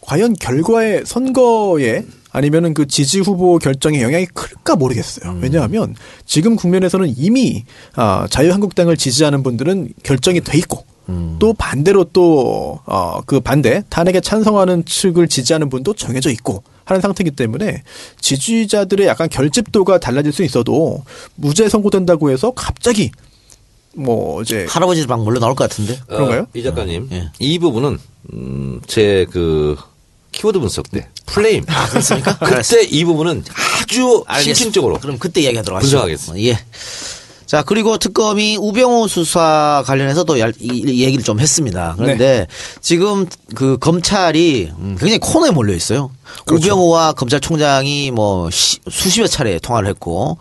과연 0.00 0.34
결과에 0.34 1.02
선거에 1.04 2.04
아니면은 2.30 2.72
그 2.72 2.86
지지 2.86 3.20
후보 3.20 3.58
결정에 3.58 4.00
영향이 4.00 4.26
클까 4.26 4.76
모르겠어요. 4.76 5.38
왜냐하면 5.42 5.94
지금 6.24 6.56
국면에서는 6.56 7.12
이미 7.16 7.64
아, 7.94 8.26
자유한국당을 8.30 8.96
지지하는 8.96 9.42
분들은 9.42 9.92
결정이 10.02 10.40
돼 10.40 10.56
있고 10.58 10.86
또 11.38 11.52
반대로 11.52 12.04
또어그 12.04 13.40
반대 13.40 13.82
탄핵에 13.90 14.20
찬성하는 14.20 14.84
측을 14.86 15.28
지지하는 15.28 15.68
분도 15.68 15.92
정해져 15.92 16.30
있고 16.30 16.62
하는 16.92 17.00
상태이기 17.00 17.32
때문에 17.32 17.82
지지자들의 18.20 19.06
약간 19.06 19.28
결집도가 19.28 19.98
달라질 19.98 20.32
수 20.32 20.42
있어도 20.44 21.02
무죄 21.34 21.68
선고된다고 21.68 22.30
해서 22.30 22.52
갑자기 22.52 23.10
뭐 23.94 24.42
이제 24.42 24.66
할아버지들 24.68 25.06
막 25.08 25.22
몰려 25.22 25.40
나올 25.40 25.54
것 25.54 25.68
같은데. 25.68 25.98
그런가요? 26.06 26.42
어, 26.42 26.46
이 26.54 26.62
작가님, 26.62 27.08
예. 27.12 27.30
이 27.38 27.58
부분은 27.58 27.98
음, 28.32 28.80
제그 28.86 29.76
키워드 30.32 30.58
분석 30.60 30.90
때 30.90 31.08
플레임. 31.26 31.64
아, 31.68 31.88
그렇습니까? 31.88 32.38
그때 32.38 32.82
이 32.84 33.04
부분은 33.04 33.44
아주 33.82 34.24
알겠습니다. 34.26 34.42
심층적으로 34.42 34.98
그럼 34.98 35.18
그때 35.18 35.42
이야기하도록 35.42 35.78
하시죠. 35.78 35.98
분석하겠습니다. 35.98 36.48
예. 36.48 36.58
자, 37.52 37.62
그리고 37.62 37.98
특검이 37.98 38.56
우병우 38.58 39.08
수사 39.08 39.82
이- 40.58 40.68
이 40.86 41.04
얘기를 41.04 41.22
좀 41.22 41.38
했습니다. 41.38 41.94
그런데 41.98 42.46
지금 42.80 43.26
그 43.54 43.76
검찰이 43.78 44.72
음, 44.78 44.96
굉장히 44.98 45.18
코너에 45.18 45.50
몰려 45.50 45.74
있어요. 45.74 46.10
그렇죠. 46.46 46.64
우병우와 46.64 47.12
검찰총장이 47.12 48.10
뭐 48.10 48.48
시- 48.48 48.78
수십여 48.90 49.26
차례 49.26 49.58
통화를 49.58 49.86
했고, 49.90 50.38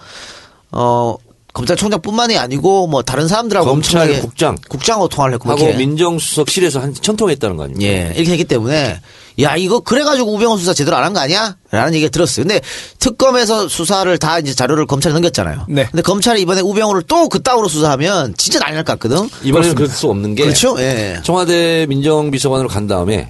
어, 0.71 1.15
검찰총장뿐만이 1.53 2.37
아니고 2.37 2.87
뭐 2.87 3.01
다른 3.01 3.27
사람들하고 3.27 3.65
검찰 3.67 4.01
엄청나게 4.01 4.21
국장. 4.21 4.55
국장하고 4.69 5.07
통화를 5.09 5.33
했고 5.35 5.45
뭐 5.49 5.53
하고 5.55 5.65
이렇게. 5.65 5.77
민정수석실에서 5.77 6.79
한 6.79 6.93
천통했다는 6.93 7.57
거 7.57 7.63
아닙니까? 7.65 7.91
예, 7.91 8.13
이렇게 8.15 8.31
했기 8.31 8.45
때문에 8.45 9.01
야 9.41 9.55
이거 9.57 9.79
그래가지고 9.79 10.33
우병우 10.35 10.57
수사 10.57 10.73
제대로 10.73 10.95
안 10.97 11.03
한 11.03 11.13
거 11.13 11.19
아니야? 11.19 11.57
라는 11.71 11.93
얘기가 11.93 12.09
들었어요. 12.09 12.45
근데 12.45 12.61
특검에서 12.99 13.67
수사를 13.67 14.17
다 14.17 14.39
이제 14.39 14.53
자료를 14.53 14.85
검찰에 14.85 15.13
넘겼잖아요. 15.13 15.65
네. 15.69 15.87
근데 15.91 16.01
검찰이 16.01 16.41
이번에 16.41 16.61
우병우를 16.61 17.03
또 17.07 17.27
그따구로 17.29 17.67
수사하면 17.67 18.33
진짜 18.37 18.59
난리 18.59 18.75
날 18.75 18.83
것 18.85 18.97
같거든. 18.99 19.29
이번에는 19.43 19.75
그럴 19.75 19.89
수 19.89 20.07
없는 20.09 20.35
게 20.35 20.43
그렇죠? 20.43 20.75
예. 20.79 21.19
청와대 21.23 21.85
민정비서관으로 21.89 22.69
간 22.69 22.87
다음에 22.87 23.27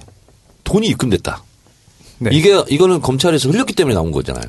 돈이 0.64 0.86
입금됐다. 0.88 1.42
네. 2.18 2.30
이게 2.32 2.62
이거는 2.68 3.00
검찰에서 3.00 3.48
흘렸기 3.48 3.72
때문에 3.74 3.94
나온 3.94 4.12
거잖아요. 4.12 4.44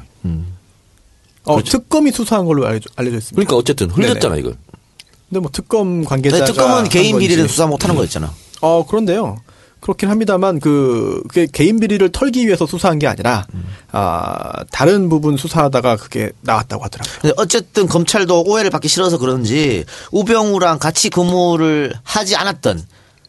어, 1.46 1.62
특검이 1.64 2.12
수사한 2.12 2.46
걸로 2.46 2.66
알려져, 2.66 2.89
알려져 2.96 3.18
있습니다. 3.18 3.36
그러니까 3.36 3.56
어쨌든 3.56 3.89
흘렸잖아 3.89 4.38
이걸. 4.38 4.56
근데 5.30 5.39
뭐 5.39 5.50
특검 5.52 6.04
관계자가 6.06 6.46
근데 6.46 6.54
특검은 6.54 6.78
한 6.78 6.89
개인. 6.89 7.18
비리는 7.18 7.48
수사 7.48 7.66
못 7.68 7.84
하는 7.84 7.96
거였잖아. 7.96 8.32
어 8.62 8.86
그런데요. 8.86 9.38
그렇긴 9.82 10.10
합니다만 10.10 10.62
그 10.62 11.22
그게 11.28 11.46
개인 11.52 11.80
비리를 11.82 12.08
털기 12.14 12.46
위해서 12.48 12.66
수사한 12.66 13.00
게 13.00 13.08
아니라 13.08 13.46
아 13.91 14.64
다른 14.72 15.10
부분 15.10 15.36
수사하다가 15.36 15.98
그게 15.98 16.32
나왔다고 16.41 16.84
하더라고요. 16.86 17.14
근데 17.22 17.34
어쨌든 17.38 17.88
검찰도 17.88 18.44
오해를 18.44 18.70
받기 18.72 18.88
싫어서 18.88 19.18
그런지 19.18 19.84
우병우랑 20.12 20.80
같이 20.80 21.10
근무를 21.10 21.94
하지 22.04 22.38
않았던 22.38 22.82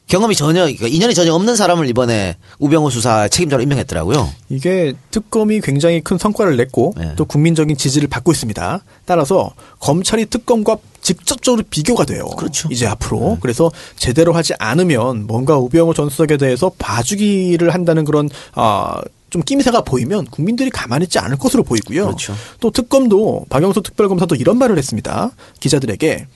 경험이 0.07 0.34
전혀 0.34 0.62
그러니까 0.62 0.86
인연이 0.86 1.14
전혀 1.14 1.32
없는 1.32 1.57
사람을 1.57 1.88
이번에 1.88 2.36
우병우 2.59 2.90
수사 2.90 3.26
책임자로 3.26 3.62
임명했더라고요. 3.62 4.28
이게 4.50 4.92
특검이 5.11 5.61
굉장히 5.61 6.00
큰 6.00 6.18
성과를 6.18 6.57
냈고 6.57 6.94
네. 6.96 7.14
또 7.16 7.24
국민적인 7.24 7.76
지지를 7.76 8.09
받고 8.09 8.32
있습니다. 8.32 8.84
따라서 9.07 9.55
검찰이 9.80 10.26
특검과 10.26 10.76
직접적으로 11.00 11.62
비교가 11.68 12.05
돼요. 12.05 12.26
그렇죠. 12.36 12.68
이제 12.70 12.86
앞으로 12.86 13.38
그래서 13.40 13.70
제대로 13.96 14.32
하지 14.34 14.52
않으면 14.59 15.26
뭔가 15.26 15.57
우병우 15.57 15.94
전 15.94 16.11
수석에 16.11 16.36
대해서 16.36 16.70
봐주기를 16.78 17.72
한다는 17.72 18.05
그런 18.05 18.28
아. 18.55 19.00
좀 19.30 19.42
낌새가 19.42 19.80
보이면 19.80 20.26
국민들이 20.26 20.70
가만히 20.70 21.07
있지 21.07 21.18
않을 21.18 21.38
것으로 21.38 21.64
보이고요. 21.64 22.05
그렇죠. 22.05 22.36
또 22.61 22.70
특검도 22.70 23.46
박영수 23.48 23.82
특별검사도 23.82 24.36
이런 24.36 24.59
말을 24.59 24.78
했습니다. 24.78 25.32
기자들에게 25.59 26.28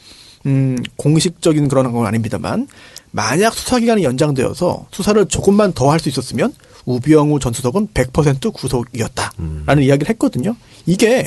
음, 0.46 0.76
공식적인 0.96 1.68
그런 1.68 1.92
건 1.92 2.06
아닙니다만 2.06 2.66
만약 3.10 3.54
수사기간이 3.54 4.04
연장되어서 4.04 4.86
수사를 4.92 5.24
조금만 5.26 5.72
더 5.72 5.90
할 5.90 5.98
수 6.00 6.08
있었으면 6.08 6.52
우병우 6.86 7.40
전 7.40 7.52
수석은 7.52 7.88
100% 7.94 8.52
구속이었다라는 8.52 9.82
이야기를 9.82 10.08
했거든요. 10.10 10.54
이게 10.86 11.26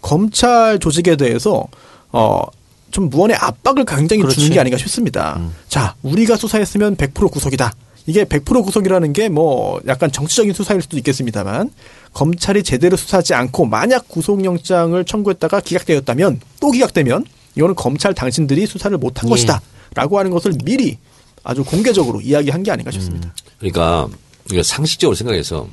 검찰 0.00 0.78
조직에 0.78 1.16
대해서 1.16 1.66
어. 2.10 2.42
좀 2.90 3.08
무언의 3.08 3.34
압박을 3.36 3.86
굉장히 3.86 4.20
그렇지. 4.20 4.38
주는 4.38 4.52
게 4.52 4.60
아닌가 4.60 4.76
싶습니다. 4.76 5.40
자, 5.66 5.94
우리가 6.02 6.36
수사했으면 6.36 6.94
100% 6.96 7.30
구속이다. 7.32 7.72
이게 8.04 8.24
100% 8.24 8.62
구속이라는 8.62 9.14
게 9.14 9.30
뭐 9.30 9.80
약간 9.86 10.12
정치적인 10.12 10.52
수사일 10.52 10.82
수도 10.82 10.98
있겠습니다만 10.98 11.70
검찰이 12.12 12.62
제대로 12.62 12.98
수사하지 12.98 13.32
않고 13.32 13.64
만약 13.64 14.08
구속영장을 14.08 15.02
청구했다가 15.06 15.60
기각되었다면 15.60 16.40
또 16.60 16.70
기각되면 16.70 17.24
이거는 17.56 17.74
검찰 17.76 18.12
당신들이 18.12 18.66
수사를 18.66 18.94
못한 18.98 19.26
예. 19.28 19.30
것이다. 19.30 19.62
라고 19.94 20.18
하는 20.18 20.30
것을 20.30 20.52
미리 20.62 20.98
아주 21.44 21.64
공개적으로 21.64 22.20
이야기한 22.20 22.62
게 22.62 22.70
아닌가 22.70 22.90
싶습니다. 22.90 23.34
그러니까 23.58 24.08
우리가 24.46 24.62
상식적으로 24.62 25.14
생각해서 25.14 25.68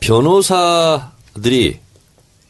변호사들이 0.00 1.78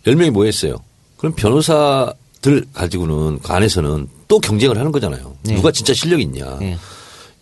10명이 0.06 0.30
모였어요. 0.30 0.76
그럼 1.16 1.34
변호사들 1.34 2.66
가지고는 2.72 3.40
그 3.40 3.52
안에서는 3.52 4.08
또 4.28 4.38
경쟁을 4.38 4.78
하는 4.78 4.92
거잖아요. 4.92 5.36
네. 5.42 5.54
누가 5.54 5.72
진짜 5.72 5.94
실력이 5.94 6.22
있냐. 6.24 6.58
예. 6.62 6.78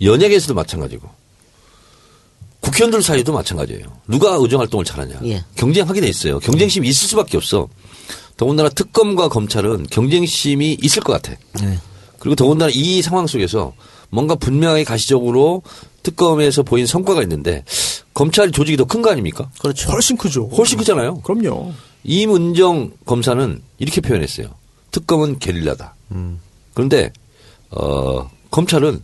연예계에서도 0.00 0.54
마찬가지고 0.54 1.08
국회의원들 2.60 3.02
사이도 3.02 3.32
마찬가지예요. 3.32 3.84
누가 4.08 4.34
의정활동을 4.34 4.84
잘하냐. 4.84 5.20
예. 5.24 5.44
경쟁하게 5.56 6.00
돼 6.00 6.08
있어요. 6.08 6.38
경쟁심이 6.40 6.88
있을 6.88 7.08
수밖에 7.08 7.36
없어. 7.36 7.68
더군다나 8.36 8.68
특검과 8.70 9.28
검찰은 9.28 9.86
경쟁심이 9.90 10.78
있을 10.82 11.02
것 11.02 11.12
같아. 11.12 11.38
네. 11.60 11.78
그리고 12.18 12.34
더군다나 12.34 12.70
이 12.74 13.02
상황 13.02 13.26
속에서 13.26 13.74
뭔가 14.14 14.34
분명하게 14.36 14.84
가시적으로 14.84 15.62
특검에서 16.02 16.62
보인 16.62 16.86
성과가 16.86 17.22
있는데 17.22 17.64
검찰 18.14 18.50
조직이 18.52 18.76
더 18.76 18.84
큰 18.84 19.02
거 19.02 19.10
아닙니까? 19.10 19.50
그렇죠. 19.60 19.90
훨씬 19.90 20.16
크죠. 20.16 20.48
훨씬 20.56 20.78
크잖아요. 20.78 21.20
그럼요. 21.22 21.72
이문정 22.04 22.92
검사는 23.06 23.60
이렇게 23.78 24.00
표현했어요. 24.00 24.48
특검은 24.92 25.38
게릴라다. 25.40 25.94
그런데 26.74 27.12
어, 27.70 28.30
검찰은 28.50 29.02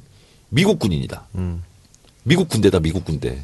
미국 0.50 0.78
군인이다. 0.78 1.26
미국 2.22 2.48
군대다. 2.48 2.78
미국 2.80 3.04
군대. 3.04 3.42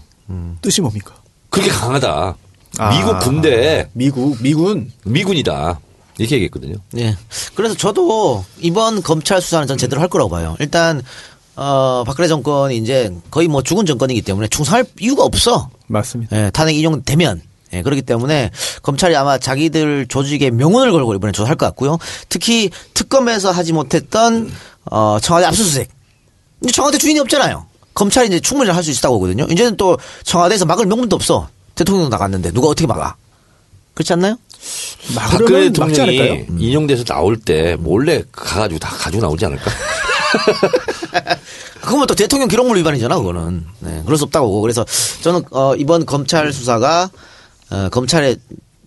뜻이 0.60 0.80
뭡니까? 0.80 1.14
그렇게 1.50 1.70
강하다. 1.70 2.36
아. 2.78 2.90
미국 2.90 3.18
군대 3.20 3.88
미국, 3.94 4.40
미군. 4.42 4.92
미군이다. 5.04 5.80
이렇게 6.18 6.34
얘기했거든요. 6.36 6.76
예. 6.98 7.16
그래서 7.54 7.74
저도 7.74 8.44
이번 8.60 9.02
검찰 9.02 9.40
수사는 9.42 9.66
전 9.66 9.76
제대로 9.78 10.00
할 10.00 10.08
거라고 10.08 10.30
봐요. 10.30 10.56
일단 10.60 11.02
어 11.56 12.04
박근혜 12.06 12.28
정권이 12.28 12.76
이제 12.76 13.10
거의 13.30 13.48
뭐 13.48 13.62
죽은 13.62 13.86
정권이기 13.86 14.22
때문에 14.22 14.48
충성할 14.48 14.84
이유가 15.00 15.24
없어. 15.24 15.70
맞습니다. 15.86 16.36
예, 16.46 16.50
탄핵 16.50 16.76
인용되면. 16.76 17.42
예, 17.72 17.82
그렇기 17.82 18.02
때문에 18.02 18.50
검찰이 18.82 19.16
아마 19.16 19.38
자기들 19.38 20.06
조직의 20.08 20.52
명운을 20.52 20.92
걸고 20.92 21.14
이번에 21.14 21.32
조사할 21.32 21.56
것 21.56 21.66
같고요. 21.66 21.98
특히 22.28 22.70
특검에서 22.94 23.50
하지 23.50 23.72
못했던 23.72 24.52
어 24.84 25.18
청와대 25.20 25.46
압수수색. 25.46 25.88
이제 26.62 26.72
청와대 26.72 26.98
주인이 26.98 27.18
없잖아요. 27.20 27.66
검찰이 27.94 28.28
이제 28.28 28.38
충분히 28.40 28.70
할 28.70 28.82
수 28.84 28.90
있다고 28.90 29.18
보거든요. 29.18 29.46
이제는 29.50 29.76
또 29.78 29.96
청와대에서 30.24 30.66
막을 30.66 30.86
명분도 30.86 31.16
없어. 31.16 31.48
대통령 31.74 32.08
나갔는데 32.10 32.52
누가 32.52 32.68
어떻게 32.68 32.86
막아? 32.86 33.16
그렇지 33.94 34.12
않나요? 34.12 34.36
박근혜? 35.14 35.70
대통령이 35.70 36.46
인용돼서 36.58 37.04
나올 37.04 37.36
때 37.38 37.76
몰래 37.78 38.22
가가지고 38.30 38.78
다 38.78 38.90
가지고 38.96 39.22
나오지 39.22 39.46
않을까? 39.46 39.70
그거면 41.86 42.06
또 42.06 42.14
대통령 42.14 42.48
기록물 42.48 42.76
위반이잖아, 42.78 43.16
그거는. 43.16 43.64
네, 43.80 44.02
그럴 44.04 44.18
수 44.18 44.24
없다고. 44.24 44.60
그래서 44.60 44.84
저는, 45.22 45.42
어, 45.52 45.74
이번 45.76 46.04
검찰 46.04 46.52
수사가, 46.52 47.10
어, 47.70 47.88
검찰의 47.90 48.36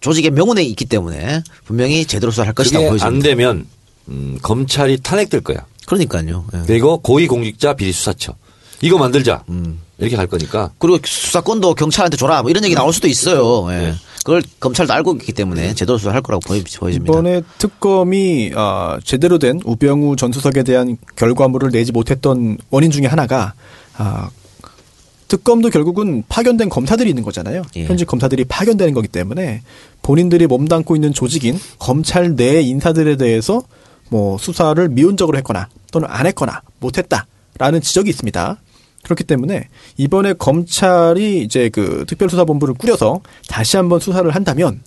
조직의 0.02 0.32
명운에 0.32 0.64
있기 0.64 0.86
때문에 0.86 1.44
분명히 1.66 2.06
제대로 2.06 2.32
수사할 2.32 2.54
것이다 2.54 2.78
그게 2.78 2.90
보여집니다. 2.90 3.08
안 3.08 3.20
되면 3.20 3.66
음, 4.08 4.38
검찰이 4.42 5.00
탄핵될 5.02 5.42
거야. 5.42 5.66
그러니까요. 5.86 6.46
예. 6.54 6.60
그리고 6.68 7.00
고위공직자 7.00 7.74
비리수사처 7.74 8.36
이거 8.82 8.98
만들자 8.98 9.44
음. 9.50 9.82
이렇게 9.98 10.16
갈 10.16 10.28
거니까 10.28 10.72
그리고 10.78 11.00
수사권도 11.04 11.76
경찰한테 11.76 12.16
줘라. 12.16 12.44
뭐 12.44 12.52
이런 12.52 12.64
얘기 12.64 12.76
나올 12.76 12.94
수도 12.94 13.08
있어요. 13.08 13.68
예. 13.74 13.78
네. 13.78 13.96
그걸 14.24 14.42
검찰도 14.60 14.94
알고 14.94 15.14
있기 15.16 15.34
때문에 15.34 15.74
제대로 15.74 15.98
수사할 15.98 16.22
거라고 16.22 16.42
보여- 16.48 16.62
보여집니다. 16.80 17.12
이번에 17.14 17.42
특검이 17.58 18.52
아, 18.56 19.00
제대로 19.04 19.40
된 19.40 19.60
우병우 19.64 20.16
전 20.18 20.32
수석에 20.32 20.64
대한 20.64 20.98
결과물을 21.16 21.72
내지 21.72 21.92
못했던 21.92 22.58
원인 22.70 22.92
중에 22.92 23.06
하나가 23.06 23.54
아, 23.98 24.30
특검도 25.28 25.70
결국은 25.70 26.24
파견된 26.28 26.70
검사들이 26.70 27.10
있는 27.10 27.24
거잖아요. 27.24 27.62
예. 27.76 27.86
현직 27.86 28.06
검사들이 28.06 28.46
파견되는 28.46 28.94
거기 28.94 29.08
때문에 29.08 29.62
본인들이 30.02 30.48
몸담고 30.48 30.96
있는 30.96 31.14
조직인 31.14 31.58
검찰 31.78 32.36
내 32.36 32.62
인사들에 32.62 33.16
대해서 33.16 33.62
뭐 34.10 34.38
수사를 34.40 34.90
미온적으로 34.90 35.38
했거나 35.38 35.70
또는 35.92 36.08
안 36.10 36.26
했거나 36.26 36.62
못했다라는 36.80 37.82
지적이 37.82 38.10
있습니다. 38.10 38.58
그렇기 39.04 39.24
때문에 39.24 39.68
이번에 39.98 40.34
검찰이 40.34 41.42
이제 41.42 41.70
그 41.70 42.06
특별수사본부를 42.08 42.74
꾸려서 42.76 43.22
다시 43.48 43.78
한번 43.78 44.00
수사를 44.00 44.30
한다면 44.30 44.82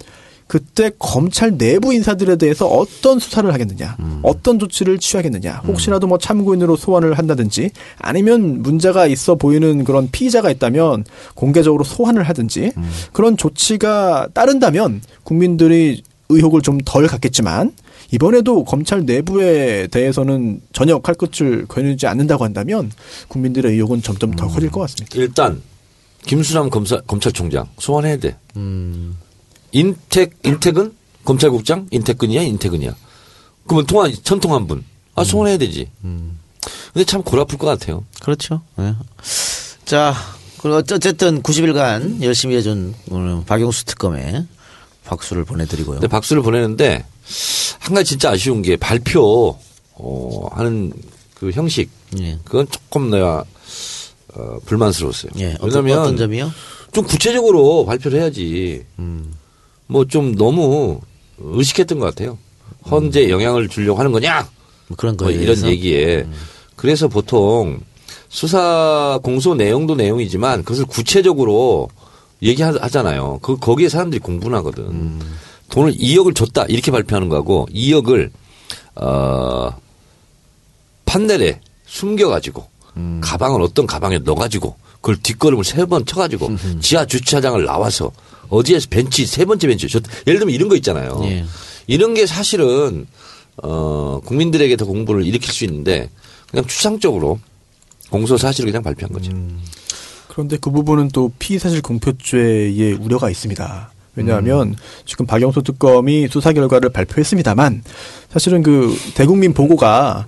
그때 0.49 0.91
검찰 0.99 1.57
내부 1.57 1.95
인사들에 1.95 2.37
대해서 2.37 2.67
어떤 2.67 3.19
수사를 3.19 3.51
하겠느냐, 3.51 3.97
어떤 4.23 4.59
조치를 4.59 4.99
취하겠느냐, 4.99 5.63
혹시라도 5.67 6.07
뭐 6.07 6.19
참고인으로 6.19 6.77
소환을 6.77 7.17
한다든지 7.17 7.71
아니면 7.97 8.61
문제가 8.61 9.07
있어 9.07 9.37
보이는 9.37 9.83
그런 9.85 10.11
피의자가 10.11 10.51
있다면 10.51 11.05
공개적으로 11.35 11.85
소환을 11.85 12.25
하든지 12.25 12.73
그런 13.15 13.39
조치가 13.39 14.29
따른다면 14.35 15.01
국민들이 15.25 16.03
의혹을 16.29 16.61
좀 16.61 16.79
덜 16.85 17.07
갖겠지만 17.07 17.73
이번에도 18.13 18.65
검찰 18.65 19.05
내부에 19.05 19.87
대해서는 19.89 20.61
전혀 20.73 20.99
칼 21.01 21.15
끝을 21.15 21.67
거느지 21.67 22.07
않는다고 22.07 22.45
한다면 22.45 22.93
국민들의 23.29 23.73
의혹은 23.73 24.03
점점 24.03 24.33
더 24.37 24.47
커질 24.49 24.71
것 24.71 24.81
같습니다. 24.83 25.17
일단 25.19 25.63
김수남 26.27 26.71
검사 26.71 27.01
검찰총장 27.01 27.69
소환해야 27.79 28.19
돼. 28.19 28.37
음. 28.57 29.17
인택 29.73 30.35
인택은 30.45 30.93
검찰국장 31.25 31.89
인택근이야 31.91 32.43
인택근이야. 32.43 32.95
그러면 33.67 33.87
통한 33.87 34.13
천통한 34.23 34.67
분. 34.67 34.85
아 35.15 35.25
소환해야 35.25 35.57
되지. 35.59 35.91
근데 36.93 37.05
참 37.07 37.23
골 37.23 37.41
아플 37.41 37.57
것 37.59 37.67
같아요. 37.67 38.05
그렇죠. 38.21 38.61
예. 38.79 38.95
자, 39.87 40.15
그리고 40.61 40.77
어쨌든 40.77 41.43
90일간 41.43 42.23
열심히 42.23 42.57
해준 42.57 42.95
오늘 43.11 43.43
박영수 43.47 43.87
특검에 43.87 44.47
박수를 45.05 45.45
보내드리고요. 45.45 45.97
근데 45.97 46.09
박수를 46.09 46.43
보내는데 46.43 47.05
한 47.79 47.95
가지 47.95 48.11
진짜 48.11 48.31
아쉬운 48.31 48.63
게 48.63 48.77
발표 48.77 49.57
어, 49.95 50.49
하는 50.53 50.93
그 51.35 51.51
형식 51.51 51.91
예. 52.19 52.39
그건 52.45 52.67
조금 52.69 53.11
내가 53.11 53.45
어, 54.35 54.59
불만스러웠어요. 54.67 55.33
예. 55.39 55.55
어떤, 55.61 55.85
왜냐하면 55.85 55.99
어떤 55.99 56.17
점이요? 56.17 56.53
좀 56.93 57.05
구체적으로 57.05 57.85
발표를 57.87 58.21
해야지. 58.21 58.85
음. 58.99 59.33
뭐좀 59.87 60.37
너무 60.37 61.01
의식했던 61.39 61.99
것 61.99 62.07
같아요. 62.07 62.39
헌재 62.91 63.29
영향을 63.29 63.69
주려고 63.69 63.99
하는 63.99 64.13
거냐? 64.13 64.49
뭐 64.89 64.97
그런 64.97 65.17
뭐 65.17 65.27
거에 65.27 65.35
이런 65.35 65.47
대해서? 65.47 65.69
얘기에. 65.69 66.27
그래서 66.77 67.09
보통 67.09 67.81
수사 68.29 69.21
공소 69.23 69.55
내용도 69.55 69.95
내용이지만 69.95 70.65
그것을 70.65 70.87
구체적으로 70.87 71.89
얘기하잖아요. 72.43 73.39
그 73.43 73.57
거기에 73.57 73.89
사람들이 73.89 74.21
공부를 74.21 74.57
하거든. 74.59 74.85
음. 74.85 75.21
돈을 75.73 75.95
2억을 75.95 76.35
줬다 76.35 76.67
이렇게 76.69 76.91
발표하는 76.91 77.29
거하고 77.29 77.67
2억을 77.75 78.31
어 78.97 79.71
판넬에 81.07 81.61
숨겨가지고 81.87 82.67
음. 82.99 83.21
가방을 83.25 83.63
어떤 83.63 83.87
가방에 83.87 84.19
넣어가지고 84.19 84.77
그걸 85.01 85.17
뒷걸음을 85.17 85.65
세 85.65 85.85
번 85.87 86.05
쳐가지고 86.05 86.51
지하 86.81 87.07
주차장을 87.07 87.65
나와서 87.65 88.13
어디에서 88.51 88.89
벤치 88.91 89.25
세 89.27 89.45
번째 89.47 89.67
벤치 89.67 89.89
저, 89.89 89.99
예를 90.27 90.39
들면 90.41 90.55
이런 90.55 90.69
거 90.69 90.77
있잖아요. 90.77 91.21
예. 91.25 91.45
이런 91.87 92.13
게 92.15 92.27
사실은 92.27 93.07
어 93.63 94.21
국민들에게 94.25 94.77
더 94.77 94.85
공부를 94.85 95.25
일으킬 95.25 95.53
수 95.53 95.65
있는데 95.65 96.11
그냥 96.51 96.67
추상적으로 96.67 97.41
공소 98.11 98.37
사실을 98.37 98.71
그냥 98.71 98.83
발표한 98.83 99.11
거죠. 99.13 99.33
그런데 100.29 100.59
그 100.59 100.71
부분은 100.71 101.09
또 101.09 101.33
피의사실 101.39 101.81
공표죄의 101.81 102.93
우려가 102.95 103.31
있습니다. 103.31 103.91
왜냐하면 104.15 104.77
지금 105.07 105.27
박영수 105.27 105.63
특검이 105.63 106.29
수사 106.29 106.53
결과를 106.53 106.91
발표했습니다만 106.91 107.83
사실은 108.31 108.63
그 108.63 108.95
대국민 109.15 109.55
보고가 109.55 110.27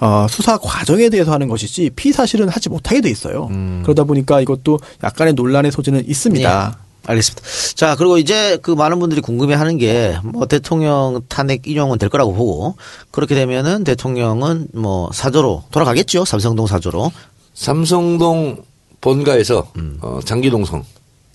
어, 0.00 0.26
수사 0.30 0.58
과정에 0.58 1.08
대해서 1.08 1.32
하는 1.32 1.48
것이지 1.48 1.90
피의사실은 1.96 2.48
하지 2.48 2.68
못하게 2.68 3.00
돼 3.00 3.10
있어요. 3.10 3.48
그러다 3.82 4.04
보니까 4.04 4.40
이것도 4.40 4.78
약간의 5.02 5.34
논란의 5.34 5.72
소지는 5.72 6.06
있습니다. 6.08 6.74
예. 6.74 6.88
알겠습니다. 7.06 7.42
자, 7.74 7.96
그리고 7.96 8.18
이제 8.18 8.58
그 8.60 8.70
많은 8.70 8.98
분들이 8.98 9.22
궁금해 9.22 9.54
하는 9.54 9.78
게 9.78 10.18
뭐 10.22 10.44
대통령 10.46 11.22
탄핵 11.28 11.66
인용은 11.66 11.96
될 11.98 12.10
거라고 12.10 12.34
보고 12.34 12.76
그렇게 13.10 13.34
되면은 13.34 13.84
대통령은 13.84 14.68
뭐 14.74 15.10
사저로 15.12 15.64
돌아가겠죠. 15.70 16.26
삼성동 16.26 16.66
사저로. 16.66 17.10
삼성동 17.54 18.62
본가에서 19.00 19.70
음. 19.76 19.98
어, 20.02 20.20
장기동성. 20.24 20.84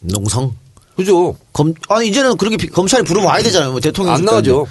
농성. 0.04 0.54
그죠? 0.96 1.36
검, 1.54 1.74
아니, 1.90 2.08
이제는 2.10 2.38
그렇게 2.38 2.58
비- 2.58 2.68
검찰이 2.68 3.04
부르면 3.04 3.28
와야 3.30 3.42
되잖아요. 3.42 3.72
뭐 3.72 3.80
대통령. 3.80 4.14
안 4.14 4.24
나가죠. 4.26 4.68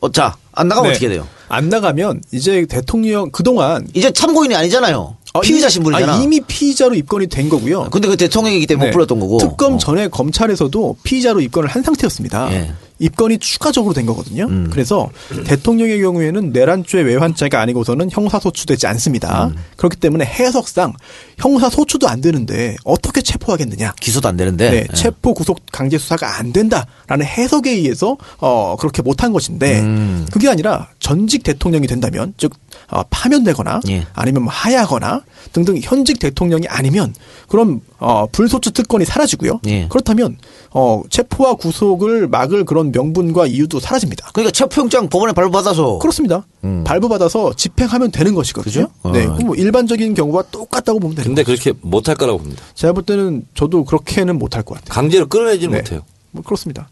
어, 0.00 0.10
자, 0.12 0.36
안 0.52 0.68
나가면 0.68 0.90
네. 0.90 0.96
어떻게 0.96 1.08
돼요? 1.08 1.26
안 1.48 1.68
나가면 1.68 2.22
이제 2.32 2.66
대통령 2.68 3.30
그동안 3.30 3.86
이제 3.94 4.10
참고인이 4.10 4.54
아니잖아요. 4.54 5.16
어, 5.34 5.40
피의자 5.40 5.68
신분이잖아. 5.68 6.14
아, 6.14 6.22
이미 6.22 6.40
피의자로 6.40 6.94
입건이 6.94 7.26
된 7.28 7.48
거고요. 7.48 7.88
근데 7.90 8.08
그 8.08 8.16
대통령이기 8.16 8.66
때문에 8.66 8.86
네. 8.86 8.90
못 8.90 8.94
불렀던 8.94 9.20
거고. 9.20 9.38
특검 9.38 9.74
어. 9.74 9.78
전에 9.78 10.08
검찰에서도 10.08 10.96
피의자로 11.02 11.40
입건을 11.42 11.68
한 11.68 11.82
상태였습니다. 11.82 12.52
예. 12.52 12.72
입건이 12.98 13.38
추가적으로 13.38 13.92
된 13.92 14.06
거거든요. 14.06 14.44
음. 14.44 14.68
그래서 14.70 15.10
대통령의 15.44 16.00
경우에는 16.00 16.50
내란죄 16.50 17.00
외환죄가 17.00 17.60
아니고서는 17.60 18.10
형사소추되지 18.10 18.86
않습니다. 18.86 19.46
음. 19.46 19.56
그렇기 19.76 19.96
때문에 19.96 20.24
해석상 20.24 20.94
형사소추도 21.38 22.08
안 22.08 22.20
되는데 22.20 22.76
어떻게 22.84 23.20
체포하겠느냐. 23.20 23.92
기소도 24.00 24.28
안 24.28 24.36
되는데. 24.36 24.70
네, 24.70 24.76
예. 24.90 24.94
체포 24.94 25.34
구속 25.34 25.60
강제 25.70 25.98
수사가 25.98 26.38
안 26.38 26.52
된다라는 26.52 27.26
해석에 27.26 27.70
의해서 27.70 28.16
어 28.38 28.76
그렇게 28.78 29.02
못한 29.02 29.32
것인데 29.32 29.80
음. 29.80 30.26
그게 30.32 30.48
아니라 30.48 30.88
전직 30.98 31.42
대통령이 31.42 31.86
된다면 31.86 32.32
즉 32.36 32.52
어, 32.88 33.02
파면되거나 33.10 33.80
예. 33.88 34.06
아니면 34.14 34.44
뭐 34.44 34.52
하야거나 34.52 35.22
등등 35.52 35.78
현직 35.82 36.18
대통령이 36.18 36.66
아니면 36.68 37.14
그럼 37.48 37.80
어 37.98 38.26
불소추 38.30 38.72
특권이 38.72 39.04
사라지고요. 39.04 39.60
예. 39.66 39.88
그렇다면 39.88 40.36
어 40.70 41.02
체포와 41.10 41.54
구속을 41.54 42.28
막을 42.28 42.64
그런 42.64 42.85
명분과 42.92 43.46
이유도 43.46 43.80
사라집니다. 43.80 44.30
그러니까 44.32 44.50
체포영장 44.52 45.08
법원에 45.08 45.32
발부받아서. 45.32 45.98
그렇습니다. 45.98 46.46
발부받아서 46.84 47.54
집행하면 47.54 48.10
되는 48.10 48.34
것이거든요. 48.34 48.84
음. 48.84 48.88
그죠? 49.02 49.12
네, 49.12 49.26
어. 49.26 49.32
그럼 49.34 49.46
뭐 49.48 49.56
일반적인 49.56 50.14
경우와 50.14 50.42
똑같다고 50.50 50.98
보면 50.98 51.16
되는 51.16 51.28
근데 51.28 51.42
거죠. 51.42 51.62
그렇게 51.62 51.78
못할 51.82 52.14
거라고 52.16 52.38
봅니다. 52.38 52.62
제가 52.74 52.92
볼 52.92 53.02
때는 53.04 53.46
저도 53.54 53.84
그렇게는 53.84 54.38
못할 54.38 54.62
것 54.62 54.74
같아요. 54.74 54.94
강제로 54.94 55.26
끌어내지는 55.28 55.72
네. 55.72 55.78
못해요. 55.78 56.00
뭐 56.32 56.42
그렇습니다. 56.42 56.88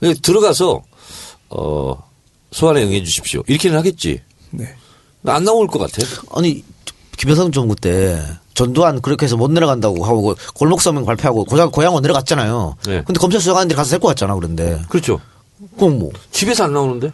근데 0.00 0.14
들어가서 0.20 0.82
어 1.50 2.02
소환에 2.52 2.82
응해 2.84 3.02
주십시오. 3.04 3.42
이렇게는 3.46 3.76
하겠지. 3.76 4.20
네. 4.50 4.68
안 5.26 5.44
나올 5.44 5.66
것 5.66 5.78
같아. 5.78 6.06
아니, 6.32 6.62
김여성 7.16 7.50
정부 7.52 7.74
때 7.74 8.22
전두환 8.60 9.02
그렇게 9.02 9.26
해서 9.26 9.36
못 9.36 9.50
내려간다고 9.50 10.02
하고 10.04 10.34
그 10.34 10.52
골목 10.54 10.80
서명 10.80 11.04
발표하고 11.04 11.44
고향, 11.44 11.70
고향으로 11.70 12.00
내려갔잖아요. 12.00 12.76
네. 12.86 13.02
근데 13.06 13.18
검찰 13.20 13.38
수사관들이 13.38 13.76
가서 13.76 13.90
데리고 13.90 14.08
왔잖아, 14.08 14.34
그런데. 14.34 14.80
그렇죠. 14.88 15.20
그럼 15.78 15.98
뭐. 15.98 16.10
집에서 16.32 16.64
안 16.64 16.72
나오는데? 16.72 17.12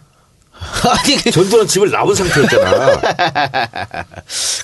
아니, 0.54 1.16
그- 1.16 1.32
전두환 1.32 1.66
집을 1.66 1.90
나온 1.90 2.14
상태였잖아. 2.14 3.00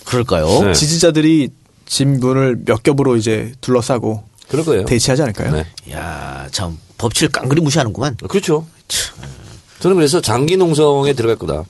그럴까요? 0.06 0.46
네. 0.62 0.72
지지자들이 0.72 1.50
진분을 1.86 2.60
몇 2.64 2.84
겹으로 2.84 3.16
이제 3.16 3.52
둘러싸고 3.60 4.22
그럴 4.48 4.64
거예요. 4.64 4.84
대치하지 4.84 5.22
않을까요? 5.22 5.50
네. 5.52 5.66
야 5.92 6.46
참, 6.52 6.78
법치를 6.96 7.30
깡그리 7.32 7.60
무시하는구만. 7.60 8.16
그렇죠. 8.28 8.66
저는 9.80 9.96
그래서 9.96 10.20
장기 10.20 10.56
농성에 10.56 11.12
들어갈 11.14 11.36
거다. 11.36 11.64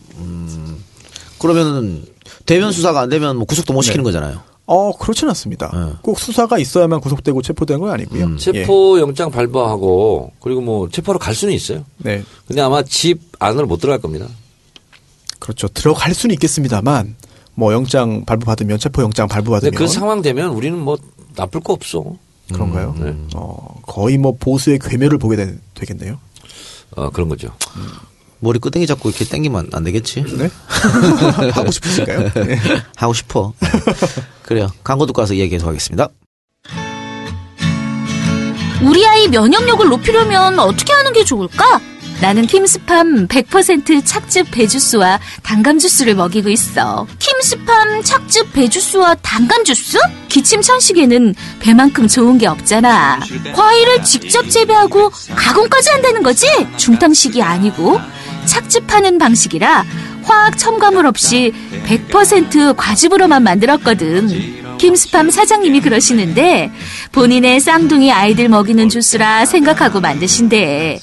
그러면은 1.38 2.04
대면 2.44 2.72
수사가 2.72 3.00
안 3.00 3.09
되면 3.09 3.36
뭐 3.36 3.46
구속도 3.46 3.72
못 3.72 3.80
시키는 3.82 4.04
거잖아요. 4.04 4.40
어, 4.69 4.93
그렇진 4.93 5.27
않습니다. 5.31 5.71
네. 5.73 5.95
꼭 6.03 6.21
수사가 6.21 6.59
있어야만 6.59 7.01
구속되고 7.01 7.41
체포되는 7.41 7.81
건 7.81 7.91
아니고요. 7.91 8.25
음. 8.25 8.35
예. 8.35 8.39
체포 8.39 9.01
영장 9.01 9.31
발부하고 9.31 10.33
그리고 10.41 10.61
뭐 10.61 10.91
체포로 10.91 11.19
갈 11.19 11.35
수는 11.35 11.55
있어요. 11.55 11.87
네. 11.97 12.23
근데 12.47 12.61
아마 12.61 12.83
집 12.83 13.19
안으로 13.39 13.66
못 13.66 13.79
들어갈 13.79 13.99
겁니다. 13.99 14.27
그렇죠. 15.39 15.69
들어갈 15.69 16.12
수는 16.12 16.35
있겠습니다만 16.35 17.16
뭐 17.55 17.73
영장 17.73 18.27
발부 18.27 18.45
받으면 18.45 18.79
체포 18.79 19.03
영장 19.03 19.27
근데 19.27 19.35
발부 19.35 19.51
받으면 19.51 19.73
그 19.73 19.87
상황 19.89 20.21
되면 20.21 20.51
우리는 20.51 20.79
뭐 20.79 20.99
나쁠 21.35 21.62
거 21.62 21.73
없어. 21.73 22.05
그런가요? 22.53 22.95
네. 22.99 23.16
어, 23.37 23.81
거의 23.87 24.19
뭐 24.19 24.37
보수의 24.39 24.81
괴멸을 24.81 25.16
보게 25.16 25.37
되, 25.37 25.57
되겠네요. 25.75 26.19
어, 26.95 27.09
그런 27.09 27.31
거죠. 27.31 27.49
머리 28.41 28.59
끄댕이 28.59 28.86
잡고 28.86 29.09
이렇게 29.11 29.24
땡기면 29.24 29.70
안 29.72 29.84
되겠지? 29.84 30.24
네? 30.36 30.49
하고 31.53 31.70
싶으신가요? 31.70 32.30
네. 32.47 32.59
하고 32.97 33.12
싶어. 33.12 33.53
그래요. 34.43 34.68
광고 34.84 35.07
듣고 35.07 35.20
와서 35.22 35.34
얘기 35.36 35.51
계속 35.51 35.68
하겠습니다. 35.68 36.09
우리 38.82 39.05
아이 39.07 39.26
면역력을 39.28 39.89
높이려면 39.89 40.59
어떻게 40.61 40.93
하는 40.93 41.12
게 41.12 41.24
좋을까? 41.24 41.80
나는 42.20 42.47
킴스팜 42.47 43.28
100% 43.28 44.05
착즙 44.05 44.51
배주스와 44.51 45.20
단감 45.45 45.78
주스를 45.78 46.16
먹이고 46.16 46.49
있어. 46.49 47.07
킴스팜 47.18 48.03
착즙 48.03 48.53
배주스와 48.53 49.14
단감 49.22 49.64
주스? 49.64 49.99
기침 50.28 50.61
천식에는 50.61 51.34
배만큼 51.61 52.09
좋은 52.09 52.39
게 52.39 52.49
없잖아. 52.49 53.20
과일을 53.55 54.03
직접 54.03 54.49
재배하고 54.51 55.11
가공까지 55.36 55.91
한다는 55.91 56.22
거지? 56.24 56.47
중탕식이 56.76 57.41
아니고 57.41 58.01
착즙하는 58.49 59.18
방식이라 59.18 59.84
화학 60.24 60.59
첨가물 60.59 61.07
없이 61.07 61.53
100% 61.86 62.76
과즙으로만 62.76 63.42
만들었거든. 63.42 64.76
김스팜 64.78 65.30
사장님이 65.30 65.80
그러시는데 65.80 66.70
본인의 67.12 67.61
쌍둥이 67.61 68.12
아이들 68.12 68.49
먹이는 68.49 68.88
주스라 68.88 69.44
생각하고 69.44 70.01
만드신대. 70.01 71.01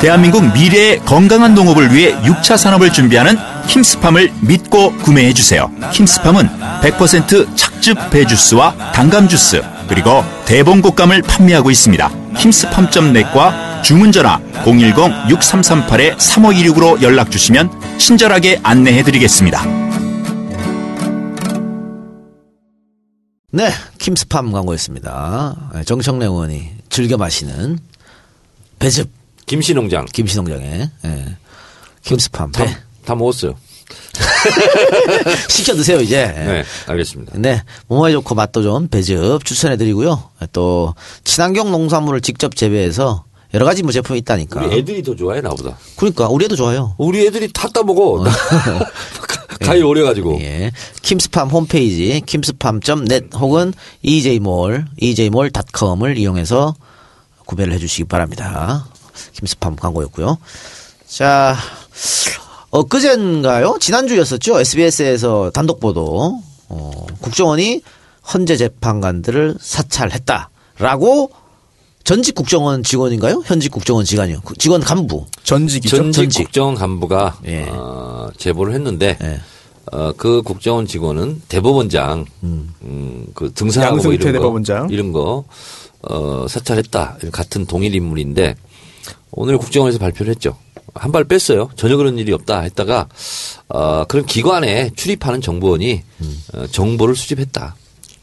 대한민국 0.00 0.52
미래의 0.52 1.00
건강한 1.00 1.54
농업을 1.54 1.92
위해 1.92 2.14
6차 2.22 2.56
산업을 2.56 2.92
준비하는 2.92 3.36
킴스팜을 3.66 4.32
믿고 4.42 4.92
구매해 4.98 5.32
주세요. 5.34 5.70
킴스팜은 5.92 6.48
100% 6.82 7.56
착즙 7.56 8.10
배주스와 8.10 8.92
단감 8.92 9.28
주스 9.28 9.60
그리고 9.88 10.24
대봉곡감을 10.46 11.22
판매하고 11.22 11.70
있습니다. 11.70 12.10
킴스팜.net과 12.38 13.67
주문 13.82 14.12
전화 14.12 14.40
010-6338-3526으로 14.64 17.00
연락 17.02 17.30
주시면 17.30 17.98
친절하게 17.98 18.60
안내해 18.62 19.02
드리겠습니다. 19.02 19.64
네, 23.50 23.70
킴스팜 23.98 24.52
광고였습니다. 24.52 25.70
네, 25.74 25.82
정청래 25.84 26.26
의원이 26.26 26.68
즐겨 26.90 27.16
마시는 27.16 27.78
배즙 28.78 29.10
김씨농장. 29.46 30.04
김씨농장에 30.12 30.90
예. 31.06 31.36
킴스팜 32.04 32.52
다, 32.52 32.64
배다 32.64 33.14
먹었어요. 33.14 33.54
시켜 35.48 35.74
드세요 35.74 36.00
이제. 36.00 36.26
네, 36.26 36.62
알겠습니다. 36.86 37.32
네, 37.36 37.62
몸에 37.86 38.12
좋고 38.12 38.34
맛도 38.34 38.62
좋은 38.62 38.88
배즙 38.88 39.42
추천해드리고요. 39.44 40.30
또 40.52 40.94
친환경 41.24 41.72
농산물을 41.72 42.20
직접 42.20 42.54
재배해서 42.54 43.24
여러 43.54 43.64
가지 43.64 43.82
뭐 43.82 43.92
제품이 43.92 44.18
있다니까. 44.20 44.64
우리 44.66 44.78
애들이 44.78 45.02
더 45.02 45.14
좋아해 45.14 45.40
나보다. 45.40 45.78
그러니까 45.96 46.28
우리 46.28 46.44
애도 46.44 46.56
좋아요. 46.56 46.94
우리 46.98 47.26
애들이 47.26 47.50
다 47.52 47.68
따먹어. 47.68 48.24
가위 49.60 49.82
오래가지고. 49.82 50.38
예. 50.40 50.70
킴스팜 51.02 51.48
홈페이지 51.48 52.20
kimspam.net 52.26 53.36
혹은 53.36 53.72
EJ몰, 54.02 54.84
EJ몰.com을 54.98 56.18
이용해서 56.18 56.74
구매를 57.46 57.72
해주시기 57.74 58.04
바랍니다. 58.04 58.86
킴스팜 59.32 59.76
광고였고요. 59.76 60.38
자, 61.06 61.56
엊그젠가요? 62.70 63.78
지난주였었죠? 63.80 64.60
SBS에서 64.60 65.50
단독 65.54 65.80
보도. 65.80 66.40
어, 66.68 67.06
국정원이 67.20 67.80
헌재 68.34 68.56
재판관들을 68.58 69.56
사찰했다라고 69.58 71.30
전직 72.08 72.34
국정원 72.34 72.82
직원인가요? 72.82 73.42
현직 73.44 73.70
국정원 73.70 74.06
직원이요. 74.06 74.40
그 74.42 74.54
직원 74.56 74.80
간부. 74.80 75.26
전직이죠. 75.44 75.94
전직, 75.94 76.22
전직. 76.22 76.42
국정원 76.44 76.74
간부가 76.74 77.38
예. 77.44 77.66
어, 77.68 78.30
제보를 78.38 78.72
했는데 78.72 79.18
예. 79.22 79.38
어, 79.92 80.14
그 80.16 80.40
국정원 80.40 80.86
직원은 80.86 81.42
대법원장 81.50 82.24
음, 82.44 83.26
그 83.34 83.52
등산하고 83.52 83.96
뭐 83.96 84.14
이런 84.14 84.26
거, 84.28 84.32
대법원장. 84.32 84.88
이런 84.88 85.12
거 85.12 85.44
어, 86.00 86.46
사찰했다 86.48 87.18
같은 87.30 87.66
동일 87.66 87.94
인물인데 87.94 88.54
오늘 89.30 89.58
국정원에서 89.58 89.98
발표를 89.98 90.30
했죠. 90.30 90.56
한 90.94 91.12
발 91.12 91.24
뺐어요. 91.24 91.68
전혀 91.76 91.98
그런 91.98 92.16
일이 92.16 92.32
없다 92.32 92.60
했다가 92.60 93.06
어, 93.68 94.04
그런 94.08 94.24
기관에 94.24 94.92
출입하는 94.96 95.42
정보원이 95.42 96.02
음. 96.22 96.42
어, 96.54 96.66
정보를 96.68 97.14
수집했다. 97.14 97.76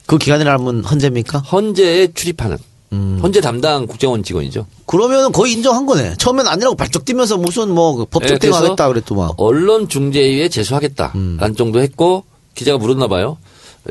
그 0.08 0.18
기간이라면 0.18 0.86
헌재입니까? 0.86 1.38
헌재에 1.38 2.14
출입하는 2.16 2.58
음. 2.96 3.20
헌재 3.22 3.42
담당 3.42 3.86
국정원 3.88 4.24
직원이죠. 4.24 4.66
그러면 4.86 5.32
거의 5.32 5.54
인정한 5.54 5.86
거네. 5.86 6.16
처음엔 6.18 6.48
아니라고 6.48 6.76
발쩍 6.76 7.06
뛰면서 7.06 7.38
무슨 7.38 7.70
뭐그 7.74 8.06
법적 8.06 8.32
예, 8.32 8.38
그래서 8.38 8.60
대응하겠다 8.60 8.88
그랬더만. 8.88 9.32
언론 9.38 9.88
중재위에 9.90 10.50
제소하겠다. 10.50 11.12
음. 11.16 11.38
라는 11.40 11.56
정도 11.56 11.82
했고 11.82 12.24
기자가 12.56 12.78
물었나 12.78 13.08
봐요. 13.08 13.38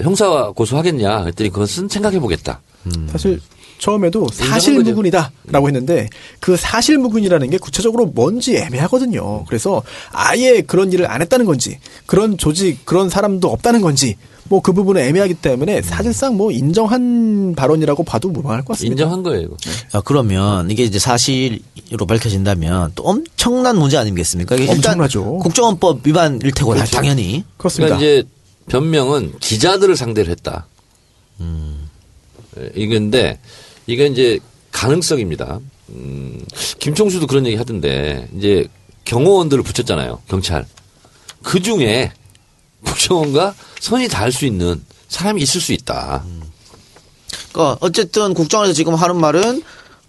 형사 0.01 0.51
고소하겠냐? 0.51 1.21
그랬더니 1.23 1.51
그것은 1.51 1.89
생각해 1.89 2.19
보겠다. 2.19 2.61
사실 3.11 3.41
처음에도 3.79 4.27
거죠. 4.27 4.45
사실무근이다라고 4.45 5.69
했는데 5.69 6.09
그 6.41 6.57
사실무근이라는 6.57 7.51
게 7.51 7.59
구체적으로 7.59 8.07
뭔지 8.07 8.57
애매하거든요. 8.57 9.45
그래서 9.47 9.83
아예 10.11 10.61
그런 10.61 10.93
일을 10.93 11.11
안 11.11 11.21
했다는 11.23 11.47
건지 11.47 11.79
그런 12.07 12.39
조직 12.39 12.85
그런 12.85 13.11
사람도 13.11 13.49
없다는 13.51 13.81
건지 13.81 14.17
뭐 14.49 14.61
그 14.61 14.73
부분은 14.73 15.01
애매하기 15.03 15.35
때문에 15.35 15.83
사실상 15.83 16.37
뭐 16.37 16.51
인정한 16.51 17.55
발언이라고 17.57 18.05
봐도 18.05 18.29
무방할 18.29 18.61
것 18.63 18.75
같습니다. 18.75 18.93
인정한 19.03 19.23
거예요. 19.23 19.43
이거. 19.43 19.57
아, 19.93 20.01
그러면 20.03 20.71
이게 20.71 20.85
이제 20.85 20.99
사실로 20.99 22.07
밝혀진다면 22.07 22.93
또 22.95 23.05
엄청난 23.05 23.79
문제 23.79 23.97
아니겠습니까? 23.97 24.57
엄청나죠. 24.69 25.39
국정원법 25.39 26.07
위반일 26.07 26.53
테고 26.53 26.75
당연히. 26.77 27.45
그렇습니다. 27.57 27.97
그러니까 27.97 28.21
이제 28.23 28.29
변명은 28.69 29.39
기자들을 29.41 29.97
상대로 29.97 30.31
했다. 30.31 30.67
예, 31.41 32.71
이건데 32.75 33.39
이게 33.87 34.07
이제 34.07 34.39
가능성입니다. 34.73 35.61
음, 35.91 36.45
김총수도 36.79 37.27
그런 37.27 37.47
얘기 37.47 37.57
하던데 37.57 38.29
이제 38.37 38.67
경호원들을 39.05 39.63
붙였잖아요. 39.63 40.23
경찰. 40.29 40.67
그 41.43 41.61
중에 41.61 42.13
국정원과 42.85 43.55
선이 43.81 44.09
닿을 44.09 44.33
수 44.33 44.47
있는 44.47 44.83
사람이 45.09 45.41
있을 45.43 45.61
수 45.61 45.73
있다. 45.73 46.25
그러니까 47.53 47.79
어쨌든 47.81 48.35
국정원에서 48.35 48.75
지금 48.75 48.95
하는 48.95 49.17
말은 49.17 49.63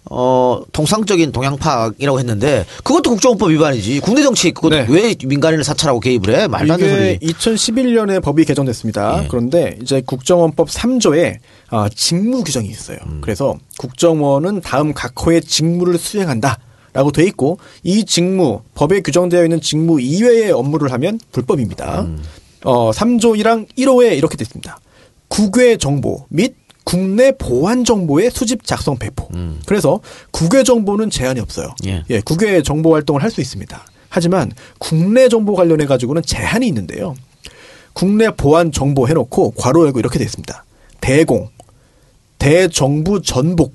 어 0.09 0.61
통상적인 0.71 1.31
동향 1.31 1.57
파악이라고 1.57 2.19
했는데 2.19 2.65
그것도 2.83 3.09
국정원법 3.11 3.49
위반이지. 3.51 3.99
국내 4.01 4.21
정치 4.21 4.51
그것 4.51 4.69
네. 4.69 4.85
왜 4.89 5.15
민간인을 5.23 5.63
사찰하고 5.63 5.99
개입을 5.99 6.37
해? 6.37 6.47
말도 6.47 6.73
안 6.73 6.79
되는 6.79 7.17
소리. 7.17 7.33
2011년에 7.33 8.21
법이 8.21 8.45
개정됐습니다. 8.45 9.23
예. 9.23 9.27
그런데 9.27 9.77
이제 9.81 10.01
국정원법 10.05 10.69
3조에 10.69 11.37
아, 11.69 11.89
직무 11.93 12.43
규정이 12.43 12.67
있어요. 12.69 12.97
음. 13.07 13.19
그래서 13.21 13.55
국정원은 13.79 14.61
다음 14.61 14.93
각호의 14.93 15.41
직무를 15.41 15.97
수행한다. 15.97 16.59
라고 16.93 17.11
돼 17.11 17.25
있고 17.25 17.59
이 17.83 18.05
직무 18.05 18.61
법에 18.73 19.01
규정되어 19.01 19.43
있는 19.43 19.59
직무 19.59 19.99
이외의 19.99 20.51
업무를 20.53 20.93
하면 20.93 21.19
불법입니다. 21.33 22.03
음. 22.03 22.23
어 22.63 22.91
3조 22.91 23.37
1항 23.37 23.67
1호에 23.77 24.17
이렇게 24.17 24.37
돼 24.37 24.43
있습니다. 24.43 24.79
국외 25.27 25.75
정보 25.75 26.25
및 26.29 26.55
국내 26.86 27.31
보안 27.38 27.83
정보의 27.83 28.31
수집 28.31 28.63
작성 28.65 28.97
배포. 28.97 29.27
그래서 29.65 29.99
국외 30.31 30.63
정보는 30.63 31.09
제한이 31.09 31.39
없어요. 31.41 31.75
예. 31.86 32.03
예, 32.09 32.21
국외 32.21 32.61
정보 32.61 32.93
활동을 32.93 33.21
할 33.21 33.31
수 33.31 33.41
있습니다. 33.41 33.83
하지만 34.07 34.53
국내 34.77 35.27
정보 35.27 35.55
관련해 35.55 35.86
가지고는 35.88 36.21
제한이 36.21 36.67
있는데요. 36.67 37.15
국내 37.91 38.29
보안 38.29 38.71
정보 38.71 39.07
해놓고 39.09 39.51
괄호 39.51 39.86
열고 39.86 39.99
이렇게 39.99 40.19
돼 40.19 40.25
있습니다. 40.25 40.63
대공, 41.01 41.49
대정부 42.38 43.21
전복, 43.21 43.73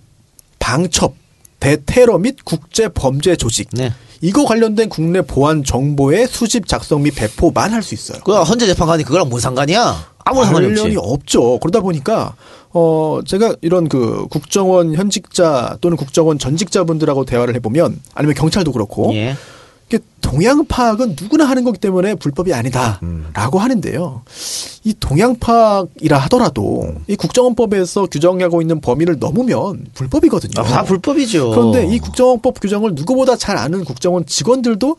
방첩, 0.59 1.15
대테러 1.59 2.19
및 2.19 2.37
국제 2.45 2.89
범죄 2.89 3.37
조직. 3.37 3.69
네. 3.73 3.93
이거 4.23 4.45
관련된 4.45 4.89
국내 4.89 5.23
보안 5.23 5.65
정보의 5.65 6.27
수집 6.29 6.67
작성 6.67 7.03
및 7.03 7.15
배포만 7.15 7.73
할 7.73 7.83
수 7.83 7.95
있어요. 7.95 8.21
그 8.23 8.35
헌재 8.35 8.67
재판관이 8.67 9.03
그거랑 9.05 9.29
뭔 9.29 9.41
상관이야? 9.41 10.11
아무 10.31 10.41
관련이. 10.43 10.97
없죠. 10.97 11.59
그러다 11.59 11.81
보니까 11.81 12.35
어 12.73 13.21
제가 13.27 13.57
이런 13.61 13.89
그 13.89 14.27
국정원 14.31 14.95
현직자 14.95 15.79
또는 15.81 15.97
국정원 15.97 16.39
전직자분들하고 16.39 17.25
대화를 17.25 17.55
해보면 17.57 18.01
아니면 18.15 18.35
경찰도 18.35 18.73
그렇고 18.73 19.13
예. 19.15 19.37
동향 20.21 20.65
파악은 20.67 21.17
누구나 21.21 21.45
하는 21.45 21.65
거기 21.65 21.79
때문에 21.79 22.15
불법이 22.15 22.55
아니다라고 22.55 23.01
음. 23.03 23.33
하는데요. 23.35 24.23
이 24.85 24.95
동향 25.01 25.37
파악이라 25.41 26.19
하더라도 26.19 26.95
이 27.09 27.17
국정원법에서 27.17 28.07
규정하고 28.07 28.61
있는 28.61 28.81
범위를 28.81 29.19
넘으면 29.19 29.87
불법이거든요. 29.95 30.53
아, 30.59 30.63
다 30.63 30.85
불법이죠. 30.85 31.51
그런데 31.51 31.87
이 31.87 31.99
국정원법 31.99 32.61
규정을 32.61 32.95
누구보다 32.95 33.37
잘 33.37 33.57
아는 33.57 33.85
국정원 33.85 34.25
직원들도 34.25 34.97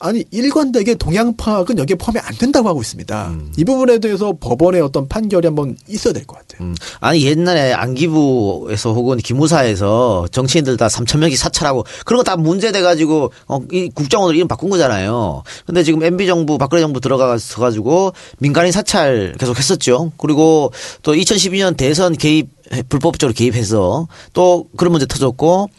아니 0.00 0.24
일관되게 0.30 0.94
동향 0.94 1.36
파악은 1.36 1.76
여기에 1.78 1.96
포함이 1.96 2.20
안 2.20 2.34
된다고 2.36 2.68
하고 2.68 2.80
있습니다. 2.80 3.32
이 3.56 3.64
부분에 3.64 3.98
대해서 3.98 4.32
법원의 4.38 4.80
어떤 4.80 5.08
판결이 5.08 5.46
한번 5.46 5.76
있어야 5.88 6.12
될 6.12 6.24
것 6.24 6.38
같아요. 6.38 6.68
음. 6.68 6.74
아니 7.00 7.24
옛날에 7.24 7.72
안기부에서 7.72 8.92
혹은 8.92 9.18
기무사에서 9.18 10.26
정치인들 10.30 10.76
다 10.76 10.86
3천 10.88 11.18
명씩 11.18 11.38
사찰하고 11.38 11.84
그런 12.04 12.18
거 12.18 12.28
다 12.28 12.36
문제돼 12.36 12.82
가지고 12.82 13.32
어, 13.46 13.58
이 13.72 13.88
국정원으로 13.94 14.36
이름 14.36 14.46
바꾼 14.48 14.68
거잖아요. 14.70 15.42
근데 15.66 15.82
지금 15.82 16.02
MB 16.02 16.26
정부 16.26 16.58
박근혜 16.58 16.80
정부 16.82 17.00
들어가서 17.00 17.60
가지고 17.60 18.12
민간인 18.38 18.70
사찰 18.70 19.34
계속 19.38 19.58
했었죠. 19.58 20.12
그리고 20.18 20.70
또 21.02 21.14
2012년 21.14 21.76
대선 21.76 22.16
개입 22.16 22.50
불법적으로 22.90 23.32
개입해서 23.34 24.08
또 24.34 24.66
그런 24.76 24.92
문제 24.92 25.06
터졌고 25.06 25.70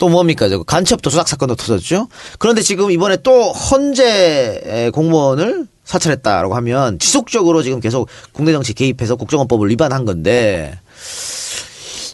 또 0.00 0.08
뭡니까 0.08 0.48
저 0.48 0.62
간첩 0.62 1.02
도 1.02 1.10
수락 1.10 1.28
사건도 1.28 1.54
터졌죠. 1.54 2.08
그런데 2.38 2.62
지금 2.62 2.90
이번에 2.90 3.18
또 3.22 3.52
헌재 3.52 4.90
공무원을 4.94 5.66
사찰했다라고 5.84 6.56
하면 6.56 6.98
지속적으로 6.98 7.62
지금 7.62 7.80
계속 7.80 8.08
국내 8.32 8.50
정치 8.52 8.72
개입해서 8.72 9.16
국정원법을 9.16 9.68
위반한 9.68 10.06
건데 10.06 10.78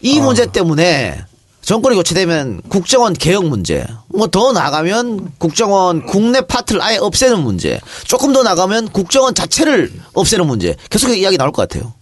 이 0.01 0.19
문제 0.19 0.45
때문에 0.45 1.23
정권이 1.61 1.95
교체되면 1.95 2.63
국정원 2.69 3.13
개혁 3.13 3.45
문제, 3.45 3.85
뭐 4.07 4.27
더 4.27 4.51
나가면 4.51 5.33
국정원 5.37 6.05
국내 6.05 6.41
파트를 6.41 6.81
아예 6.81 6.97
없애는 6.97 7.41
문제, 7.41 7.79
조금 8.05 8.33
더 8.33 8.43
나가면 8.43 8.89
국정원 8.89 9.33
자체를 9.33 9.91
없애는 10.13 10.45
문제, 10.45 10.75
계속 10.89 11.13
이야기 11.13 11.37
나올 11.37 11.51
것 11.51 11.67
같아요. 11.67 11.93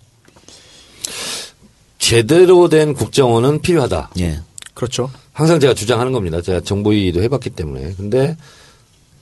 제대로 1.99 2.69
된 2.69 2.93
국정원은 2.93 3.61
필요하다. 3.61 4.11
예. 4.19 4.39
그렇죠. 4.75 5.09
항상 5.33 5.59
제가 5.59 5.73
주장하는 5.73 6.11
겁니다. 6.11 6.41
제가 6.41 6.59
정보위도 6.59 7.23
해봤기 7.23 7.49
때문에. 7.49 7.93
근데 7.97 8.37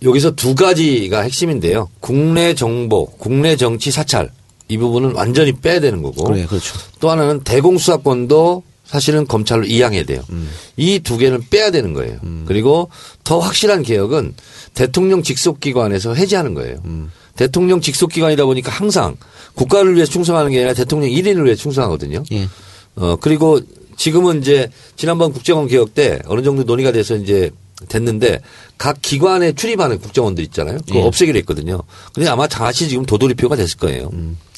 여기서 0.02 0.32
두 0.32 0.56
가지가 0.56 1.22
핵심인데요. 1.22 1.90
국내 2.02 2.54
정보, 2.54 3.06
국내 3.06 3.56
정치 3.56 3.92
사찰 3.92 4.30
이 4.68 4.78
부분은 4.78 5.14
완전히 5.14 5.54
빼야 5.54 5.80
되는 5.80 6.02
거고. 6.02 6.26
그래, 6.26 6.46
그렇죠. 6.46 6.78
또 7.00 7.10
하나는 7.10 7.42
대공수사권도 7.44 8.64
사실은 8.84 9.26
검찰로 9.28 9.64
이양해야 9.66 10.04
돼요. 10.04 10.22
음. 10.32 10.50
이두 10.76 11.18
개는 11.18 11.46
빼야 11.50 11.72
되는 11.72 11.94
거예요. 11.94 12.20
그리고 12.46 12.90
더 13.24 13.40
확실한 13.40 13.84
개혁은 13.84 14.34
대통령 14.74 15.24
직속기관에서 15.24 16.14
해제하는 16.14 16.54
거예요. 16.54 16.78
음. 16.86 17.12
대통령 17.36 17.82
직속기관이다 17.82 18.46
보니까 18.46 18.72
항상 18.72 19.16
국가를 19.56 19.96
위해 19.96 20.06
충성하는 20.06 20.52
게 20.52 20.58
아니라 20.58 20.74
대통령 20.74 21.10
1인을 21.10 21.46
위해 21.46 21.56
충성하거든요. 21.56 22.24
예. 22.32 22.48
어, 22.96 23.16
그리고 23.20 23.60
지금은 23.98 24.42
이제 24.42 24.70
지난번 24.96 25.32
국정원 25.34 25.68
개혁 25.68 25.94
때 25.94 26.20
어느 26.28 26.42
정도 26.42 26.64
논의가 26.64 26.92
돼서 26.92 27.16
이제 27.16 27.52
됐는데 27.90 28.40
각 28.78 28.98
기관에 29.02 29.54
출입하는 29.54 30.00
국정원들 30.00 30.44
있잖아요. 30.46 30.78
그거 30.88 31.00
예. 31.00 31.04
없애기로 31.04 31.38
했거든요. 31.40 31.82
근데 32.14 32.30
아마 32.30 32.48
다시 32.48 32.88
지금 32.88 33.06
도돌이표가 33.06 33.56
됐을 33.56 33.78
거예요. 33.78 34.10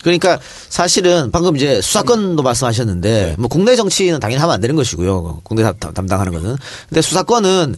그러니까 0.04 0.40
사실은 0.70 1.32
방금 1.32 1.56
이제 1.56 1.82
수사권도 1.82 2.44
말씀하셨는데 2.44 3.36
뭐 3.40 3.48
국내 3.48 3.76
정치는 3.76 4.20
당연히 4.20 4.40
하면 4.42 4.54
안 4.54 4.62
되는 4.62 4.76
것이고요. 4.76 5.42
국내 5.44 5.64
담- 5.64 5.76
담당하는 5.94 6.32
거는. 6.34 6.56
근데 6.90 7.02
수사권은 7.02 7.76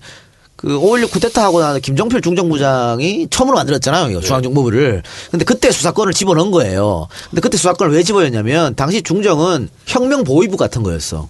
그5.16 0.57 1.11
쿠데타 1.11 1.43
하고 1.43 1.59
나서 1.61 1.79
김정필 1.79 2.19
중정부장이 2.21 3.27
처음으로 3.29 3.55
만들었잖아요. 3.57 4.09
이거 4.09 4.19
중앙정보부를. 4.21 5.03
근데 5.29 5.45
그때 5.45 5.71
수사권을 5.71 6.13
집어넣은 6.13 6.49
거예요. 6.51 7.07
근데 7.29 7.41
그때 7.41 7.57
수사권을 7.57 7.93
왜 7.95 8.01
집어넣냐면 8.03 8.73
당시 8.75 9.03
중정은 9.03 9.69
혁명 9.85 10.23
보위부 10.23 10.57
같은 10.57 10.81
거였어. 10.83 11.29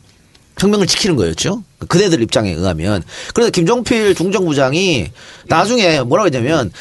혁명을 0.58 0.88
지키는 0.88 1.16
거였죠. 1.16 1.64
그대들 1.88 2.22
입장에 2.22 2.52
의하면. 2.52 3.04
그래서 3.34 3.52
김종필 3.52 4.16
중정부장이 4.16 5.12
나중에 5.48 6.02
뭐라고 6.02 6.28
했냐면, 6.28 6.72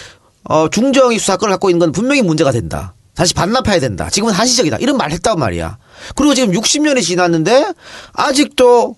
어, 0.45 0.69
중정이 0.69 1.19
수사권을 1.19 1.53
갖고 1.53 1.71
있는 1.71 1.81
건 1.81 1.93
분명히 1.93 2.23
문제가 2.23 2.53
된다. 2.53 2.95
다시 3.15 3.35
반납해야 3.35 3.81
된다. 3.81 4.11
지금은 4.11 4.33
한시적이다. 4.35 4.79
이런 4.79 4.97
말을 4.97 5.13
했단 5.15 5.39
말이야. 5.39 5.79
그리고 6.15 6.35
지금 6.35 6.53
60년이 6.55 7.03
지났는데, 7.03 7.73
아직도 8.13 8.97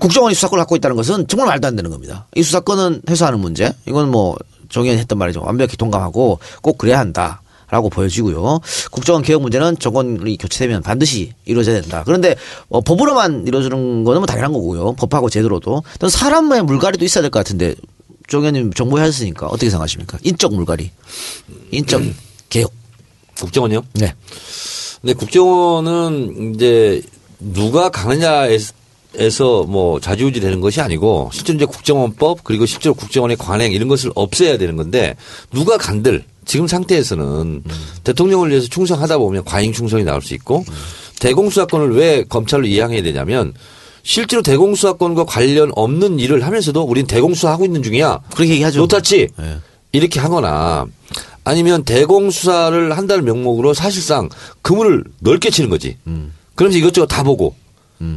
국정원이 0.00 0.34
수사권을 0.34 0.62
갖고 0.62 0.76
있다는 0.76 0.96
것은 0.96 1.26
정말 1.28 1.48
말도 1.48 1.68
안 1.68 1.76
되는 1.76 1.90
겁니다. 1.90 2.26
이 2.34 2.42
수사권은 2.42 3.02
해소하는 3.08 3.40
문제. 3.40 3.72
이건 3.86 4.10
뭐, 4.10 4.36
정의원이 4.68 5.00
했던 5.00 5.18
말이죠. 5.18 5.42
완벽히 5.42 5.76
동감하고 5.76 6.38
꼭 6.62 6.78
그래야 6.78 6.98
한다. 6.98 7.41
라고 7.72 7.88
보여지고요. 7.88 8.60
국정원 8.90 9.22
개혁 9.22 9.40
문제는 9.40 9.78
정권이 9.78 10.36
교체되면 10.36 10.82
반드시 10.82 11.32
이루어져야 11.46 11.80
된다. 11.80 12.02
그런데 12.04 12.36
어, 12.68 12.82
법으로만 12.82 13.46
이루어지는 13.46 14.04
거는 14.04 14.20
뭐 14.20 14.26
당연한 14.26 14.52
거고요. 14.52 14.92
법하고 14.92 15.30
제도로도. 15.30 15.82
또 15.98 16.08
사람의 16.10 16.64
물갈이도 16.64 17.02
있어야 17.02 17.22
될 17.22 17.30
것 17.30 17.38
같은데 17.40 17.74
정 18.28 18.40
의원님 18.42 18.74
정보에 18.74 19.00
하셨으니까 19.00 19.46
어떻게 19.46 19.70
생각하십니까? 19.70 20.18
인적 20.22 20.54
물갈이. 20.54 20.90
인적 21.70 22.02
개혁. 22.50 22.70
국정원이요? 23.40 23.82
네. 23.94 24.12
근데 25.00 25.14
국정원은 25.14 26.54
이제 26.54 27.00
누가 27.40 27.88
가느냐에서 27.88 29.64
뭐 29.66 29.98
자주우지 29.98 30.40
되는 30.40 30.60
것이 30.60 30.82
아니고 30.82 31.30
실제로 31.32 31.56
이제 31.56 31.64
국정원법 31.64 32.44
그리고 32.44 32.66
실제로 32.66 32.94
국정원의 32.94 33.38
관행 33.38 33.72
이런 33.72 33.88
것을 33.88 34.10
없애야 34.14 34.58
되는 34.58 34.76
건데 34.76 35.16
누가 35.50 35.78
간들 35.78 36.24
지금 36.44 36.66
상태에서는 36.66 37.62
대통령을 38.04 38.50
위해서 38.50 38.68
충성하다 38.68 39.18
보면 39.18 39.44
과잉 39.44 39.72
충성이 39.72 40.04
나올 40.04 40.22
수 40.22 40.34
있고 40.34 40.64
대공수사권을 41.20 41.94
왜 41.94 42.24
검찰로 42.24 42.66
이양해야 42.66 43.02
되냐면 43.02 43.54
실제로 44.02 44.42
대공수사권과 44.42 45.24
관련 45.24 45.70
없는 45.74 46.18
일을 46.18 46.44
하면서도 46.44 46.82
우린 46.82 47.06
대공수사하고 47.06 47.64
있는 47.64 47.82
중이야. 47.82 48.20
그렇게 48.34 48.54
얘기하죠. 48.54 48.80
노타치 48.80 49.28
예. 49.40 49.58
이렇게 49.92 50.18
하거나 50.18 50.86
아니면 51.44 51.84
대공수사를 51.84 52.96
한다는 52.96 53.24
명목으로 53.24 53.74
사실상 53.74 54.28
그물을 54.62 55.04
넓게 55.20 55.50
치는 55.50 55.70
거지. 55.70 55.96
음. 56.06 56.32
그러면서 56.54 56.78
이것저것 56.78 57.06
다 57.06 57.22
보고 57.22 57.54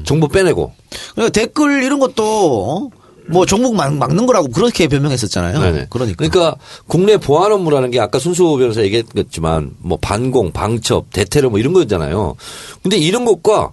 정보 0.03 0.27
빼내고 0.27 0.73
그러니까 1.13 1.31
댓글 1.31 1.83
이런 1.83 1.99
것도 1.99 2.91
어? 2.91 3.04
뭐 3.27 3.45
막, 3.73 3.93
막는 3.93 4.25
거라고 4.25 4.49
그렇게 4.49 4.87
변명했었잖아요. 4.87 5.59
네네. 5.59 5.87
그러니까. 5.89 6.55
국내 6.87 7.17
보안 7.17 7.51
업무라는 7.51 7.91
게 7.91 7.99
아까 7.99 8.19
순수 8.19 8.43
변호사 8.57 8.81
얘기했지만 8.81 9.71
뭐 9.79 9.97
반공, 9.99 10.51
방첩, 10.51 11.11
대테러 11.11 11.49
뭐 11.49 11.59
이런 11.59 11.73
거잖아요. 11.73 12.35
근데 12.83 12.97
이런 12.97 13.25
것과 13.25 13.71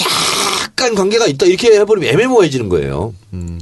약간 0.00 0.94
관계가 0.94 1.26
있다 1.26 1.46
이렇게 1.46 1.78
해버리면 1.78 2.12
애매모호해지는 2.12 2.68
거예요. 2.68 3.14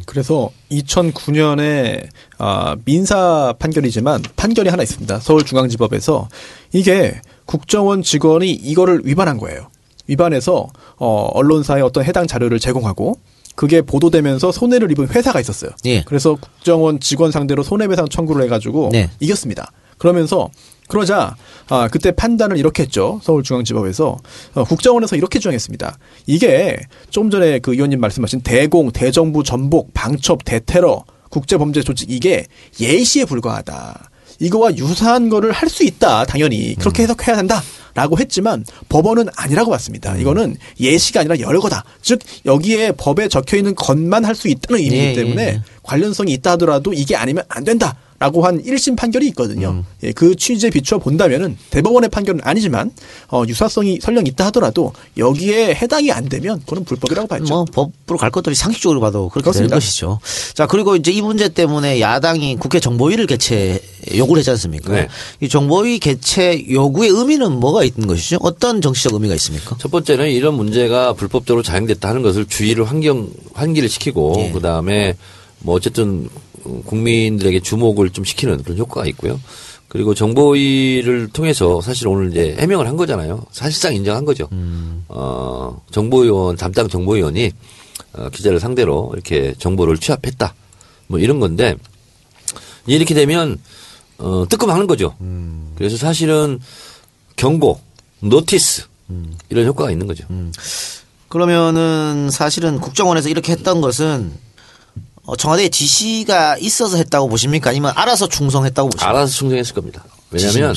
그래서 0.07 0.51
2009년에 0.71 2.07
아, 2.39 2.77
민사 2.85 3.55
판결이지만 3.59 4.23
판결이 4.37 4.69
하나 4.69 4.83
있습니다. 4.83 5.21
서울중앙지법에서 5.21 6.29
이게 6.73 7.21
국정원 7.47 8.03
직원이 8.03 8.51
이거를 8.51 9.03
위반한 9.05 9.39
거예요. 9.39 9.69
위반해서 10.07 10.69
어, 10.97 11.29
언론사에 11.33 11.81
어떤 11.81 12.05
해당 12.05 12.27
자료를 12.27 12.59
제공하고 12.59 13.19
그게 13.55 13.83
보도되면서 13.83 14.53
손해를 14.53 14.91
입은 14.93 15.09
회사가 15.09 15.41
있었어요. 15.41 15.71
예. 15.85 16.03
그래서 16.03 16.37
국정원 16.37 17.01
직원 17.01 17.31
상대로 17.31 17.63
손해배상 17.63 18.09
청구를 18.09 18.45
해가지고 18.45 18.91
네. 18.93 19.11
이겼습니다. 19.21 19.71
그러면서 19.99 20.51
그러자 20.89 21.37
아 21.69 21.89
그때 21.89 22.11
판단을 22.11 22.59
이렇게 22.59 22.83
했죠. 22.83 23.21
서울중앙지법에서 23.23 24.17
어, 24.55 24.65
국정원에서 24.65 25.17
이렇게 25.17 25.39
주장했습니다. 25.39 25.97
이게 26.27 26.79
좀 27.11 27.31
전에 27.31 27.59
그 27.61 27.73
의원님 27.75 28.01
말씀하신 28.01 28.41
대공, 28.41 28.91
대정부 28.91 29.45
전복, 29.45 29.95
방첩, 29.95 30.45
대테러, 30.45 31.05
국제범죄 31.31 31.83
조직 31.83 32.11
이게 32.11 32.47
예시에 32.81 33.25
불과하다. 33.27 34.11
이거와 34.41 34.77
유사한 34.77 35.29
거를 35.29 35.53
할 35.53 35.69
수 35.69 35.85
있다. 35.85 36.25
당연히 36.25 36.75
그렇게 36.75 37.05
해석해야 37.05 37.37
된다. 37.37 37.63
라고 37.95 38.19
했지만 38.19 38.65
법원은 38.89 39.29
아니라고 39.37 39.71
봤습니다. 39.71 40.17
이거는 40.17 40.57
예시가 40.81 41.21
아니라 41.21 41.39
열거다. 41.39 41.85
즉 42.01 42.21
여기에 42.47 42.93
법에 42.93 43.29
적혀 43.29 43.57
있는 43.57 43.75
것만 43.75 44.25
할 44.25 44.35
수 44.35 44.49
있다는 44.49 44.83
의미이기 44.83 45.07
예, 45.09 45.13
때문에 45.13 45.43
예. 45.45 45.63
관련성이 45.83 46.33
있다 46.33 46.53
하더라도 46.53 46.93
이게 46.95 47.17
아니면 47.17 47.45
안 47.49 47.65
된다. 47.65 47.97
라고 48.23 48.47
한 48.47 48.63
1심 48.63 48.97
판결이 48.97 49.27
있거든요. 49.31 49.83
예, 50.05 50.13
그 50.13 50.37
취지에 50.37 50.71
비추어 50.71 51.01
본다면은 51.01 51.59
대법원의 51.71 52.09
판결은 52.11 52.41
아니지만 52.45 52.93
어, 53.27 53.43
유사성이 53.49 53.99
설령 54.01 54.29
있다 54.29 54.47
하더라도 54.47 54.93
여기에 55.17 55.75
해당이 55.75 56.13
안 56.13 56.29
되면 56.29 56.61
그건 56.61 56.85
불법이라고 56.85 57.27
봐야죠. 57.27 57.53
뭐 57.53 57.65
법으로 57.65 58.19
갈 58.19 58.31
것도 58.31 58.53
없이 58.53 58.63
상식적으로 58.63 59.01
봐도 59.01 59.29
그렇게 59.29 59.47
그렇습니다. 59.47 59.71
되는 59.71 59.81
것이죠. 59.81 60.21
자 60.55 60.69
그리고 60.69 60.95
이제 60.95 61.11
이 61.11 61.21
문제 61.21 61.49
때문에 61.49 62.01
야당이 62.01 62.59
국회 62.61 62.79
정보위를 62.79 63.27
개최 63.27 63.81
요구를 64.17 64.39
했지 64.39 64.51
않습니까? 64.51 64.93
네. 64.93 65.09
이 65.41 65.49
정보위 65.49 65.99
개최 65.99 66.65
요구의 66.71 67.11
의미는 67.11 67.59
뭐가 67.59 67.83
있는 67.83 68.07
것이죠? 68.07 68.39
어떤 68.43 68.81
정치적 68.81 69.15
의미가 69.15 69.35
있습니까? 69.35 69.77
첫 69.81 69.91
번째는 69.91 70.31
이런 70.31 70.55
문제가 70.55 71.13
불법적으로 71.15 71.65
자행됐다 71.65 72.09
하는 72.09 72.23
것을 72.23 72.47
주의를 72.47 72.85
환경 72.85 73.31
환기를 73.55 73.89
시키고 73.89 74.35
예. 74.39 74.53
그 74.53 74.61
다음에 74.61 75.17
뭐 75.59 75.75
어쨌든 75.75 76.29
국민들에게 76.63 77.61
주목을 77.61 78.11
좀 78.11 78.25
시키는 78.25 78.63
그런 78.63 78.79
효과가 78.79 79.07
있고요. 79.09 79.41
그리고 79.89 80.15
정보위를 80.15 81.29
통해서 81.35 81.83
사실 81.83 82.09
오늘 82.09 82.31
이제 82.31 82.57
해명을 82.59 82.87
한 82.87 82.97
거잖아요. 82.97 83.45
사실상 83.51 83.95
인정한 83.95 84.25
거죠. 84.25 84.49
어, 85.09 85.83
정보위원 85.91 86.57
담당 86.57 86.89
정보위원이 86.89 87.51
어, 88.15 88.29
기자를 88.31 88.59
상대로 88.59 89.11
이렇게 89.13 89.55
정보를 89.59 89.99
취합했다. 89.99 90.55
뭐 91.09 91.19
이런 91.19 91.41
건데 91.41 91.77
이렇게 92.87 93.13
되면 93.13 93.59
어, 94.17 94.47
뜨끔하는 94.49 94.87
거죠. 94.87 95.15
그래서 95.75 95.97
사실은 95.97 96.59
경고, 97.37 97.81
notice 98.21 98.85
이런 99.51 99.67
효과가 99.67 99.91
있는 99.91 100.07
거죠. 100.07 100.25
그러면은 101.29 102.31
사실은 102.31 102.79
국정원에서 102.81 103.29
이렇게 103.29 103.53
했던 103.53 103.81
것은 103.81 104.33
어, 105.25 105.37
청와대에 105.37 105.69
지시가 105.69 106.57
있어서 106.59 106.97
했다고 106.97 107.29
보십니까? 107.29 107.71
아니면 107.71 107.93
알아서 107.95 108.29
충성했다고 108.29 108.91
보십니까? 108.91 109.09
알아서 109.09 109.33
충성했을 109.33 109.75
겁니다. 109.75 110.05
왜냐하면. 110.31 110.75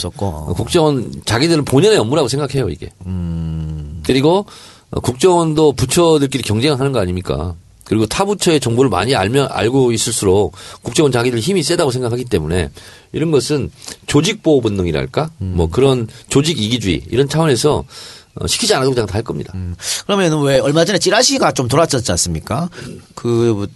어. 0.50 0.54
국정원 0.56 1.12
자기들은 1.26 1.66
본연의 1.66 1.98
업무라고 1.98 2.28
생각해요 2.28 2.70
이게. 2.70 2.92
음. 3.06 4.04
그리고 4.06 4.46
어, 4.92 5.00
국정원도 5.00 5.74
부처들끼리 5.74 6.44
경쟁하는 6.44 6.92
거 6.92 7.00
아닙니까? 7.00 7.56
그리고 7.86 8.06
타 8.08 8.26
부처의 8.26 8.60
정보를 8.60 8.90
많이 8.90 9.16
알면 9.16 9.48
알고 9.52 9.92
있을수록 9.92 10.54
국정원 10.82 11.12
자기들 11.12 11.40
힘이 11.40 11.62
세다고 11.64 11.92
생각하기 11.92 12.26
때문에 12.26 12.70
이런 13.14 13.30
것은 13.32 13.72
조직 14.08 14.42
보호 14.44 14.60
본능이랄까 14.62 15.30
음. 15.42 15.54
뭐 15.56 15.70
그런 15.70 16.08
조직 16.30 16.60
이기주의 16.60 17.04
이런 17.10 17.30
차원에서 17.30 17.84
어, 18.36 18.48
시키지 18.48 18.74
않아도 18.76 18.92
그냥 18.92 19.06
다 19.08 19.16
할 19.16 19.24
겁니다. 19.24 19.54
그러면 20.06 20.42
왜 20.44 20.60
얼마 20.60 20.84
전에 20.84 21.00
찌라시가 21.00 21.52
좀 21.54 21.68
돌았었지 21.68 22.12
않습니까? 22.12 22.70
그 23.14 23.68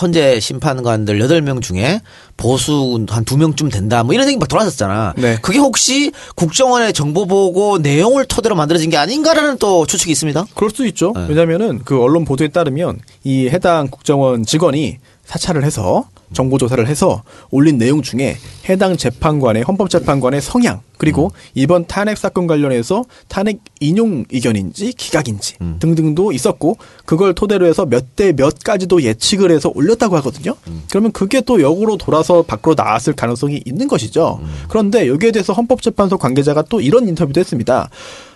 헌재 0.00 0.40
심판관들 0.40 1.18
8명 1.18 1.60
중에 1.60 2.00
보수 2.36 3.04
한 3.08 3.24
2명쯤 3.24 3.70
된다 3.70 4.02
뭐 4.02 4.14
이런 4.14 4.26
얘기 4.28 4.38
막 4.38 4.48
돌았었잖아. 4.48 5.14
네. 5.16 5.38
그게 5.42 5.58
혹시 5.58 6.10
국정원의 6.36 6.92
정보 6.92 7.26
보고 7.26 7.78
내용을 7.78 8.24
토대로 8.24 8.54
만들어진 8.54 8.90
게 8.90 8.96
아닌가라는 8.96 9.58
또 9.58 9.86
추측이 9.86 10.10
있습니다. 10.12 10.46
그럴 10.54 10.70
수 10.70 10.86
있죠. 10.86 11.12
네. 11.14 11.26
왜냐하면은 11.28 11.80
그 11.84 12.00
언론 12.00 12.24
보도에 12.24 12.48
따르면 12.48 13.00
이 13.24 13.48
해당 13.48 13.88
국정원 13.88 14.44
직원이 14.44 14.98
사찰을 15.24 15.64
해서 15.64 16.08
정보 16.32 16.58
조사를 16.58 16.86
해서 16.86 17.22
올린 17.50 17.78
내용 17.78 18.02
중에 18.02 18.36
해당 18.68 18.96
재판관의 18.96 19.62
헌법재판관의 19.62 20.40
성향 20.40 20.80
그리고 20.96 21.32
이번 21.54 21.86
탄핵 21.86 22.16
사건 22.16 22.46
관련해서 22.46 23.04
탄핵 23.28 23.58
인용 23.80 24.24
의견인지 24.30 24.92
기각인지 24.94 25.56
등등도 25.80 26.32
있었고 26.32 26.78
그걸 27.04 27.34
토대로 27.34 27.66
해서 27.66 27.84
몇 27.84 28.04
대 28.16 28.32
몇까지도 28.32 29.02
예측을 29.02 29.50
해서 29.50 29.72
올렸다고 29.74 30.16
하거든요. 30.18 30.54
그러면 30.88 31.10
그게 31.10 31.40
또 31.40 31.60
역으로 31.60 31.96
돌아서 31.96 32.42
밖으로 32.42 32.74
나왔을 32.76 33.12
가능성이 33.14 33.60
있는 33.64 33.88
것이죠. 33.88 34.40
그런데 34.68 35.08
여기에 35.08 35.32
대해서 35.32 35.52
헌법재판소 35.52 36.16
관계자가 36.18 36.62
또 36.62 36.80
이런 36.80 37.08
인터뷰도 37.08 37.40
했습니다. 37.40 37.90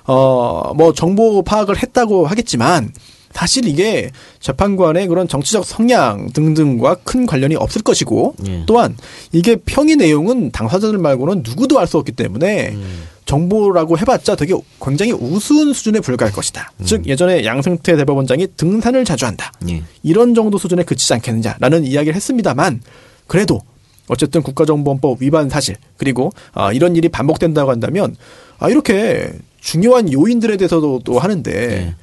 어, 0.05 0.73
뭐 0.75 0.93
정보 0.93 1.43
파악을 1.43 1.79
했다고 1.81 2.27
하겠지만 2.27 2.91
사실 3.33 3.67
이게 3.69 4.11
재판관의 4.41 5.07
그런 5.07 5.29
정치적 5.29 5.65
성향 5.65 6.31
등등과 6.33 6.97
큰 7.05 7.27
관련이 7.27 7.57
없을 7.57 7.83
것이고 7.83 8.35
예. 8.47 8.63
또한 8.67 8.97
이게 9.33 9.57
평의 9.57 9.97
내용은 9.97 10.51
당사자들 10.51 10.99
말고는 10.99 11.43
누구도 11.45 11.79
알 11.79 11.87
수 11.87 11.99
없기 11.99 12.13
때문에 12.13 12.77
정보라고 13.25 13.99
해봤자 13.99 14.37
되게 14.37 14.55
굉장히 14.83 15.13
우스운 15.13 15.73
수준에 15.73 16.01
불과할 16.01 16.33
것이다. 16.33 16.73
즉 16.85 17.07
예전에 17.07 17.45
양승태 17.45 17.97
대법원장이 17.97 18.49
등산을 18.57 19.05
자주 19.05 19.27
한다. 19.27 19.53
예. 19.69 19.83
이런 20.03 20.35
정도 20.35 20.57
수준에 20.59 20.83
그치지 20.83 21.15
않겠느냐라는 21.15 21.85
이야기를 21.87 22.15
했습니다만 22.15 22.81
그래도 23.27 23.61
어쨌든 24.09 24.43
국가정보원법 24.43 25.21
위반 25.23 25.51
사실 25.51 25.77
그리고 25.99 26.33
아, 26.53 26.73
이런 26.73 26.97
일이 26.97 27.09
반복된다고 27.09 27.71
한다면 27.71 28.17
아 28.59 28.71
이렇게 28.71 29.31
중요한 29.61 30.11
요인들에 30.13 30.57
대해서도 30.57 31.03
또 31.05 31.19
하는데 31.19 31.51
네. 31.51 31.95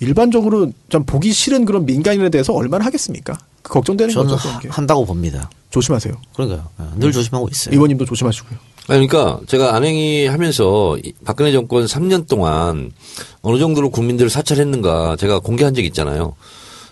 일반적으로 0.00 0.72
좀 0.88 1.04
보기 1.04 1.32
싫은 1.32 1.64
그런 1.64 1.86
민간인에 1.86 2.28
대해서 2.28 2.52
얼마나 2.52 2.84
하겠습니까? 2.84 3.38
그 3.62 3.72
걱정되는 3.72 4.12
저는 4.12 4.30
거죠. 4.30 4.58
게. 4.60 4.68
한다고 4.68 5.04
봅니다. 5.06 5.50
조심하세요. 5.70 6.14
그러니까요. 6.34 6.68
예, 6.80 6.84
늘 7.00 7.12
조심하고 7.12 7.48
있어요. 7.50 7.74
의원님도 7.74 8.04
조심하시고요. 8.04 8.58
아니, 8.88 9.06
그러니까 9.06 9.40
제가 9.46 9.74
안행이 9.74 10.26
하면서 10.26 10.98
이 10.98 11.12
박근혜 11.24 11.52
정권 11.52 11.86
3년 11.86 12.28
동안 12.28 12.92
어느 13.40 13.58
정도로 13.58 13.90
국민들을 13.90 14.28
사찰했는가 14.30 15.16
제가 15.16 15.38
공개한 15.40 15.74
적이 15.74 15.88
있잖아요. 15.88 16.34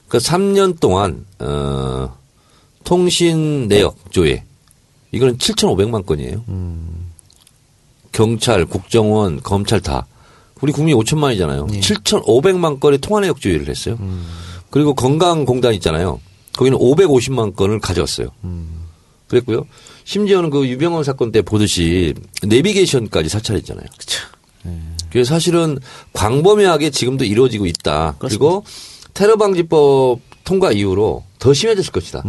그 0.09 0.19
3년 0.19 0.81
동안 0.81 1.27
어, 1.39 2.17
통신 2.85 3.69
내역 3.69 3.97
조회 4.11 4.45
이거는 5.13 5.37
7,500만 5.37 6.07
건이에요. 6.07 6.43
경찰, 8.13 8.65
국정원, 8.65 9.43
검찰 9.43 9.81
다 9.81 10.07
우리 10.63 10.73
국민 10.73 10.97
5천만이잖아요. 10.97 11.69
7,500만 11.81 12.81
건의 12.81 12.99
통화 12.99 13.21
내역 13.21 13.41
조회를 13.41 13.69
했어요. 13.69 13.99
그리고 14.71 14.95
건강공단 14.95 15.75
있잖아요. 15.75 16.21
거기는 16.55 16.79
550만 16.79 17.55
건을 17.55 17.81
가져왔어요. 17.81 18.29
그랬고요. 19.29 19.67
심지어는 20.05 20.51
그 20.51 20.67
유병헌 20.67 21.05
사건 21.05 21.33
때 21.33 21.43
보듯이 21.43 22.15
내비게이션까지 22.43 23.29
사찰했잖아요. 23.29 23.87
그래서 25.11 25.35
사실은 25.35 25.79
광범위하게 26.13 26.91
지금도 26.91 27.25
이루어지고 27.25 27.67
있다. 27.67 28.17
그리고 28.19 28.65
테러 29.15 29.37
방지법 29.37 30.21
통과 30.45 30.73
이후로 30.73 31.25
더 31.39 31.53
심해졌을 31.53 31.93
것이다. 31.93 32.23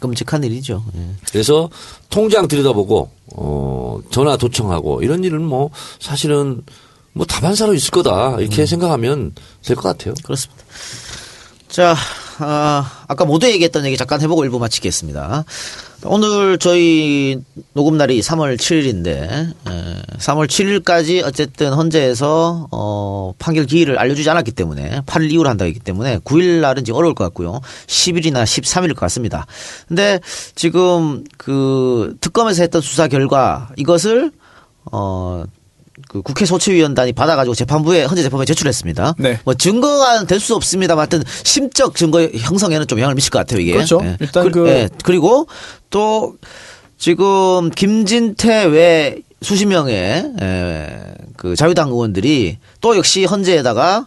끔찍한 0.00 0.44
일이죠. 0.44 0.84
예. 0.96 1.00
그래서 1.30 1.70
통장 2.10 2.46
들여다보고 2.46 3.10
어 3.36 3.98
전화 4.10 4.36
도청하고 4.36 5.02
이런 5.02 5.24
일은 5.24 5.42
뭐 5.42 5.70
사실은 5.98 6.62
뭐 7.18 7.26
다반사로 7.26 7.74
있을 7.74 7.90
거다 7.90 8.36
이렇게 8.38 8.64
생각하면 8.64 9.32
될 9.64 9.74
것 9.74 9.82
같아요. 9.82 10.14
그렇습니다. 10.22 10.62
자, 11.68 11.96
아, 12.38 13.04
아까 13.08 13.24
모두 13.24 13.48
얘기했던 13.48 13.84
얘기 13.86 13.96
잠깐 13.96 14.20
해보고 14.22 14.44
일부 14.44 14.60
마치겠습니다. 14.60 15.44
오늘 16.04 16.58
저희 16.58 17.38
녹음 17.74 17.96
날이 17.98 18.20
3월 18.20 18.56
7일인데, 18.56 19.52
3월 20.20 20.46
7일까지 20.46 21.24
어쨌든 21.26 21.72
헌재에서, 21.72 22.68
어, 22.70 23.32
판결 23.40 23.66
기일을 23.66 23.98
알려주지 23.98 24.30
않았기 24.30 24.52
때문에, 24.52 25.00
8일 25.04 25.32
이후로 25.32 25.48
한다고 25.48 25.66
했기 25.66 25.80
때문에, 25.80 26.18
9일 26.18 26.60
날은 26.60 26.84
지금 26.84 26.98
어려울 26.98 27.14
것 27.14 27.24
같고요. 27.24 27.60
10일이나 27.88 28.44
13일일 28.44 28.90
것 28.90 29.00
같습니다. 29.00 29.46
근데 29.88 30.20
지금 30.54 31.24
그 31.36 32.16
특검에서 32.20 32.62
했던 32.62 32.80
수사 32.80 33.08
결과, 33.08 33.70
이것을, 33.76 34.30
어, 34.92 35.42
그 36.08 36.22
국회 36.22 36.46
소치위원단이 36.46 37.12
받아가지고 37.12 37.54
재판부에 37.54 38.04
헌재 38.04 38.22
재판부에 38.22 38.46
제출했습니다. 38.46 39.14
네. 39.18 39.38
뭐 39.44 39.54
증거가 39.54 40.24
될 40.24 40.40
수 40.40 40.54
없습니다만 40.54 41.02
하여튼 41.02 41.22
심적 41.44 41.94
증거 41.96 42.22
형성에는 42.22 42.86
좀 42.86 42.98
영향을 42.98 43.14
미칠 43.14 43.30
것 43.30 43.38
같아요 43.40 43.60
이게. 43.60 43.72
그렇죠. 43.72 44.00
예. 44.02 44.16
일단 44.20 44.50
그- 44.50 44.68
예. 44.68 44.88
그리고 45.04 45.46
또 45.90 46.34
지금 46.96 47.70
김진태 47.70 48.64
외 48.66 49.16
수십 49.42 49.66
명의 49.66 50.32
에, 50.40 50.86
그 51.36 51.54
자유당 51.54 51.90
의원들이 51.90 52.58
또 52.80 52.96
역시 52.96 53.24
헌재에다가 53.24 54.06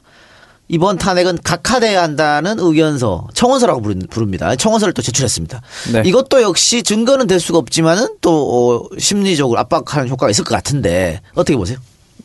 이번 0.67 0.97
탄핵은 0.97 1.37
각하돼야 1.43 2.01
한다는 2.01 2.55
의견서 2.59 3.27
청원서라고 3.33 3.81
부릅니다. 4.09 4.55
청원서를 4.55 4.93
또 4.93 5.01
제출했습니다. 5.01 5.61
네. 5.93 6.01
이것도 6.05 6.41
역시 6.41 6.81
증거는 6.81 7.27
될 7.27 7.39
수가 7.41 7.57
없지만은 7.59 8.07
또 8.21 8.87
어, 8.91 8.97
심리적으로 8.97 9.59
압박하는 9.59 10.07
효과가 10.09 10.29
있을 10.31 10.43
것 10.45 10.55
같은데 10.55 11.21
어떻게 11.35 11.57
보세요? 11.57 11.77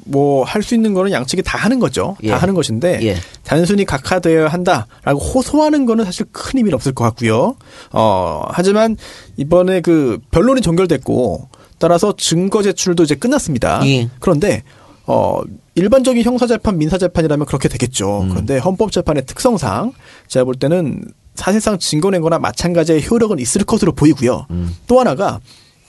뭐 0.07 0.45
할 0.45 0.63
수 0.63 0.75
있는 0.75 0.95
거는 0.95 1.13
양측이 1.13 1.43
다 1.43 1.59
하는 1.59 1.79
거죠. 1.79 2.17
예. 2.23 2.31
다 2.31 2.37
하는 2.39 2.55
것인데 2.55 2.99
예. 3.03 3.17
단순히 3.45 3.85
각하되어야 3.85 4.49
한다라고 4.49 5.19
호소하는 5.19 5.87
거는 5.87 6.05
사실 6.05 6.27
큰 6.33 6.59
의미는 6.59 6.75
없을 6.75 6.93
것 6.93 7.05
같고요. 7.05 7.57
어 7.93 8.43
하지만 8.51 8.97
이번에 9.37 9.81
그 9.81 10.19
변론이 10.31 10.61
종결됐고 10.61 11.49
따라서 11.79 12.15
증거 12.17 12.63
제출도 12.63 13.03
이제 13.03 13.15
끝났습니다. 13.15 13.81
예. 13.87 14.09
그런데 14.19 14.63
어 15.07 15.41
일반적인 15.75 16.23
형사재판, 16.25 16.79
민사재판이라면 16.79 17.47
그렇게 17.47 17.69
되겠죠. 17.69 18.23
음. 18.23 18.29
그런데 18.31 18.59
헌법재판의 18.59 19.27
특성상 19.27 19.93
제가 20.29 20.45
볼 20.45 20.55
때는 20.55 21.05
사실상 21.35 21.79
증거 21.79 22.11
낸 22.11 22.23
거나 22.23 22.39
마찬가지의 22.39 23.07
효력은 23.09 23.39
있을 23.39 23.63
것으로 23.65 23.93
보이고요. 23.93 24.47
음. 24.51 24.75
또 24.87 24.99
하나가 25.01 25.39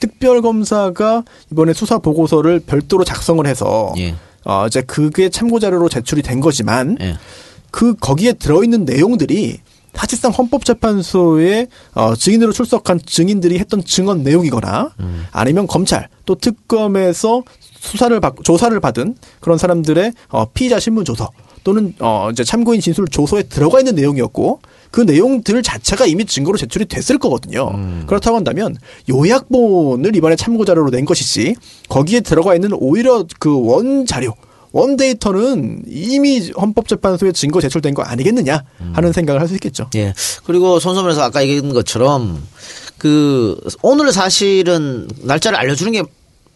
특별검사가 0.00 1.24
이번에 1.52 1.72
수사 1.72 1.98
보고서를 1.98 2.60
별도로 2.60 3.04
작성을 3.04 3.44
해서 3.46 3.92
예. 3.98 4.14
어 4.44 4.66
이제 4.66 4.82
그게 4.82 5.28
참고 5.28 5.58
자료로 5.58 5.88
제출이 5.88 6.22
된 6.22 6.40
거지만 6.40 6.96
예. 7.00 7.16
그 7.70 7.94
거기에 7.94 8.34
들어있는 8.34 8.84
내용들이 8.84 9.58
사실상 9.94 10.30
헌법재판소에 10.30 11.66
어, 11.94 12.14
증인으로 12.14 12.52
출석한 12.52 13.00
증인들이 13.04 13.58
했던 13.58 13.82
증언 13.84 14.22
내용이거나 14.22 14.94
아니면 15.32 15.66
검찰 15.66 16.08
또 16.24 16.36
특검에서 16.36 17.42
수사를 17.80 18.20
받 18.20 18.34
조사를 18.44 18.78
받은 18.78 19.16
그런 19.40 19.58
사람들의 19.58 20.12
어, 20.28 20.44
피의자 20.54 20.78
신문 20.78 21.04
조서 21.04 21.30
또는 21.64 21.94
어, 21.98 22.28
이제 22.30 22.44
참고인 22.44 22.80
진술 22.80 23.06
조서에 23.08 23.44
들어가 23.44 23.80
있는 23.80 23.96
내용이었고 23.96 24.60
그 24.90 25.00
내용들 25.02 25.62
자체가 25.62 26.06
이미 26.06 26.24
증거로 26.24 26.56
제출이 26.58 26.86
됐을 26.86 27.18
거거든요. 27.18 27.72
그렇다고 28.06 28.36
한다면 28.36 28.76
요약본을 29.10 30.16
이번에 30.16 30.36
참고 30.36 30.64
자료로 30.64 30.90
낸 30.90 31.04
것이지 31.04 31.54
거기에 31.88 32.20
들어가 32.20 32.54
있는 32.54 32.70
오히려 32.72 33.24
그 33.38 33.54
원 33.58 34.06
자료 34.06 34.34
원 34.72 34.96
데이터는 34.96 35.82
이미 35.88 36.50
헌법재판소에 36.50 37.32
증거 37.32 37.60
제출된 37.60 37.94
거 37.94 38.02
아니겠느냐 38.02 38.64
하는 38.92 39.12
생각을 39.12 39.40
할 39.40 39.48
수 39.48 39.54
있겠죠. 39.54 39.88
예. 39.96 40.12
그리고 40.44 40.78
손소면서 40.78 41.22
아까 41.22 41.42
얘기한 41.42 41.72
것처럼 41.72 42.42
그 42.98 43.58
오늘 43.82 44.12
사실은 44.12 45.08
날짜를 45.22 45.58
알려주는 45.58 45.92
게 45.92 46.02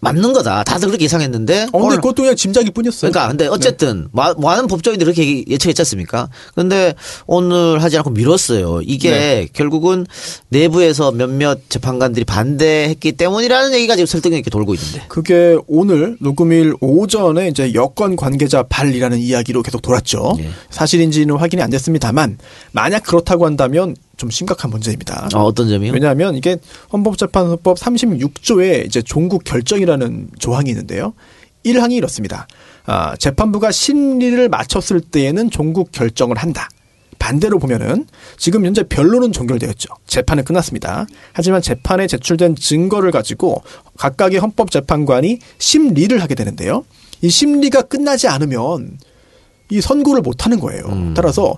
맞는 0.03 0.33
거다. 0.33 0.65
다들 0.65 0.89
그렇게 0.89 1.05
예상했는데. 1.05 1.69
어, 1.73 1.79
근데 1.81 1.95
그것도 1.97 2.23
그냥 2.23 2.35
짐작일 2.35 2.73
뿐이었어요. 2.73 3.13
그러니까 3.13 3.29
근데 3.29 3.47
어쨌든 3.47 4.09
마- 4.11 4.35
많은 4.37 4.67
법조인들이 4.67 5.05
그렇게 5.15 5.45
예측했지 5.49 5.81
않습니까? 5.83 6.29
근데 6.57 6.95
오늘 7.27 7.81
하지 7.81 7.97
않고 7.99 8.11
미뤘어요. 8.11 8.81
이게 8.83 9.11
네. 9.11 9.49
결국은 9.53 10.05
내부에서 10.49 11.13
몇몇 11.13 11.61
재판관들이 11.69 12.25
반대했기 12.25 13.13
때문이라는 13.13 13.75
얘기가 13.75 13.95
지금 13.95 14.07
설득력 14.07 14.39
있게 14.39 14.51
돌고 14.51 14.75
있는데. 14.75 15.05
그게 15.09 15.57
오늘 15.69 16.17
녹음일 16.21 16.75
오전에 16.81 17.47
이제 17.47 17.73
여권 17.75 18.17
관계자 18.17 18.65
발이라는 18.65 19.19
이야기로 19.19 19.63
계속 19.63 19.83
돌았죠. 19.83 20.35
예. 20.41 20.49
사실인지는 20.71 21.37
확인이 21.37 21.63
안 21.63 21.71
됐습니다만 21.71 22.39
만약 22.73 23.05
그렇다고 23.05 23.47
한다면 23.47 23.95
좀 24.23 24.31
심각한 24.31 24.71
문제입니다. 24.71 25.29
어, 25.35 25.41
어떤 25.41 25.69
점이요? 25.69 25.93
왜냐하면 25.93 26.37
이게 26.37 26.57
헌법재판소법 26.93 27.77
36조에 27.77 28.87
이제 28.87 29.03
종국 29.03 29.43
결정이라는 29.43 30.29
조항이 30.39 30.71
있는데요. 30.71 31.13
1항이 31.67 31.95
이렇습니다. 31.95 32.47
아, 32.87 33.17
재판부가 33.17 33.73
심리를 33.73 34.49
마쳤을 34.49 35.01
때에는 35.01 35.51
종국 35.51 35.91
결정을 35.91 36.37
한다. 36.37 36.69
반대로 37.19 37.59
보면은 37.59 38.07
지금 38.37 38.65
현재 38.65 38.85
변론은 38.85 39.33
종결되었죠. 39.33 39.93
재판은 40.07 40.45
끝났습니다. 40.45 41.07
하지만 41.33 41.61
재판에 41.61 42.07
제출된 42.07 42.55
증거를 42.55 43.11
가지고 43.11 43.63
각각의 43.97 44.39
헌법재판관이 44.39 45.41
심리를 45.59 46.17
하게 46.23 46.37
되는데요. 46.37 46.85
이 47.23 47.29
심리가 47.29 47.83
끝나지 47.83 48.29
않으면 48.29 48.99
이 49.69 49.81
선고를 49.81 50.23
못 50.23 50.45
하는 50.45 50.61
거예요. 50.61 51.13
따라서 51.17 51.57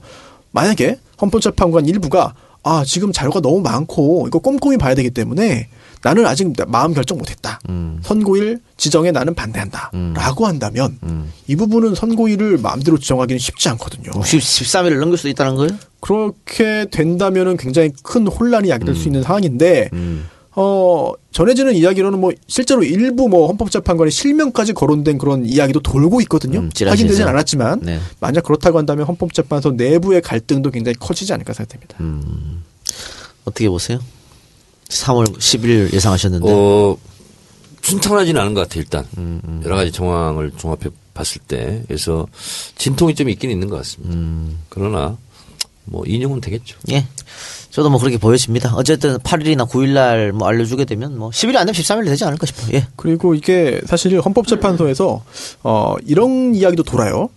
만약에 0.53 0.99
헌법재판관 1.21 1.87
일부가 1.87 2.35
아, 2.65 2.83
지금 2.85 3.12
자료가 3.12 3.41
너무 3.41 3.61
많고 3.61 4.25
이거 4.27 4.39
꼼꼼히 4.39 4.77
봐야 4.79 4.95
되기 4.95 5.11
때문에 5.11 5.69
나는 6.03 6.27
아직 6.27 6.53
마음 6.69 6.93
결정 6.93 7.17
못 7.19 7.31
했다. 7.31 7.61
선고일 8.03 8.59
지정에 8.77 9.11
나는 9.11 9.35
반대한다. 9.35 9.91
라고 10.15 10.47
한다면 10.47 10.99
이 11.47 11.57
부분은 11.57 11.95
선고일을 11.95 12.59
마음대로 12.59 12.99
지정하기는 12.99 13.39
쉽지 13.39 13.69
않거든요. 13.71 14.11
13일을 14.12 14.99
넘길 14.99 15.17
수도 15.17 15.29
있다는 15.29 15.55
거예요? 15.55 15.71
그렇게 16.01 16.87
된다면 16.91 17.49
은 17.49 17.57
굉장히 17.57 17.91
큰 18.03 18.27
혼란이 18.27 18.69
야기될 18.69 18.95
수 18.95 19.09
있는 19.09 19.23
상황인데 19.23 19.89
어 20.57 21.13
전해지는 21.33 21.75
이야기로는 21.75 22.21
뭐 22.21 22.33
실제로 22.47 22.85
일부 22.85 23.29
뭐 23.29 23.49
헌법재판관의 23.49 24.11
실명까지 24.13 24.73
거론된 24.73 25.19
그런 25.19 25.45
이야기도 25.45 25.81
돌고 25.81 26.21
있거든요. 26.23 26.61
음. 26.61 26.71
확인되진 26.87 27.27
않았지만 27.27 27.81
네. 27.83 27.99
만약 28.21 28.45
그렇다고 28.45 28.79
한다면 28.79 29.07
헌법재판소 29.07 29.73
내부의 29.73 30.23
갈등도 30.23 30.71
굉장히 30.71 30.95
커지지 31.01 31.33
않을까 31.33 31.53
생각됩니다. 31.53 31.97
어떻게 33.45 33.69
보세요? 33.69 33.99
3월 34.89 35.37
10일 35.37 35.93
예상하셨는데. 35.93 36.47
어, 36.49 36.97
순탄하지는 37.83 38.41
않은 38.41 38.55
것 38.55 38.63
같아요, 38.63 38.81
일단. 38.81 39.07
음, 39.19 39.61
여러 39.65 39.77
가지 39.77 39.93
정황을 39.93 40.53
종합해 40.57 40.89
봤을 41.13 41.41
때. 41.47 41.83
그래서 41.87 42.27
진통이 42.77 43.15
좀 43.15 43.29
있긴 43.29 43.51
있는 43.51 43.69
것 43.69 43.77
같습니다. 43.77 44.15
음. 44.15 44.59
그러나, 44.69 45.17
뭐, 45.85 46.05
인용은 46.07 46.41
되겠죠. 46.41 46.79
예. 46.91 47.07
저도 47.75 47.91
뭐 47.91 47.99
그렇게 47.99 48.18
보여집니다. 48.18 48.72
어쨌든 48.77 49.18
8일이나 49.18 49.68
9일날 49.68 50.31
뭐 50.31 50.47
알려주게 50.47 50.85
되면 50.85 51.18
뭐 51.18 51.31
10일이 51.31 51.57
안 51.57 51.66
되면 51.66 51.72
13일 51.72 52.05
되지 52.05 52.25
않을까 52.25 52.47
싶어요. 52.47 52.68
예. 52.75 52.87
그리고 52.95 53.35
이게 53.35 53.81
사실 53.85 54.20
헌법재판소에서 54.20 55.25
어 55.64 55.95
이런 56.07 56.55
이야기도 56.55 56.85
돌아요. 56.85 57.31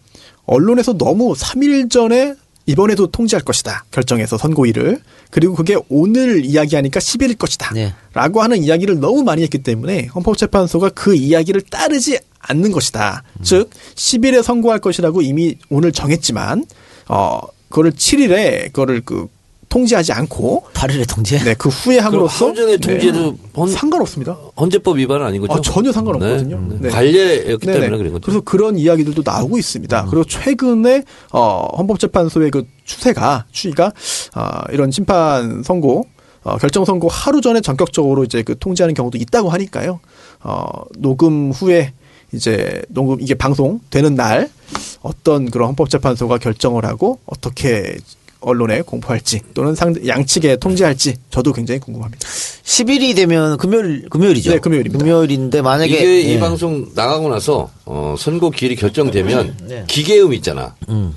언론에서 0.45 0.95
너무 0.95 1.33
3일 1.33 1.89
전에 1.89 2.35
이번에도 2.67 3.07
통지할 3.07 3.43
것이다. 3.43 3.85
결정해서 3.89 4.37
선고일을. 4.37 5.01
그리고 5.31 5.55
그게 5.55 5.75
오늘 5.89 6.45
이야기하니까 6.45 6.99
10일일 6.99 7.39
것이다. 7.39 7.73
네. 7.73 7.95
라고 8.13 8.43
하는 8.43 8.61
이야기를 8.61 8.99
너무 8.99 9.23
많이 9.23 9.41
했기 9.41 9.57
때문에 9.57 10.05
헌법재판소가 10.13 10.89
그 10.89 11.15
이야기를 11.15 11.61
따르지 11.61 12.19
않는 12.41 12.71
것이다. 12.73 13.23
즉 13.41 13.71
10일에 13.95 14.43
선고할 14.43 14.81
것이라고 14.81 15.23
이미 15.23 15.55
오늘 15.71 15.91
정했지만 15.91 16.67
어 17.07 17.39
그거를 17.69 17.93
7일에 17.93 18.67
그거를 18.67 19.01
그 19.03 19.27
통지하지 19.69 20.13
않고 20.13 20.63
8일에 20.73 21.07
통제? 21.13 21.37
네, 21.43 21.53
그 21.53 21.69
후에 21.69 21.99
함으로써 21.99 22.45
하루 22.45 22.55
전에 22.55 22.77
통지해도 22.77 23.31
네, 23.31 23.37
헌- 23.55 23.69
상관없습니다. 23.71 24.37
헌재법 24.59 24.97
위반은 24.97 25.25
아닌 25.25 25.41
거죠? 25.41 25.53
아, 25.53 25.61
전혀 25.61 25.91
상관없거든요. 25.91 26.67
네. 26.69 26.77
네. 26.81 26.89
관례였기 26.89 27.65
네네. 27.65 27.79
때문에 27.81 27.97
그런 27.97 28.13
거죠. 28.13 28.25
그래서 28.25 28.41
그런 28.41 28.77
이야기들도 28.77 29.21
나오고 29.25 29.57
있습니다. 29.57 30.05
그리고 30.09 30.23
최근에 30.25 31.03
어 31.33 31.67
헌법재판소의 31.77 32.51
그 32.51 32.65
추세가 32.85 33.45
추이가 33.51 33.87
어 34.35 34.71
이런 34.71 34.89
심판 34.91 35.63
선고 35.63 36.05
어 36.43 36.57
결정 36.57 36.85
선고 36.85 37.09
하루 37.09 37.41
전에 37.41 37.59
전격적으로 37.59 38.23
이제 38.23 38.43
그 38.43 38.57
통지하는 38.57 38.93
경우도 38.93 39.17
있다고 39.17 39.49
하니까요. 39.49 39.99
어 40.43 40.65
녹음 40.97 41.51
후에 41.51 41.93
이제 42.33 42.81
녹음 42.89 43.19
이게 43.21 43.33
방송 43.35 43.79
되는 43.89 44.15
날 44.15 44.49
어떤 45.01 45.49
그런 45.51 45.67
헌법재판소가 45.69 46.37
결정을 46.37 46.85
하고 46.85 47.19
어떻게 47.25 47.97
언론에 48.47 48.81
공포할지 48.81 49.41
또는 49.53 49.75
상 49.75 49.93
양측에 50.05 50.57
통지할지 50.57 51.15
저도 51.29 51.51
굉장히 51.51 51.79
궁금합니다. 51.79 52.25
10일이 52.27 53.15
되면 53.15 53.57
금요일, 53.57 54.07
금요일이죠. 54.09 54.51
네, 54.51 54.59
금요일입니다. 54.59 55.03
금요일인데 55.03 55.61
만약에. 55.61 55.95
이게 55.95 56.21
이 56.21 56.33
예. 56.35 56.39
방송 56.39 56.87
나가고 56.95 57.29
나서 57.29 57.69
어, 57.85 58.15
선고 58.17 58.49
기일이 58.49 58.75
결정되면 58.75 59.57
네. 59.63 59.83
기계음 59.87 60.33
있잖아. 60.33 60.75
음. 60.89 61.13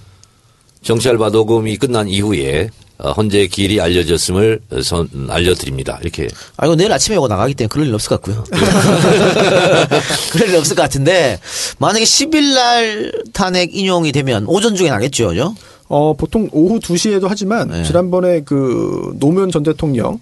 정치 0.83 1.09
알바 1.09 1.31
녹음이 1.31 1.77
끝난 1.77 2.09
이후에 2.09 2.71
어, 2.99 3.13
헌재 3.13 3.47
길이 3.47 3.81
알려졌음을 3.81 4.61
선, 4.83 5.09
알려드립니다. 5.29 5.99
이렇게 6.03 6.29
아, 6.57 6.67
이거 6.67 6.77
내일 6.77 6.93
아침에 6.93 7.17
이거 7.17 7.29
나가기 7.29 7.55
때문에 7.55 7.69
그럴 7.69 7.87
일 7.87 7.95
없을 7.95 8.11
것 8.11 8.21
같고요. 8.21 8.45
그럴 10.33 10.49
일 10.51 10.57
없을 10.57 10.77
것 10.77 10.83
같은데, 10.83 11.41
만약에 11.79 12.05
10일 12.05 12.55
날 12.55 13.13
탄핵 13.33 13.75
인용이 13.75 14.13
되면 14.13 14.45
오전 14.47 14.77
중에 14.77 14.91
나겠죠, 14.91 15.29
그죠? 15.29 15.55
어, 15.91 16.15
보통 16.15 16.49
오후 16.53 16.79
2시에도 16.79 17.27
하지만 17.29 17.69
네. 17.69 17.83
지난번에 17.83 18.43
그 18.43 19.13
노무현 19.19 19.51
전 19.51 19.65
대통령 19.65 20.21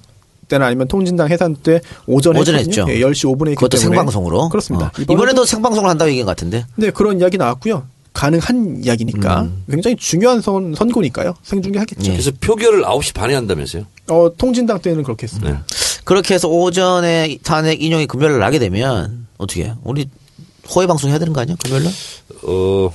때나 0.49 0.65
아니면 0.65 0.89
통진당 0.89 1.29
해산 1.29 1.55
때 1.57 1.83
오전에 2.07 2.41
오전에. 2.41 2.61
했죠. 2.61 2.87
예, 2.89 3.01
10시 3.01 3.37
5분에 3.37 3.55
그것도 3.55 3.77
생방송으로. 3.77 4.49
그렇습니다. 4.49 4.87
어. 4.87 5.03
이번에도 5.03 5.45
생방송을 5.45 5.91
한다고 5.91 6.11
얘기한 6.11 6.25
것 6.25 6.31
같은데. 6.31 6.65
네, 6.77 6.91
그런 6.91 7.21
이야기 7.21 7.37
나왔고요. 7.37 7.85
가능한 8.15 8.81
이야기니까 8.83 9.43
음. 9.43 9.63
굉장히 9.71 9.95
중요한 9.97 10.41
선, 10.41 10.75
선거니까요. 10.75 11.35
생중계하겠죠. 11.43 12.07
예. 12.07 12.13
그래서 12.13 12.31
표결을 12.41 12.83
9시 12.83 13.13
반에 13.15 13.35
한다면서요? 13.35 13.85
어, 14.09 14.31
통진당 14.39 14.81
때는 14.81 15.03
그렇게 15.03 15.25
했습니다. 15.25 15.53
네. 15.53 15.59
그렇게 16.05 16.33
해서 16.33 16.49
오전에 16.49 17.37
탄핵 17.43 17.83
인용이 17.83 18.07
금요일 18.07 18.33
날 18.33 18.41
나게 18.41 18.59
되면, 18.59 19.27
어떻게, 19.37 19.65
해? 19.65 19.75
우리 19.85 20.09
호해 20.75 20.87
방송 20.87 21.11
해야 21.11 21.19
되는 21.19 21.35
거 21.35 21.43
아니야? 21.43 21.57
금요일 21.63 21.85
날? 21.85 21.93
어, 22.45 22.91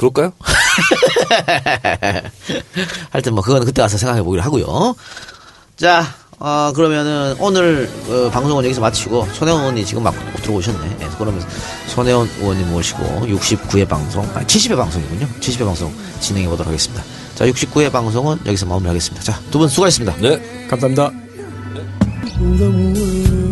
그럴까요? 0.00 0.32
하여튼 3.10 3.34
뭐 3.34 3.42
그거는 3.42 3.66
그때 3.66 3.82
가서 3.82 3.98
생각해 3.98 4.22
보기로 4.22 4.42
하고요. 4.42 4.94
자, 5.76 6.06
어, 6.38 6.72
그러면은 6.74 7.36
오늘 7.38 7.90
어, 8.08 8.30
방송은 8.30 8.64
여기서 8.64 8.80
마치고 8.80 9.28
손혜원 9.34 9.60
의원이 9.60 9.84
지금 9.84 10.02
막 10.02 10.14
들어오셨네. 10.42 10.96
예, 11.02 11.08
그러면 11.18 11.44
손혜원 11.88 12.28
의원님 12.40 12.70
모시고 12.70 13.26
69회 13.26 13.86
방송, 13.88 14.24
아 14.34 14.40
70회 14.44 14.74
방송이군요. 14.76 15.28
70회 15.40 15.64
방송 15.66 15.92
진행해 16.20 16.48
보도록 16.48 16.68
하겠습니다. 16.68 17.04
자, 17.34 17.44
69회 17.46 17.92
방송은 17.92 18.38
여기서 18.46 18.64
마무리하겠습니다. 18.66 19.22
자, 19.22 19.38
두 19.50 19.58
분 19.58 19.68
수고하셨습니다. 19.68 20.16
네. 20.20 20.66
감사합니다. 20.68 21.10
world. 22.40 23.49